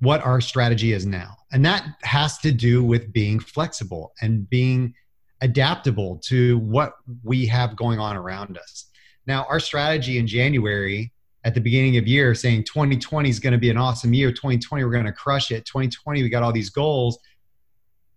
what 0.00 0.22
our 0.22 0.40
strategy 0.40 0.92
is 0.92 1.06
now. 1.06 1.36
And 1.52 1.64
that 1.64 1.86
has 2.02 2.38
to 2.38 2.52
do 2.52 2.84
with 2.84 3.12
being 3.12 3.40
flexible 3.40 4.12
and 4.20 4.48
being 4.48 4.94
adaptable 5.40 6.18
to 6.24 6.58
what 6.58 6.94
we 7.22 7.46
have 7.46 7.76
going 7.76 7.98
on 7.98 8.16
around 8.16 8.58
us. 8.58 8.86
Now, 9.26 9.46
our 9.48 9.60
strategy 9.60 10.18
in 10.18 10.26
January 10.26 11.12
at 11.44 11.54
the 11.54 11.60
beginning 11.60 11.96
of 11.96 12.06
year 12.06 12.34
saying 12.34 12.64
2020 12.64 13.28
is 13.28 13.38
going 13.38 13.52
to 13.52 13.58
be 13.58 13.70
an 13.70 13.76
awesome 13.76 14.12
year, 14.12 14.30
2020 14.30 14.84
we're 14.84 14.90
going 14.90 15.04
to 15.04 15.12
crush 15.12 15.50
it, 15.50 15.64
2020 15.66 16.22
we 16.22 16.28
got 16.28 16.42
all 16.42 16.52
these 16.52 16.70
goals, 16.70 17.18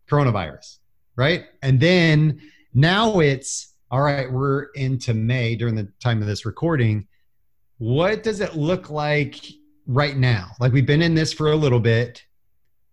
coronavirus, 0.10 0.80
right? 1.18 1.46
And 1.62 1.80
then 1.80 2.40
now 2.74 3.20
it's 3.20 3.74
all 3.90 4.02
right, 4.02 4.32
we're 4.32 4.64
into 4.76 5.14
May 5.14 5.56
during 5.56 5.76
the 5.76 5.92
time 6.02 6.22
of 6.22 6.28
this 6.28 6.46
recording. 6.46 7.08
What 7.78 8.24
does 8.24 8.42
it 8.42 8.56
look 8.56 8.90
like 8.90 9.46
right 9.86 10.18
now? 10.18 10.52
Like 10.60 10.74
we've 10.74 10.86
been 10.86 11.02
in 11.02 11.16
this 11.16 11.32
for 11.32 11.52
a 11.52 11.56
little 11.56 11.80
bit. 11.80 12.24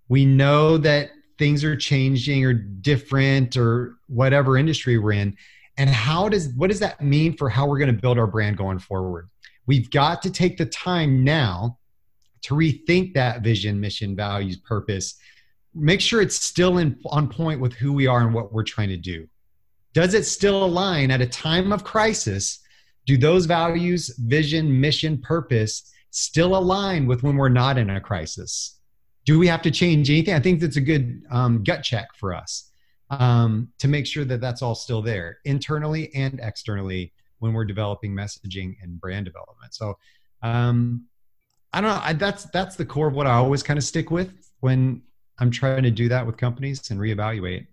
We 0.09 0.25
know 0.25 0.79
that 0.79 1.11
things 1.39 1.65
are 1.65 1.77
changing 1.77 2.45
or 2.45 2.53
different 2.53 3.57
or 3.57 3.97
whatever 4.07 4.57
industry 4.57 4.99
we're 4.99 5.13
in 5.13 5.37
and 5.77 5.91
how 5.91 6.29
does 6.29 6.49
what 6.55 6.69
does 6.69 6.81
that 6.81 7.01
mean 7.01 7.37
for 7.37 7.49
how 7.49 7.67
we're 7.67 7.79
going 7.79 7.95
to 7.95 8.01
build 8.01 8.19
our 8.19 8.27
brand 8.27 8.57
going 8.57 8.79
forward 8.79 9.29
we've 9.67 9.91
got 9.91 10.23
to 10.23 10.31
take 10.31 10.57
the 10.57 10.67
time 10.67 11.25
now 11.25 11.79
to 12.43 12.55
rethink 12.55 13.15
that 13.15 13.43
vision 13.43 13.81
mission 13.81 14.15
values 14.15 14.57
purpose 14.59 15.17
make 15.75 16.01
sure 16.01 16.21
it's 16.21 16.37
still 16.37 16.79
in 16.79 16.99
on 17.07 17.29
point 17.29 17.61
with 17.61 17.73
who 17.75 17.93
we 17.93 18.07
are 18.07 18.21
and 18.21 18.35
what 18.35 18.53
we're 18.53 18.63
trying 18.63 18.89
to 18.89 18.97
do 18.97 19.27
does 19.93 20.15
it 20.15 20.25
still 20.25 20.65
align 20.65 21.11
at 21.11 21.21
a 21.21 21.27
time 21.27 21.73
of 21.73 21.85
crisis 21.85 22.61
do 23.07 23.17
those 23.17 23.47
values 23.47 24.15
vision 24.19 24.81
mission 24.81 25.19
purpose 25.19 25.93
still 26.11 26.57
align 26.57 27.07
with 27.07 27.23
when 27.23 27.37
we're 27.37 27.49
not 27.49 27.77
in 27.77 27.91
a 27.91 28.01
crisis 28.01 28.75
do 29.25 29.39
we 29.39 29.47
have 29.47 29.63
to 29.63 29.71
change 29.71 30.11
anything? 30.11 30.35
I 30.35 30.41
think 30.41 30.61
that's 30.61 30.77
a 30.77 30.81
good 30.81 31.23
um, 31.31 31.65
gut 31.65 31.83
check 31.83 32.09
for 32.15 32.35
us 32.35 32.71
um, 33.11 33.69
to 33.79 33.89
make 33.89 34.07
sure 34.07 34.25
that 34.25 34.41
that's 34.41 34.63
all 34.63 34.75
still 34.75 35.03
there 35.03 35.39
internally 35.45 36.15
and 36.15 36.41
externally 36.43 37.13
when 37.39 37.53
we're 37.53 37.65
developing 37.65 38.15
messaging 38.15 38.77
and 38.83 39.01
brand 39.01 39.25
development. 39.25 39.75
So 39.75 39.99
um, 40.43 41.07
I 41.73 41.81
don't 41.81 41.91
know. 41.91 42.01
I, 42.03 42.13
that's 42.13 42.45
that's 42.47 42.77
the 42.77 42.85
core 42.85 43.09
of 43.09 43.15
what 43.15 43.27
I 43.27 43.35
always 43.35 43.63
kind 43.63 43.79
of 43.79 43.85
stick 43.85 44.11
with 44.11 44.33
when 44.61 45.03
I'm 45.39 45.51
trying 45.51 45.83
to 45.83 45.91
do 45.91 46.09
that 46.09 46.27
with 46.27 46.37
companies 46.37 46.91
and 46.91 47.01
reevaluate. 47.01 47.67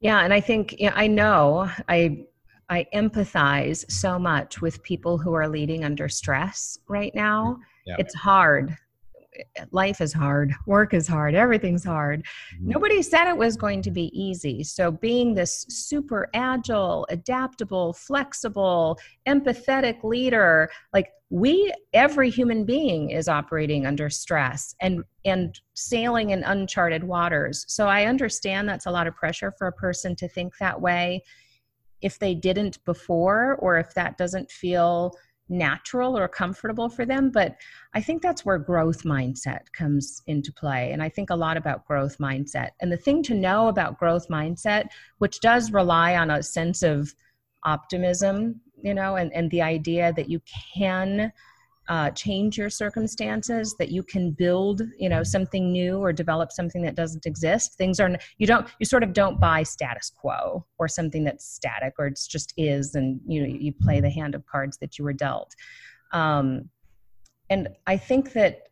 Yeah, 0.00 0.20
and 0.20 0.32
I 0.32 0.40
think 0.40 0.74
you 0.78 0.90
know, 0.90 0.96
I 0.96 1.06
know 1.06 1.70
I 1.88 2.24
I 2.68 2.86
empathize 2.94 3.90
so 3.90 4.18
much 4.18 4.60
with 4.60 4.82
people 4.82 5.18
who 5.18 5.34
are 5.34 5.46
leading 5.46 5.84
under 5.84 6.08
stress 6.08 6.78
right 6.88 7.14
now. 7.14 7.58
Yeah. 7.86 7.96
It's 7.98 8.14
hard 8.14 8.76
life 9.70 10.00
is 10.00 10.12
hard, 10.12 10.52
work 10.66 10.94
is 10.94 11.08
hard, 11.08 11.34
everything's 11.34 11.84
hard. 11.84 12.24
Mm-hmm. 12.54 12.68
Nobody 12.68 13.02
said 13.02 13.28
it 13.28 13.36
was 13.36 13.56
going 13.56 13.82
to 13.82 13.90
be 13.90 14.10
easy. 14.18 14.62
So, 14.64 14.90
being 14.90 15.34
this 15.34 15.66
super 15.68 16.28
agile, 16.34 17.06
adaptable, 17.10 17.92
flexible, 17.92 18.98
empathetic 19.26 20.02
leader, 20.04 20.70
like 20.92 21.10
we, 21.30 21.72
every 21.94 22.28
human 22.28 22.64
being 22.64 23.10
is 23.10 23.28
operating 23.28 23.86
under 23.86 24.10
stress 24.10 24.74
and 24.80 25.04
and 25.24 25.58
sailing 25.74 26.30
in 26.30 26.42
uncharted 26.42 27.04
waters. 27.04 27.64
So, 27.68 27.88
I 27.88 28.04
understand 28.04 28.68
that's 28.68 28.86
a 28.86 28.90
lot 28.90 29.06
of 29.06 29.14
pressure 29.14 29.52
for 29.56 29.66
a 29.66 29.72
person 29.72 30.14
to 30.16 30.28
think 30.28 30.56
that 30.58 30.80
way 30.80 31.22
if 32.02 32.18
they 32.18 32.34
didn't 32.34 32.84
before, 32.84 33.56
or 33.60 33.78
if 33.78 33.94
that 33.94 34.18
doesn't 34.18 34.50
feel 34.50 35.14
natural 35.48 36.16
or 36.16 36.28
comfortable 36.28 36.88
for 36.88 37.04
them 37.04 37.30
but 37.30 37.56
i 37.94 38.00
think 38.00 38.22
that's 38.22 38.44
where 38.44 38.58
growth 38.58 39.02
mindset 39.02 39.60
comes 39.72 40.22
into 40.26 40.52
play 40.52 40.92
and 40.92 41.02
i 41.02 41.08
think 41.08 41.30
a 41.30 41.36
lot 41.36 41.56
about 41.56 41.86
growth 41.86 42.18
mindset. 42.18 42.70
And 42.80 42.90
the 42.90 42.96
thing 42.96 43.22
to 43.24 43.34
know 43.34 43.68
about 43.68 43.98
growth 43.98 44.28
mindset 44.28 44.88
which 45.18 45.40
does 45.40 45.72
rely 45.72 46.16
on 46.16 46.30
a 46.30 46.42
sense 46.42 46.82
of 46.82 47.14
optimism 47.64 48.60
you 48.82 48.94
know 48.94 49.16
and, 49.16 49.32
and 49.32 49.50
the 49.50 49.62
idea 49.62 50.12
that 50.16 50.30
you 50.30 50.40
can 50.74 51.32
uh, 51.88 52.10
change 52.10 52.56
your 52.56 52.70
circumstances 52.70 53.74
that 53.78 53.90
you 53.90 54.02
can 54.02 54.30
build 54.30 54.82
you 54.98 55.08
know 55.08 55.22
something 55.22 55.72
new 55.72 55.98
or 55.98 56.12
develop 56.12 56.52
something 56.52 56.82
that 56.82 56.94
doesn't 56.94 57.26
exist. 57.26 57.74
Things 57.74 57.98
are 58.00 58.16
you 58.38 58.46
don't 58.46 58.68
you 58.78 58.86
sort 58.86 59.02
of 59.02 59.12
don't 59.12 59.40
buy 59.40 59.62
status 59.62 60.10
quo 60.16 60.64
or 60.78 60.88
something 60.88 61.24
that's 61.24 61.44
static 61.44 61.94
or 61.98 62.06
it's 62.06 62.26
just 62.26 62.54
is 62.56 62.94
and 62.94 63.20
you 63.26 63.40
know 63.40 63.48
you 63.48 63.72
play 63.72 64.00
the 64.00 64.10
hand 64.10 64.34
of 64.34 64.46
cards 64.46 64.78
that 64.78 64.98
you 64.98 65.04
were 65.04 65.12
dealt. 65.12 65.54
Um, 66.12 66.68
and 67.52 67.68
i 67.86 67.96
think 67.96 68.32
that 68.32 68.62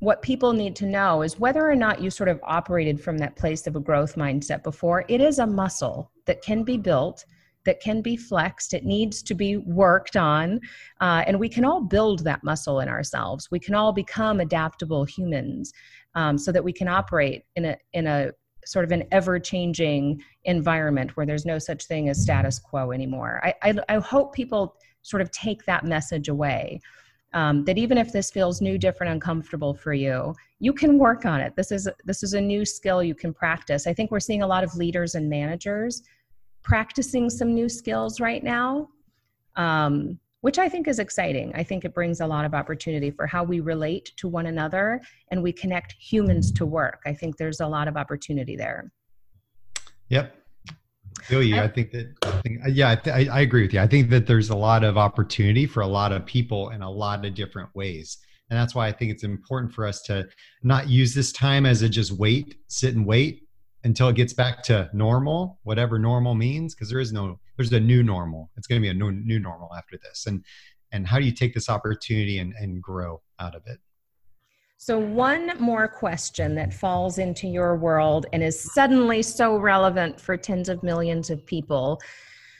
what 0.00 0.22
people 0.22 0.52
need 0.52 0.76
to 0.76 0.86
know 0.86 1.22
is 1.22 1.40
whether 1.40 1.68
or 1.68 1.74
not 1.74 2.00
you 2.00 2.10
sort 2.10 2.28
of 2.28 2.38
operated 2.44 3.00
from 3.00 3.18
that 3.18 3.34
place 3.34 3.66
of 3.66 3.74
a 3.74 3.80
growth 3.80 4.14
mindset 4.14 4.62
before 4.62 5.04
it 5.08 5.20
is 5.20 5.40
a 5.40 5.46
muscle 5.46 6.12
that 6.26 6.40
can 6.40 6.62
be 6.62 6.76
built 6.76 7.24
that 7.64 7.80
can 7.80 8.00
be 8.02 8.16
flexed. 8.16 8.74
It 8.74 8.84
needs 8.84 9.22
to 9.22 9.34
be 9.34 9.58
worked 9.58 10.16
on. 10.16 10.60
Uh, 11.00 11.24
and 11.26 11.38
we 11.38 11.48
can 11.48 11.64
all 11.64 11.80
build 11.80 12.24
that 12.24 12.42
muscle 12.44 12.80
in 12.80 12.88
ourselves. 12.88 13.50
We 13.50 13.60
can 13.60 13.74
all 13.74 13.92
become 13.92 14.40
adaptable 14.40 15.04
humans 15.04 15.72
um, 16.14 16.38
so 16.38 16.52
that 16.52 16.64
we 16.64 16.72
can 16.72 16.88
operate 16.88 17.44
in 17.56 17.66
a, 17.66 17.76
in 17.92 18.06
a 18.06 18.30
sort 18.64 18.84
of 18.84 18.92
an 18.92 19.04
ever 19.12 19.38
changing 19.38 20.22
environment 20.44 21.16
where 21.16 21.26
there's 21.26 21.46
no 21.46 21.58
such 21.58 21.86
thing 21.86 22.08
as 22.08 22.22
status 22.22 22.58
quo 22.58 22.92
anymore. 22.92 23.40
I, 23.42 23.54
I, 23.62 23.74
I 23.88 23.98
hope 23.98 24.34
people 24.34 24.76
sort 25.02 25.22
of 25.22 25.30
take 25.30 25.64
that 25.64 25.84
message 25.84 26.28
away. 26.28 26.80
Um, 27.34 27.62
that 27.66 27.76
even 27.76 27.98
if 27.98 28.10
this 28.10 28.30
feels 28.30 28.62
new, 28.62 28.78
different, 28.78 29.12
uncomfortable 29.12 29.74
for 29.74 29.92
you, 29.92 30.34
you 30.60 30.72
can 30.72 30.98
work 30.98 31.26
on 31.26 31.42
it. 31.42 31.54
This 31.56 31.70
is 31.70 31.86
this 32.06 32.22
is 32.22 32.32
a 32.32 32.40
new 32.40 32.64
skill 32.64 33.02
you 33.02 33.14
can 33.14 33.34
practice. 33.34 33.86
I 33.86 33.92
think 33.92 34.10
we're 34.10 34.18
seeing 34.18 34.40
a 34.40 34.46
lot 34.46 34.64
of 34.64 34.74
leaders 34.74 35.14
and 35.14 35.28
managers 35.28 36.02
practicing 36.62 37.30
some 37.30 37.54
new 37.54 37.68
skills 37.68 38.20
right 38.20 38.42
now, 38.42 38.88
um, 39.56 40.18
which 40.40 40.58
I 40.58 40.68
think 40.68 40.86
is 40.86 40.98
exciting. 40.98 41.52
I 41.54 41.64
think 41.64 41.84
it 41.84 41.94
brings 41.94 42.20
a 42.20 42.26
lot 42.26 42.44
of 42.44 42.54
opportunity 42.54 43.10
for 43.10 43.26
how 43.26 43.42
we 43.42 43.60
relate 43.60 44.12
to 44.18 44.28
one 44.28 44.46
another 44.46 45.00
and 45.30 45.42
we 45.42 45.52
connect 45.52 45.94
humans 45.98 46.52
to 46.52 46.66
work. 46.66 47.00
I 47.06 47.14
think 47.14 47.36
there's 47.36 47.60
a 47.60 47.66
lot 47.66 47.88
of 47.88 47.96
opportunity 47.96 48.56
there. 48.56 48.92
Yep. 50.10 50.34
feel 51.22 51.42
you. 51.42 51.56
I, 51.56 51.64
I 51.64 51.68
think 51.68 51.90
that, 51.92 52.14
I 52.22 52.40
think, 52.42 52.60
yeah, 52.68 52.90
I, 52.90 52.96
th- 52.96 53.28
I 53.28 53.40
agree 53.40 53.62
with 53.62 53.74
you. 53.74 53.80
I 53.80 53.86
think 53.86 54.10
that 54.10 54.26
there's 54.26 54.50
a 54.50 54.56
lot 54.56 54.84
of 54.84 54.96
opportunity 54.96 55.66
for 55.66 55.80
a 55.80 55.86
lot 55.86 56.12
of 56.12 56.24
people 56.24 56.70
in 56.70 56.82
a 56.82 56.90
lot 56.90 57.24
of 57.24 57.34
different 57.34 57.74
ways. 57.74 58.18
And 58.50 58.58
that's 58.58 58.74
why 58.74 58.86
I 58.86 58.92
think 58.92 59.10
it's 59.10 59.24
important 59.24 59.72
for 59.72 59.84
us 59.86 60.02
to 60.02 60.26
not 60.62 60.88
use 60.88 61.14
this 61.14 61.32
time 61.32 61.66
as 61.66 61.82
a 61.82 61.88
just 61.88 62.12
wait, 62.12 62.56
sit 62.68 62.94
and 62.94 63.04
wait, 63.04 63.47
until 63.84 64.08
it 64.08 64.16
gets 64.16 64.32
back 64.32 64.62
to 64.64 64.90
normal, 64.92 65.58
whatever 65.62 65.98
normal 65.98 66.34
means, 66.34 66.74
because 66.74 66.88
there 66.88 67.00
is 67.00 67.12
no, 67.12 67.38
there's 67.56 67.72
a 67.72 67.80
new 67.80 68.02
normal. 68.02 68.50
It's 68.56 68.66
going 68.66 68.80
to 68.80 68.84
be 68.84 68.90
a 68.90 68.94
new, 68.94 69.12
new 69.12 69.38
normal 69.38 69.74
after 69.76 69.96
this. 69.98 70.26
And, 70.26 70.44
and 70.92 71.06
how 71.06 71.18
do 71.18 71.24
you 71.24 71.32
take 71.32 71.54
this 71.54 71.68
opportunity 71.68 72.38
and, 72.38 72.54
and 72.54 72.82
grow 72.82 73.20
out 73.38 73.54
of 73.54 73.62
it? 73.66 73.78
So, 74.80 74.96
one 74.96 75.58
more 75.58 75.88
question 75.88 76.54
that 76.54 76.72
falls 76.72 77.18
into 77.18 77.48
your 77.48 77.76
world 77.76 78.26
and 78.32 78.44
is 78.44 78.72
suddenly 78.74 79.22
so 79.22 79.56
relevant 79.56 80.20
for 80.20 80.36
tens 80.36 80.68
of 80.68 80.84
millions 80.84 81.30
of 81.30 81.44
people. 81.44 82.00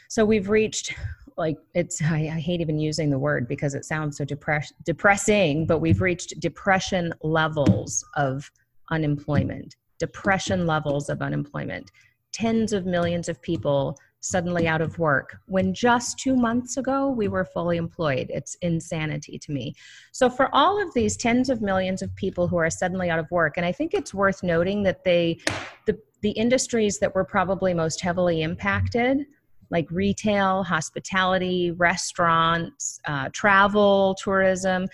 So, 0.09 0.25
we've 0.25 0.49
reached 0.49 0.95
like 1.37 1.57
it's 1.75 2.03
I, 2.03 2.33
I, 2.35 2.41
hate 2.41 2.61
even 2.61 2.81
using 2.81 3.11
the 3.11 3.19
word 3.19 3.47
because 3.47 3.75
it 3.75 3.85
sounds 3.85 4.17
so 4.19 4.25
depress, 4.25 4.73
depressing 4.85 5.65
but 5.67 5.79
we've 5.79 6.01
reached 6.01 6.41
depression 6.41 7.13
levels 7.23 8.05
of 8.17 8.51
unemployment 8.91 9.77
depression 9.99 10.67
levels 10.67 11.09
of 11.09 11.23
unemployment 11.23 11.91
tens 12.33 12.73
of 12.73 12.87
millions 12.87 13.29
of 13.29 13.41
people 13.43 13.97
suddenly 14.21 14.67
out 14.67 14.81
of 14.81 14.99
work 14.99 15.39
when 15.47 15.73
just 15.73 16.19
two 16.19 16.35
months 16.35 16.77
ago 16.77 17.09
we 17.09 17.29
were 17.29 17.45
fully 17.45 17.77
employed 17.77 18.27
it's 18.31 18.57
insanity 18.63 19.39
to 19.39 19.53
me 19.53 19.73
so 20.13 20.29
for 20.29 20.53
all 20.53 20.83
of 20.83 20.93
these 20.95 21.17
tens 21.17 21.49
of 21.49 21.63
millions 21.63 22.03
of 22.03 22.15
people 22.17 22.49
who 22.49 22.57
are 22.57 22.71
suddenly 22.71 23.11
out 23.11 23.19
of 23.19 23.31
work 23.31 23.57
and 23.57 23.65
i 23.65 23.71
think 23.71 23.95
it's 23.95 24.13
worth 24.13 24.43
noting 24.43 24.83
that 24.83 25.05
they 25.05 25.39
the, 25.87 25.97
the 26.23 26.31
industries 26.31 26.99
that 26.99 27.15
were 27.15 27.25
probably 27.25 27.73
most 27.73 28.01
heavily 28.01 28.43
impacted 28.43 29.25
like 29.71 29.91
retail, 29.91 30.63
hospitality, 30.63 31.73
restaurants, 31.73 33.01
uh, 33.07 33.29
travel, 33.33 34.17
tourism. 34.23 34.87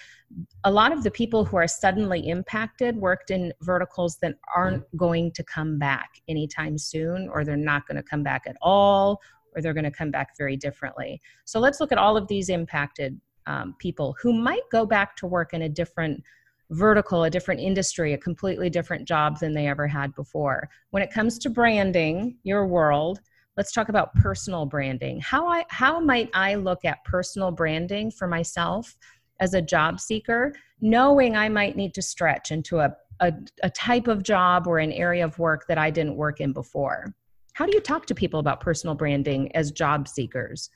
A 0.65 0.71
lot 0.71 0.93
of 0.93 1.03
the 1.03 1.11
people 1.11 1.45
who 1.45 1.57
are 1.57 1.69
suddenly 1.69 2.29
impacted 2.29 2.97
worked 2.97 3.31
in 3.31 3.53
verticals 3.61 4.19
that 4.23 4.35
aren't 4.55 4.85
going 4.97 5.33
to 5.33 5.45
come 5.45 5.79
back 5.79 6.21
anytime 6.29 6.79
soon, 6.79 7.29
or 7.29 7.45
they're 7.45 7.57
not 7.57 7.87
going 7.87 7.97
to 7.97 8.03
come 8.03 8.23
back 8.23 8.45
at 8.47 8.57
all, 8.63 9.21
or 9.55 9.63
they're 9.63 9.75
going 9.75 9.85
to 9.85 9.91
come 9.91 10.11
back 10.11 10.37
very 10.37 10.57
differently. 10.57 11.21
So 11.45 11.61
let's 11.61 11.81
look 11.81 11.93
at 11.93 11.99
all 11.99 12.17
of 12.17 12.29
these 12.29 12.49
impacted 12.49 13.21
um, 13.47 13.75
people 13.79 14.17
who 14.21 14.33
might 14.33 14.63
go 14.73 14.87
back 14.87 15.17
to 15.17 15.27
work 15.27 15.53
in 15.55 15.63
a 15.63 15.69
different 15.69 16.23
vertical, 16.71 17.25
a 17.25 17.31
different 17.31 17.61
industry, 17.61 18.15
a 18.15 18.19
completely 18.19 18.71
different 18.71 19.07
job 19.07 19.39
than 19.39 19.53
they 19.53 19.69
ever 19.69 19.87
had 19.87 20.15
before. 20.15 20.69
When 20.91 21.03
it 21.03 21.13
comes 21.13 21.39
to 21.41 21.51
branding 21.51 22.39
your 22.43 22.67
world, 22.67 23.21
let's 23.57 23.73
talk 23.73 23.89
about 23.89 24.15
personal 24.15 24.67
branding 24.67 25.21
how 25.21 25.47
i 25.47 25.65
how 25.69 26.01
might 26.01 26.29
i 26.35 26.55
look 26.55 26.85
at 26.85 27.05
personal 27.05 27.51
branding 27.51 28.11
for 28.11 28.27
myself 28.27 28.97
as 29.41 29.55
a 29.55 29.63
job 29.63 30.01
seeker 30.01 30.55
knowing 30.81 31.37
i 31.37 31.49
might 31.49 31.77
need 31.77 31.95
to 31.95 32.03
stretch 32.03 32.51
into 32.51 32.79
a, 32.79 32.95
a, 33.21 33.33
a 33.63 33.71
type 33.71 34.09
of 34.09 34.23
job 34.23 34.67
or 34.67 34.79
an 34.79 34.93
area 34.93 35.25
of 35.25 35.39
work 35.39 35.67
that 35.69 35.79
i 35.79 35.91
didn't 35.91 36.17
work 36.17 36.41
in 36.41 36.53
before 36.53 37.15
how 37.55 37.65
do 37.67 37.73
you 37.73 37.81
talk 37.81 38.07
to 38.07 38.15
people 38.15 38.41
about 38.41 38.61
personal 38.61 38.95
branding 38.95 39.55
as 39.55 39.71
job 39.71 40.09
seekers 40.09 40.71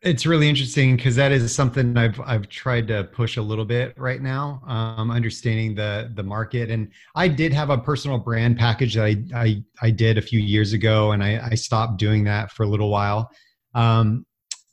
it's 0.00 0.26
really 0.26 0.48
interesting 0.48 0.96
because 0.96 1.16
that 1.16 1.32
is 1.32 1.52
something 1.52 1.96
I've 1.96 2.20
I've 2.20 2.48
tried 2.48 2.86
to 2.88 3.04
push 3.04 3.36
a 3.36 3.42
little 3.42 3.64
bit 3.64 3.98
right 3.98 4.22
now, 4.22 4.62
um, 4.66 5.10
understanding 5.10 5.74
the 5.74 6.12
the 6.14 6.22
market. 6.22 6.70
And 6.70 6.92
I 7.16 7.26
did 7.26 7.52
have 7.52 7.70
a 7.70 7.78
personal 7.78 8.18
brand 8.18 8.58
package 8.58 8.94
that 8.94 9.04
I 9.04 9.16
I, 9.34 9.64
I 9.82 9.90
did 9.90 10.16
a 10.16 10.22
few 10.22 10.38
years 10.38 10.72
ago, 10.72 11.12
and 11.12 11.22
I, 11.22 11.48
I 11.50 11.54
stopped 11.56 11.98
doing 11.98 12.24
that 12.24 12.52
for 12.52 12.62
a 12.62 12.68
little 12.68 12.90
while. 12.90 13.30
Um, 13.74 14.24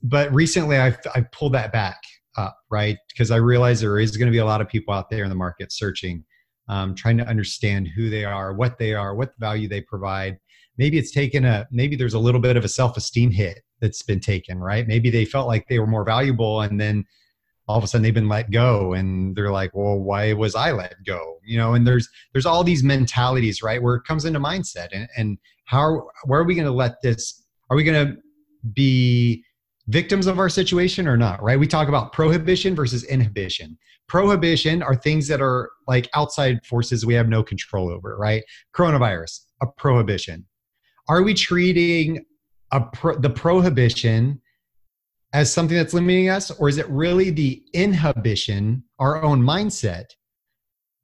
but 0.06 0.32
recently, 0.34 0.78
I've 0.78 0.98
I've 1.16 1.32
pulled 1.32 1.54
that 1.54 1.74
back 1.74 1.98
up, 2.38 2.58
right? 2.70 2.98
Because 3.10 3.32
I 3.32 3.38
realize 3.38 3.82
there 3.82 4.00
is 4.00 4.18
going 4.18 4.28
to 4.28 4.32
be 4.32 4.40
a 4.40 4.46
lot 4.46 4.62
of 4.62 4.70
people 4.70 4.94
out 4.94 5.10
there 5.10 5.24
in 5.24 5.30
the 5.30 5.36
market 5.36 5.72
searching, 5.72 6.24
um, 6.70 6.94
trying 6.94 7.18
to 7.18 7.28
understand 7.28 7.90
who 7.96 8.10
they 8.10 8.24
are, 8.24 8.54
what 8.54 8.78
they 8.78 8.94
are, 8.94 9.16
what 9.16 9.34
value 9.40 9.68
they 9.68 9.82
provide. 9.82 10.38
Maybe 10.78 11.00
it's 11.00 11.12
taken 11.12 11.44
a 11.46 11.68
maybe 11.72 11.96
there's 11.96 12.14
a 12.14 12.20
little 12.20 12.42
bit 12.42 12.56
of 12.56 12.64
a 12.64 12.70
self 12.70 12.98
esteem 12.98 13.32
hit 13.32 13.62
that's 13.82 14.04
been 14.04 14.20
taken, 14.20 14.60
right? 14.60 14.88
Maybe 14.88 15.10
they 15.10 15.26
felt 15.26 15.48
like 15.48 15.68
they 15.68 15.80
were 15.80 15.88
more 15.88 16.06
valuable 16.06 16.62
and 16.62 16.80
then 16.80 17.06
all 17.68 17.78
of 17.80 17.84
a 17.84 17.88
sudden 17.88 18.04
they've 18.04 18.14
been 18.14 18.30
let 18.30 18.52
go 18.52 18.94
and 18.94 19.36
they're 19.36 19.52
like, 19.52 19.72
well, 19.74 19.98
why 19.98 20.34
was 20.34 20.54
I 20.54 20.72
let 20.72 20.94
go? 21.04 21.40
You 21.44 21.58
know, 21.58 21.74
and 21.74 21.88
there's 21.88 22.08
there's 22.34 22.46
all 22.46 22.64
these 22.64 22.84
mentalities, 22.84 23.64
right? 23.64 23.82
Where 23.82 23.96
it 23.96 24.04
comes 24.04 24.26
into 24.26 24.40
mindset 24.40 24.90
and, 24.92 25.08
and 25.18 25.40
how 25.64 26.08
where 26.26 26.42
are 26.42 26.46
we 26.46 26.54
gonna 26.54 26.72
let 26.72 27.02
this 27.02 27.44
are 27.72 27.76
we 27.76 27.84
gonna 27.84 28.18
be 28.74 29.44
victims 29.88 30.28
of 30.28 30.40
our 30.40 30.50
situation 30.50 31.08
or 31.08 31.18
not, 31.18 31.42
right? 31.44 31.60
We 31.60 31.68
talk 31.68 31.88
about 31.88 32.12
prohibition 32.12 32.76
versus 32.76 33.04
inhibition. 33.04 33.78
Prohibition 34.08 34.82
are 34.82 34.96
things 34.96 35.28
that 35.28 35.42
are 35.42 35.72
like 35.88 36.10
outside 36.14 36.66
forces 36.66 37.06
we 37.06 37.14
have 37.14 37.30
no 37.30 37.44
control 37.44 37.90
over, 37.90 38.18
right? 38.18 38.44
Coronavirus, 38.76 39.42
a 39.62 39.68
prohibition. 39.78 40.46
Are 41.08 41.22
we 41.22 41.34
treating 41.34 42.26
pro, 42.94 43.18
the 43.18 43.30
prohibition 43.30 44.42
as 45.34 45.54
something 45.54 45.76
that's 45.76 45.94
limiting 45.94 46.30
us, 46.30 46.50
or 46.52 46.70
is 46.70 46.78
it 46.78 46.90
really 46.90 47.30
the 47.30 47.64
inhibition, 47.74 48.84
our 49.00 49.22
own 49.22 49.42
mindset, 49.42 50.06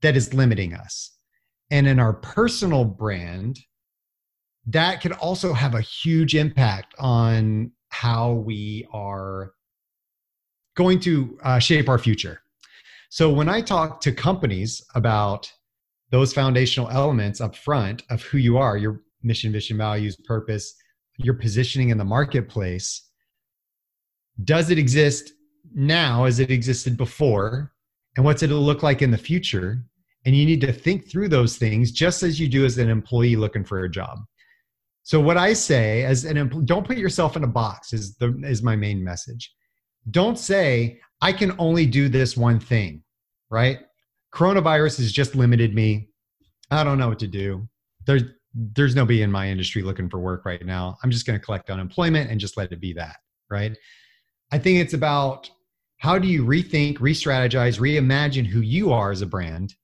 that 0.02 0.16
is 0.16 0.34
limiting 0.34 0.74
us? 0.74 1.18
And 1.70 1.88
in 1.88 2.00
our 2.00 2.14
personal 2.14 2.86
brand, 2.86 3.60
that 4.68 5.02
can 5.02 5.14
also 5.14 5.54
have 5.54 5.76
a 5.76 5.82
huge 5.82 6.36
impact 6.36 6.94
on 7.00 7.72
how 8.02 8.32
we 8.32 8.84
are 8.92 9.54
going 10.76 11.00
to 11.00 11.38
uh, 11.44 11.60
shape 11.60 11.88
our 11.88 12.00
future. 12.00 12.42
So 13.12 13.32
when 13.32 13.48
I 13.48 13.62
talk 13.62 14.02
to 14.02 14.12
companies 14.12 14.84
about 14.96 15.52
those 16.10 16.34
foundational 16.34 16.90
elements 16.90 17.42
up 17.42 17.56
front 17.56 18.02
of 18.10 18.24
who 18.24 18.40
you 18.40 18.58
are, 18.58 18.76
your 18.76 19.02
mission, 19.22 19.52
vision, 19.52 19.78
values, 19.78 20.16
purpose, 20.16 20.74
your 21.18 21.36
positioning 21.36 21.90
in 21.90 22.00
the 22.00 22.04
marketplace 22.04 23.08
does 24.46 24.72
it 24.72 24.80
exist 24.80 25.34
now 25.76 26.24
as 26.24 26.40
it 26.40 26.50
existed 26.50 26.98
before? 26.98 27.72
And 28.16 28.26
what's 28.26 28.42
it 28.42 28.50
look 28.50 28.82
like 28.82 29.04
in 29.04 29.12
the 29.12 29.18
future? 29.18 29.84
And 30.26 30.36
you 30.36 30.48
need 30.48 30.62
to 30.62 30.74
think 30.74 31.08
through 31.08 31.30
those 31.30 31.56
things 31.56 31.92
just 31.92 32.24
as 32.24 32.40
you 32.40 32.48
do 32.48 32.66
as 32.66 32.80
an 32.80 32.90
employee 32.90 33.36
looking 33.36 33.64
for 33.64 33.84
a 33.84 33.92
job 33.92 34.18
so 35.04 35.20
what 35.20 35.38
i 35.38 35.54
say 35.54 36.04
as 36.04 36.26
an 36.26 36.38
employee 36.38 36.66
don't 36.66 36.86
put 36.86 36.98
yourself 36.98 37.36
in 37.36 37.44
a 37.44 37.48
box 37.48 37.94
is 37.94 38.16
the 38.16 38.38
is 38.44 38.62
my 38.62 38.76
main 38.76 39.04
message 39.04 39.54
don't 40.10 40.40
say 40.40 41.00
i 41.22 41.32
can 41.32 41.54
only 41.60 41.86
do 41.86 42.10
this 42.10 42.36
one 42.36 42.60
thing 42.60 43.04
right 43.50 43.80
coronavirus 44.34 44.98
has 44.98 45.12
just 45.12 45.36
limited 45.36 45.74
me 45.74 46.10
i 46.72 46.84
don't 46.84 46.98
know 46.98 47.10
what 47.10 47.20
to 47.20 47.28
do 47.28 47.68
there's 48.06 48.24
there's 48.54 48.96
nobody 48.96 49.22
in 49.22 49.32
my 49.32 49.48
industry 49.50 49.82
looking 49.82 50.10
for 50.10 50.20
work 50.20 50.46
right 50.46 50.66
now. 50.66 50.98
I'm 51.04 51.12
just 51.12 51.26
going 51.26 51.40
to 51.40 51.44
collect 51.44 51.70
unemployment 51.70 52.30
and 52.30 52.40
just 52.40 52.58
let 52.58 52.72
it 52.72 52.82
be 52.82 52.94
that, 52.94 53.18
right? 53.50 53.78
I 54.52 54.58
think 54.58 54.80
it's 54.80 54.94
about 54.94 55.50
how 56.00 56.20
do 56.20 56.28
you 56.28 56.44
rethink, 56.46 57.00
re-strategize, 57.00 57.80
reimagine 57.80 58.46
who 58.46 58.62
you 58.62 58.92
are 58.92 59.12
as 59.12 59.22
a 59.22 59.26
brand, 59.26 59.76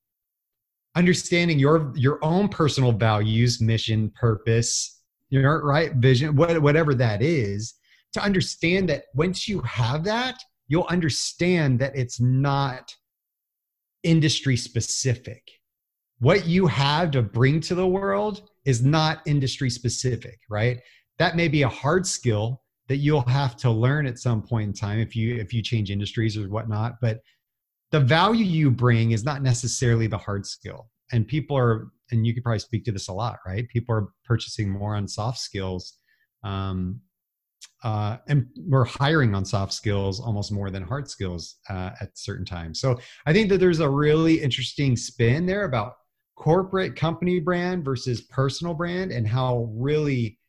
understanding 0.96 1.60
your 1.60 1.94
your 1.96 2.24
own 2.24 2.50
personal 2.50 2.92
values, 2.92 3.62
mission, 3.62 4.12
purpose, 4.20 4.97
your 5.30 5.66
right 5.66 5.94
vision, 5.94 6.36
whatever 6.36 6.94
that 6.96 7.22
is, 7.22 7.76
to 8.14 8.24
understand 8.24 8.90
that 8.90 9.06
once 9.14 9.48
you 9.48 9.60
have 9.62 10.04
that, 10.06 10.40
you'll 10.68 10.86
understand 10.90 11.80
that 11.80 11.96
it's 11.96 12.20
not 12.20 12.94
industry 14.04 14.58
specific. 14.58 15.44
What 16.20 16.46
you 16.46 16.68
have 16.68 17.12
to 17.12 17.22
bring 17.22 17.62
to 17.62 17.76
the 17.76 17.88
world 17.88 18.50
is 18.66 18.84
not 18.84 19.22
industry 19.26 19.70
specific, 19.70 20.40
right? 20.50 20.80
That 21.20 21.36
may 21.36 21.48
be 21.48 21.62
a 21.64 21.70
hard 21.70 22.08
skill 22.08 22.64
that 22.88 22.98
you'll 22.98 23.28
have 23.28 23.56
to 23.58 23.70
learn 23.70 24.06
at 24.08 24.18
some 24.18 24.42
point 24.42 24.68
in 24.68 24.74
time 24.74 25.00
if 25.00 25.16
you 25.16 25.36
if 25.36 25.54
you 25.54 25.62
change 25.62 25.92
industries 25.92 26.38
or 26.38 26.48
whatnot. 26.50 26.96
But 27.02 27.20
the 27.92 28.00
value 28.00 28.46
you 28.46 28.72
bring 28.72 29.12
is 29.12 29.24
not 29.24 29.42
necessarily 29.42 30.08
the 30.08 30.18
hard 30.18 30.46
skill. 30.46 30.90
And 31.12 31.28
people 31.28 31.58
are, 31.58 31.90
and 32.12 32.26
you 32.26 32.34
could 32.34 32.44
probably 32.44 32.60
speak 32.60 32.84
to 32.86 32.92
this 32.92 33.08
a 33.08 33.14
lot, 33.14 33.38
right? 33.46 33.68
People 33.70 33.96
are 33.96 34.08
purchasing 34.26 34.70
more 34.70 34.96
on 34.96 35.08
soft 35.08 35.40
skills. 35.40 35.98
Um, 36.44 37.02
uh, 37.84 38.18
and 38.28 38.48
we're 38.68 38.86
hiring 38.86 39.36
on 39.36 39.46
soft 39.46 39.74
skills 39.74 40.20
almost 40.20 40.52
more 40.52 40.70
than 40.70 40.84
hard 40.84 41.10
skills 41.10 41.58
uh, 41.70 41.92
at 42.02 42.18
certain 42.18 42.46
times. 42.46 42.80
So 42.80 42.98
I 43.26 43.34
think 43.34 43.50
that 43.50 43.60
there's 43.60 43.80
a 43.80 43.90
really 43.90 44.42
interesting 44.42 44.96
spin 44.96 45.46
there 45.46 45.66
about 45.66 45.94
corporate 46.36 46.96
company 46.96 47.40
brand 47.40 47.84
versus 47.84 48.22
personal 48.22 48.74
brand 48.74 49.12
and 49.12 49.28
how 49.28 49.70
really 49.74 50.40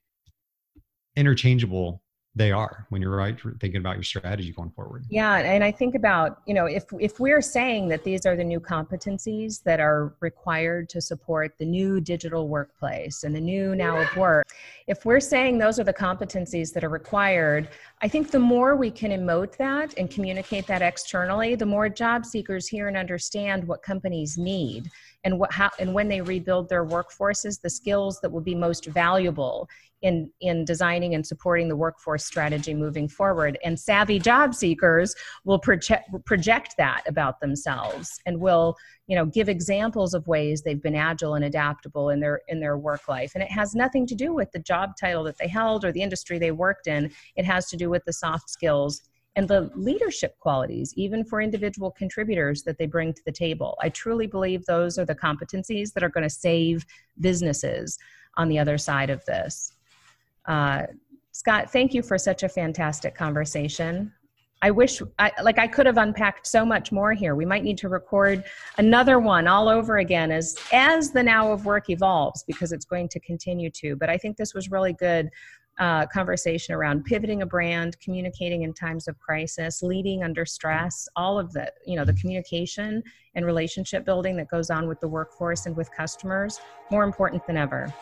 interchangeable 1.16 2.02
they 2.38 2.52
are 2.52 2.86
when 2.90 3.02
you're 3.02 3.16
right 3.16 3.36
thinking 3.60 3.80
about 3.80 3.96
your 3.96 4.04
strategy 4.04 4.52
going 4.52 4.70
forward. 4.70 5.04
Yeah 5.10 5.36
and 5.38 5.64
i 5.64 5.70
think 5.70 5.94
about 5.94 6.40
you 6.46 6.54
know 6.54 6.66
if 6.66 6.84
if 7.00 7.18
we're 7.20 7.40
saying 7.40 7.88
that 7.88 8.04
these 8.04 8.26
are 8.26 8.36
the 8.36 8.44
new 8.44 8.60
competencies 8.60 9.62
that 9.62 9.80
are 9.80 10.14
required 10.20 10.88
to 10.90 11.00
support 11.00 11.52
the 11.58 11.64
new 11.64 12.00
digital 12.00 12.48
workplace 12.48 13.24
and 13.24 13.34
the 13.34 13.40
new 13.40 13.74
now 13.74 13.98
of 13.98 14.16
work 14.16 14.46
if 14.86 15.04
we're 15.04 15.20
saying 15.20 15.58
those 15.58 15.78
are 15.78 15.84
the 15.84 15.92
competencies 15.92 16.72
that 16.72 16.84
are 16.84 16.88
required 16.88 17.68
i 18.02 18.08
think 18.08 18.30
the 18.30 18.38
more 18.38 18.76
we 18.76 18.90
can 18.90 19.10
emote 19.10 19.56
that 19.56 19.96
and 19.98 20.10
communicate 20.10 20.66
that 20.66 20.82
externally 20.82 21.54
the 21.54 21.66
more 21.66 21.88
job 21.88 22.24
seekers 22.24 22.66
hear 22.66 22.88
and 22.88 22.96
understand 22.96 23.66
what 23.66 23.82
companies 23.82 24.38
need 24.38 24.90
and 25.24 25.38
what 25.38 25.52
how 25.52 25.70
and 25.78 25.92
when 25.92 26.08
they 26.08 26.20
rebuild 26.20 26.68
their 26.68 26.84
workforces 26.84 27.60
the 27.60 27.70
skills 27.70 28.20
that 28.20 28.30
will 28.30 28.40
be 28.40 28.54
most 28.54 28.86
valuable 28.86 29.68
in 30.02 30.30
in 30.40 30.64
designing 30.64 31.14
and 31.14 31.26
supporting 31.26 31.68
the 31.68 31.76
workforce 31.76 32.24
strategy 32.24 32.72
moving 32.74 33.08
forward. 33.08 33.58
And 33.64 33.78
savvy 33.78 34.18
job 34.18 34.54
seekers 34.54 35.14
will 35.44 35.58
project 35.58 36.08
project 36.24 36.74
that 36.78 37.02
about 37.06 37.40
themselves 37.40 38.20
and 38.26 38.40
will 38.40 38.76
you 39.06 39.16
know 39.16 39.26
give 39.26 39.48
examples 39.48 40.14
of 40.14 40.26
ways 40.28 40.62
they've 40.62 40.82
been 40.82 40.94
agile 40.94 41.34
and 41.34 41.44
adaptable 41.44 42.10
in 42.10 42.20
their 42.20 42.42
in 42.48 42.60
their 42.60 42.78
work 42.78 43.08
life. 43.08 43.32
And 43.34 43.42
it 43.42 43.50
has 43.50 43.74
nothing 43.74 44.06
to 44.06 44.14
do 44.14 44.32
with 44.32 44.50
the 44.52 44.60
job 44.60 44.92
title 45.00 45.24
that 45.24 45.38
they 45.38 45.48
held 45.48 45.84
or 45.84 45.92
the 45.92 46.02
industry 46.02 46.38
they 46.38 46.52
worked 46.52 46.86
in. 46.86 47.10
It 47.36 47.44
has 47.44 47.68
to 47.70 47.76
do 47.76 47.90
with 47.90 48.04
the 48.04 48.12
soft 48.12 48.50
skills 48.50 49.02
and 49.38 49.46
the 49.46 49.70
leadership 49.76 50.36
qualities, 50.40 50.92
even 50.96 51.24
for 51.24 51.40
individual 51.40 51.92
contributors 51.92 52.64
that 52.64 52.76
they 52.76 52.86
bring 52.86 53.14
to 53.14 53.22
the 53.24 53.30
table. 53.30 53.78
I 53.80 53.88
truly 53.88 54.26
believe 54.26 54.66
those 54.66 54.98
are 54.98 55.04
the 55.04 55.14
competencies 55.14 55.92
that 55.92 56.02
are 56.02 56.08
going 56.08 56.24
to 56.24 56.30
save 56.30 56.84
businesses 57.20 57.96
on 58.36 58.48
the 58.48 58.58
other 58.58 58.76
side 58.76 59.10
of 59.10 59.24
this. 59.26 59.74
Uh, 60.46 60.86
Scott, 61.30 61.70
thank 61.70 61.94
you 61.94 62.02
for 62.02 62.18
such 62.18 62.42
a 62.42 62.48
fantastic 62.48 63.14
conversation. 63.14 64.12
I 64.60 64.72
wish, 64.72 65.00
I, 65.20 65.30
like, 65.40 65.60
I 65.60 65.68
could 65.68 65.86
have 65.86 65.98
unpacked 65.98 66.44
so 66.44 66.66
much 66.66 66.90
more 66.90 67.12
here. 67.12 67.36
We 67.36 67.44
might 67.44 67.62
need 67.62 67.78
to 67.78 67.88
record 67.88 68.42
another 68.76 69.20
one 69.20 69.46
all 69.46 69.68
over 69.68 69.98
again 69.98 70.32
as 70.32 70.56
as 70.72 71.12
the 71.12 71.22
now 71.22 71.52
of 71.52 71.64
work 71.64 71.90
evolves, 71.90 72.42
because 72.42 72.72
it's 72.72 72.84
going 72.84 73.08
to 73.10 73.20
continue 73.20 73.70
to. 73.82 73.94
But 73.94 74.10
I 74.10 74.18
think 74.18 74.36
this 74.36 74.54
was 74.54 74.68
really 74.68 74.94
good 74.94 75.30
uh, 75.78 76.06
conversation 76.06 76.74
around 76.74 77.04
pivoting 77.04 77.42
a 77.42 77.46
brand, 77.46 77.98
communicating 78.00 78.62
in 78.62 78.74
times 78.74 79.06
of 79.06 79.18
crisis, 79.18 79.82
leading 79.82 80.24
under 80.24 80.44
stress, 80.44 81.08
all 81.16 81.38
of 81.38 81.52
the, 81.52 81.70
you 81.86 81.96
know, 81.96 82.04
the 82.04 82.14
communication 82.14 83.02
and 83.34 83.46
relationship 83.46 84.04
building 84.04 84.36
that 84.36 84.48
goes 84.48 84.70
on 84.70 84.88
with 84.88 85.00
the 85.00 85.08
workforce 85.08 85.66
and 85.66 85.76
with 85.76 85.90
customers, 85.92 86.58
more 86.90 87.04
important 87.04 87.46
than 87.46 87.56
ever. 87.56 87.92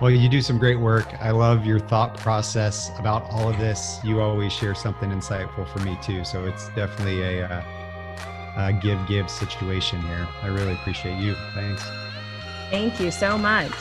Well, 0.00 0.10
you 0.10 0.28
do 0.28 0.40
some 0.40 0.58
great 0.58 0.78
work. 0.78 1.06
I 1.20 1.30
love 1.30 1.66
your 1.66 1.80
thought 1.80 2.16
process 2.16 2.90
about 2.98 3.22
all 3.30 3.48
of 3.48 3.58
this. 3.58 3.98
You 4.04 4.20
always 4.20 4.52
share 4.52 4.74
something 4.74 5.10
insightful 5.10 5.68
for 5.68 5.80
me 5.80 5.98
too. 6.02 6.24
So 6.24 6.44
it's 6.46 6.68
definitely 6.70 7.22
a, 7.22 7.46
uh, 7.46 7.62
a 8.56 8.72
give 8.72 9.04
give 9.08 9.28
situation 9.30 10.00
here. 10.02 10.28
I 10.42 10.48
really 10.48 10.74
appreciate 10.74 11.18
you. 11.18 11.34
Thanks. 11.54 11.82
Thank 12.70 13.00
you 13.00 13.10
so 13.10 13.36
much. 13.36 13.72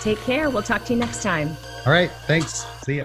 Take 0.00 0.18
care. 0.20 0.50
We'll 0.50 0.62
talk 0.62 0.84
to 0.86 0.92
you 0.92 0.98
next 0.98 1.22
time. 1.22 1.56
All 1.84 1.92
right. 1.92 2.10
Thanks. 2.26 2.66
See 2.82 2.98
ya. 2.98 3.04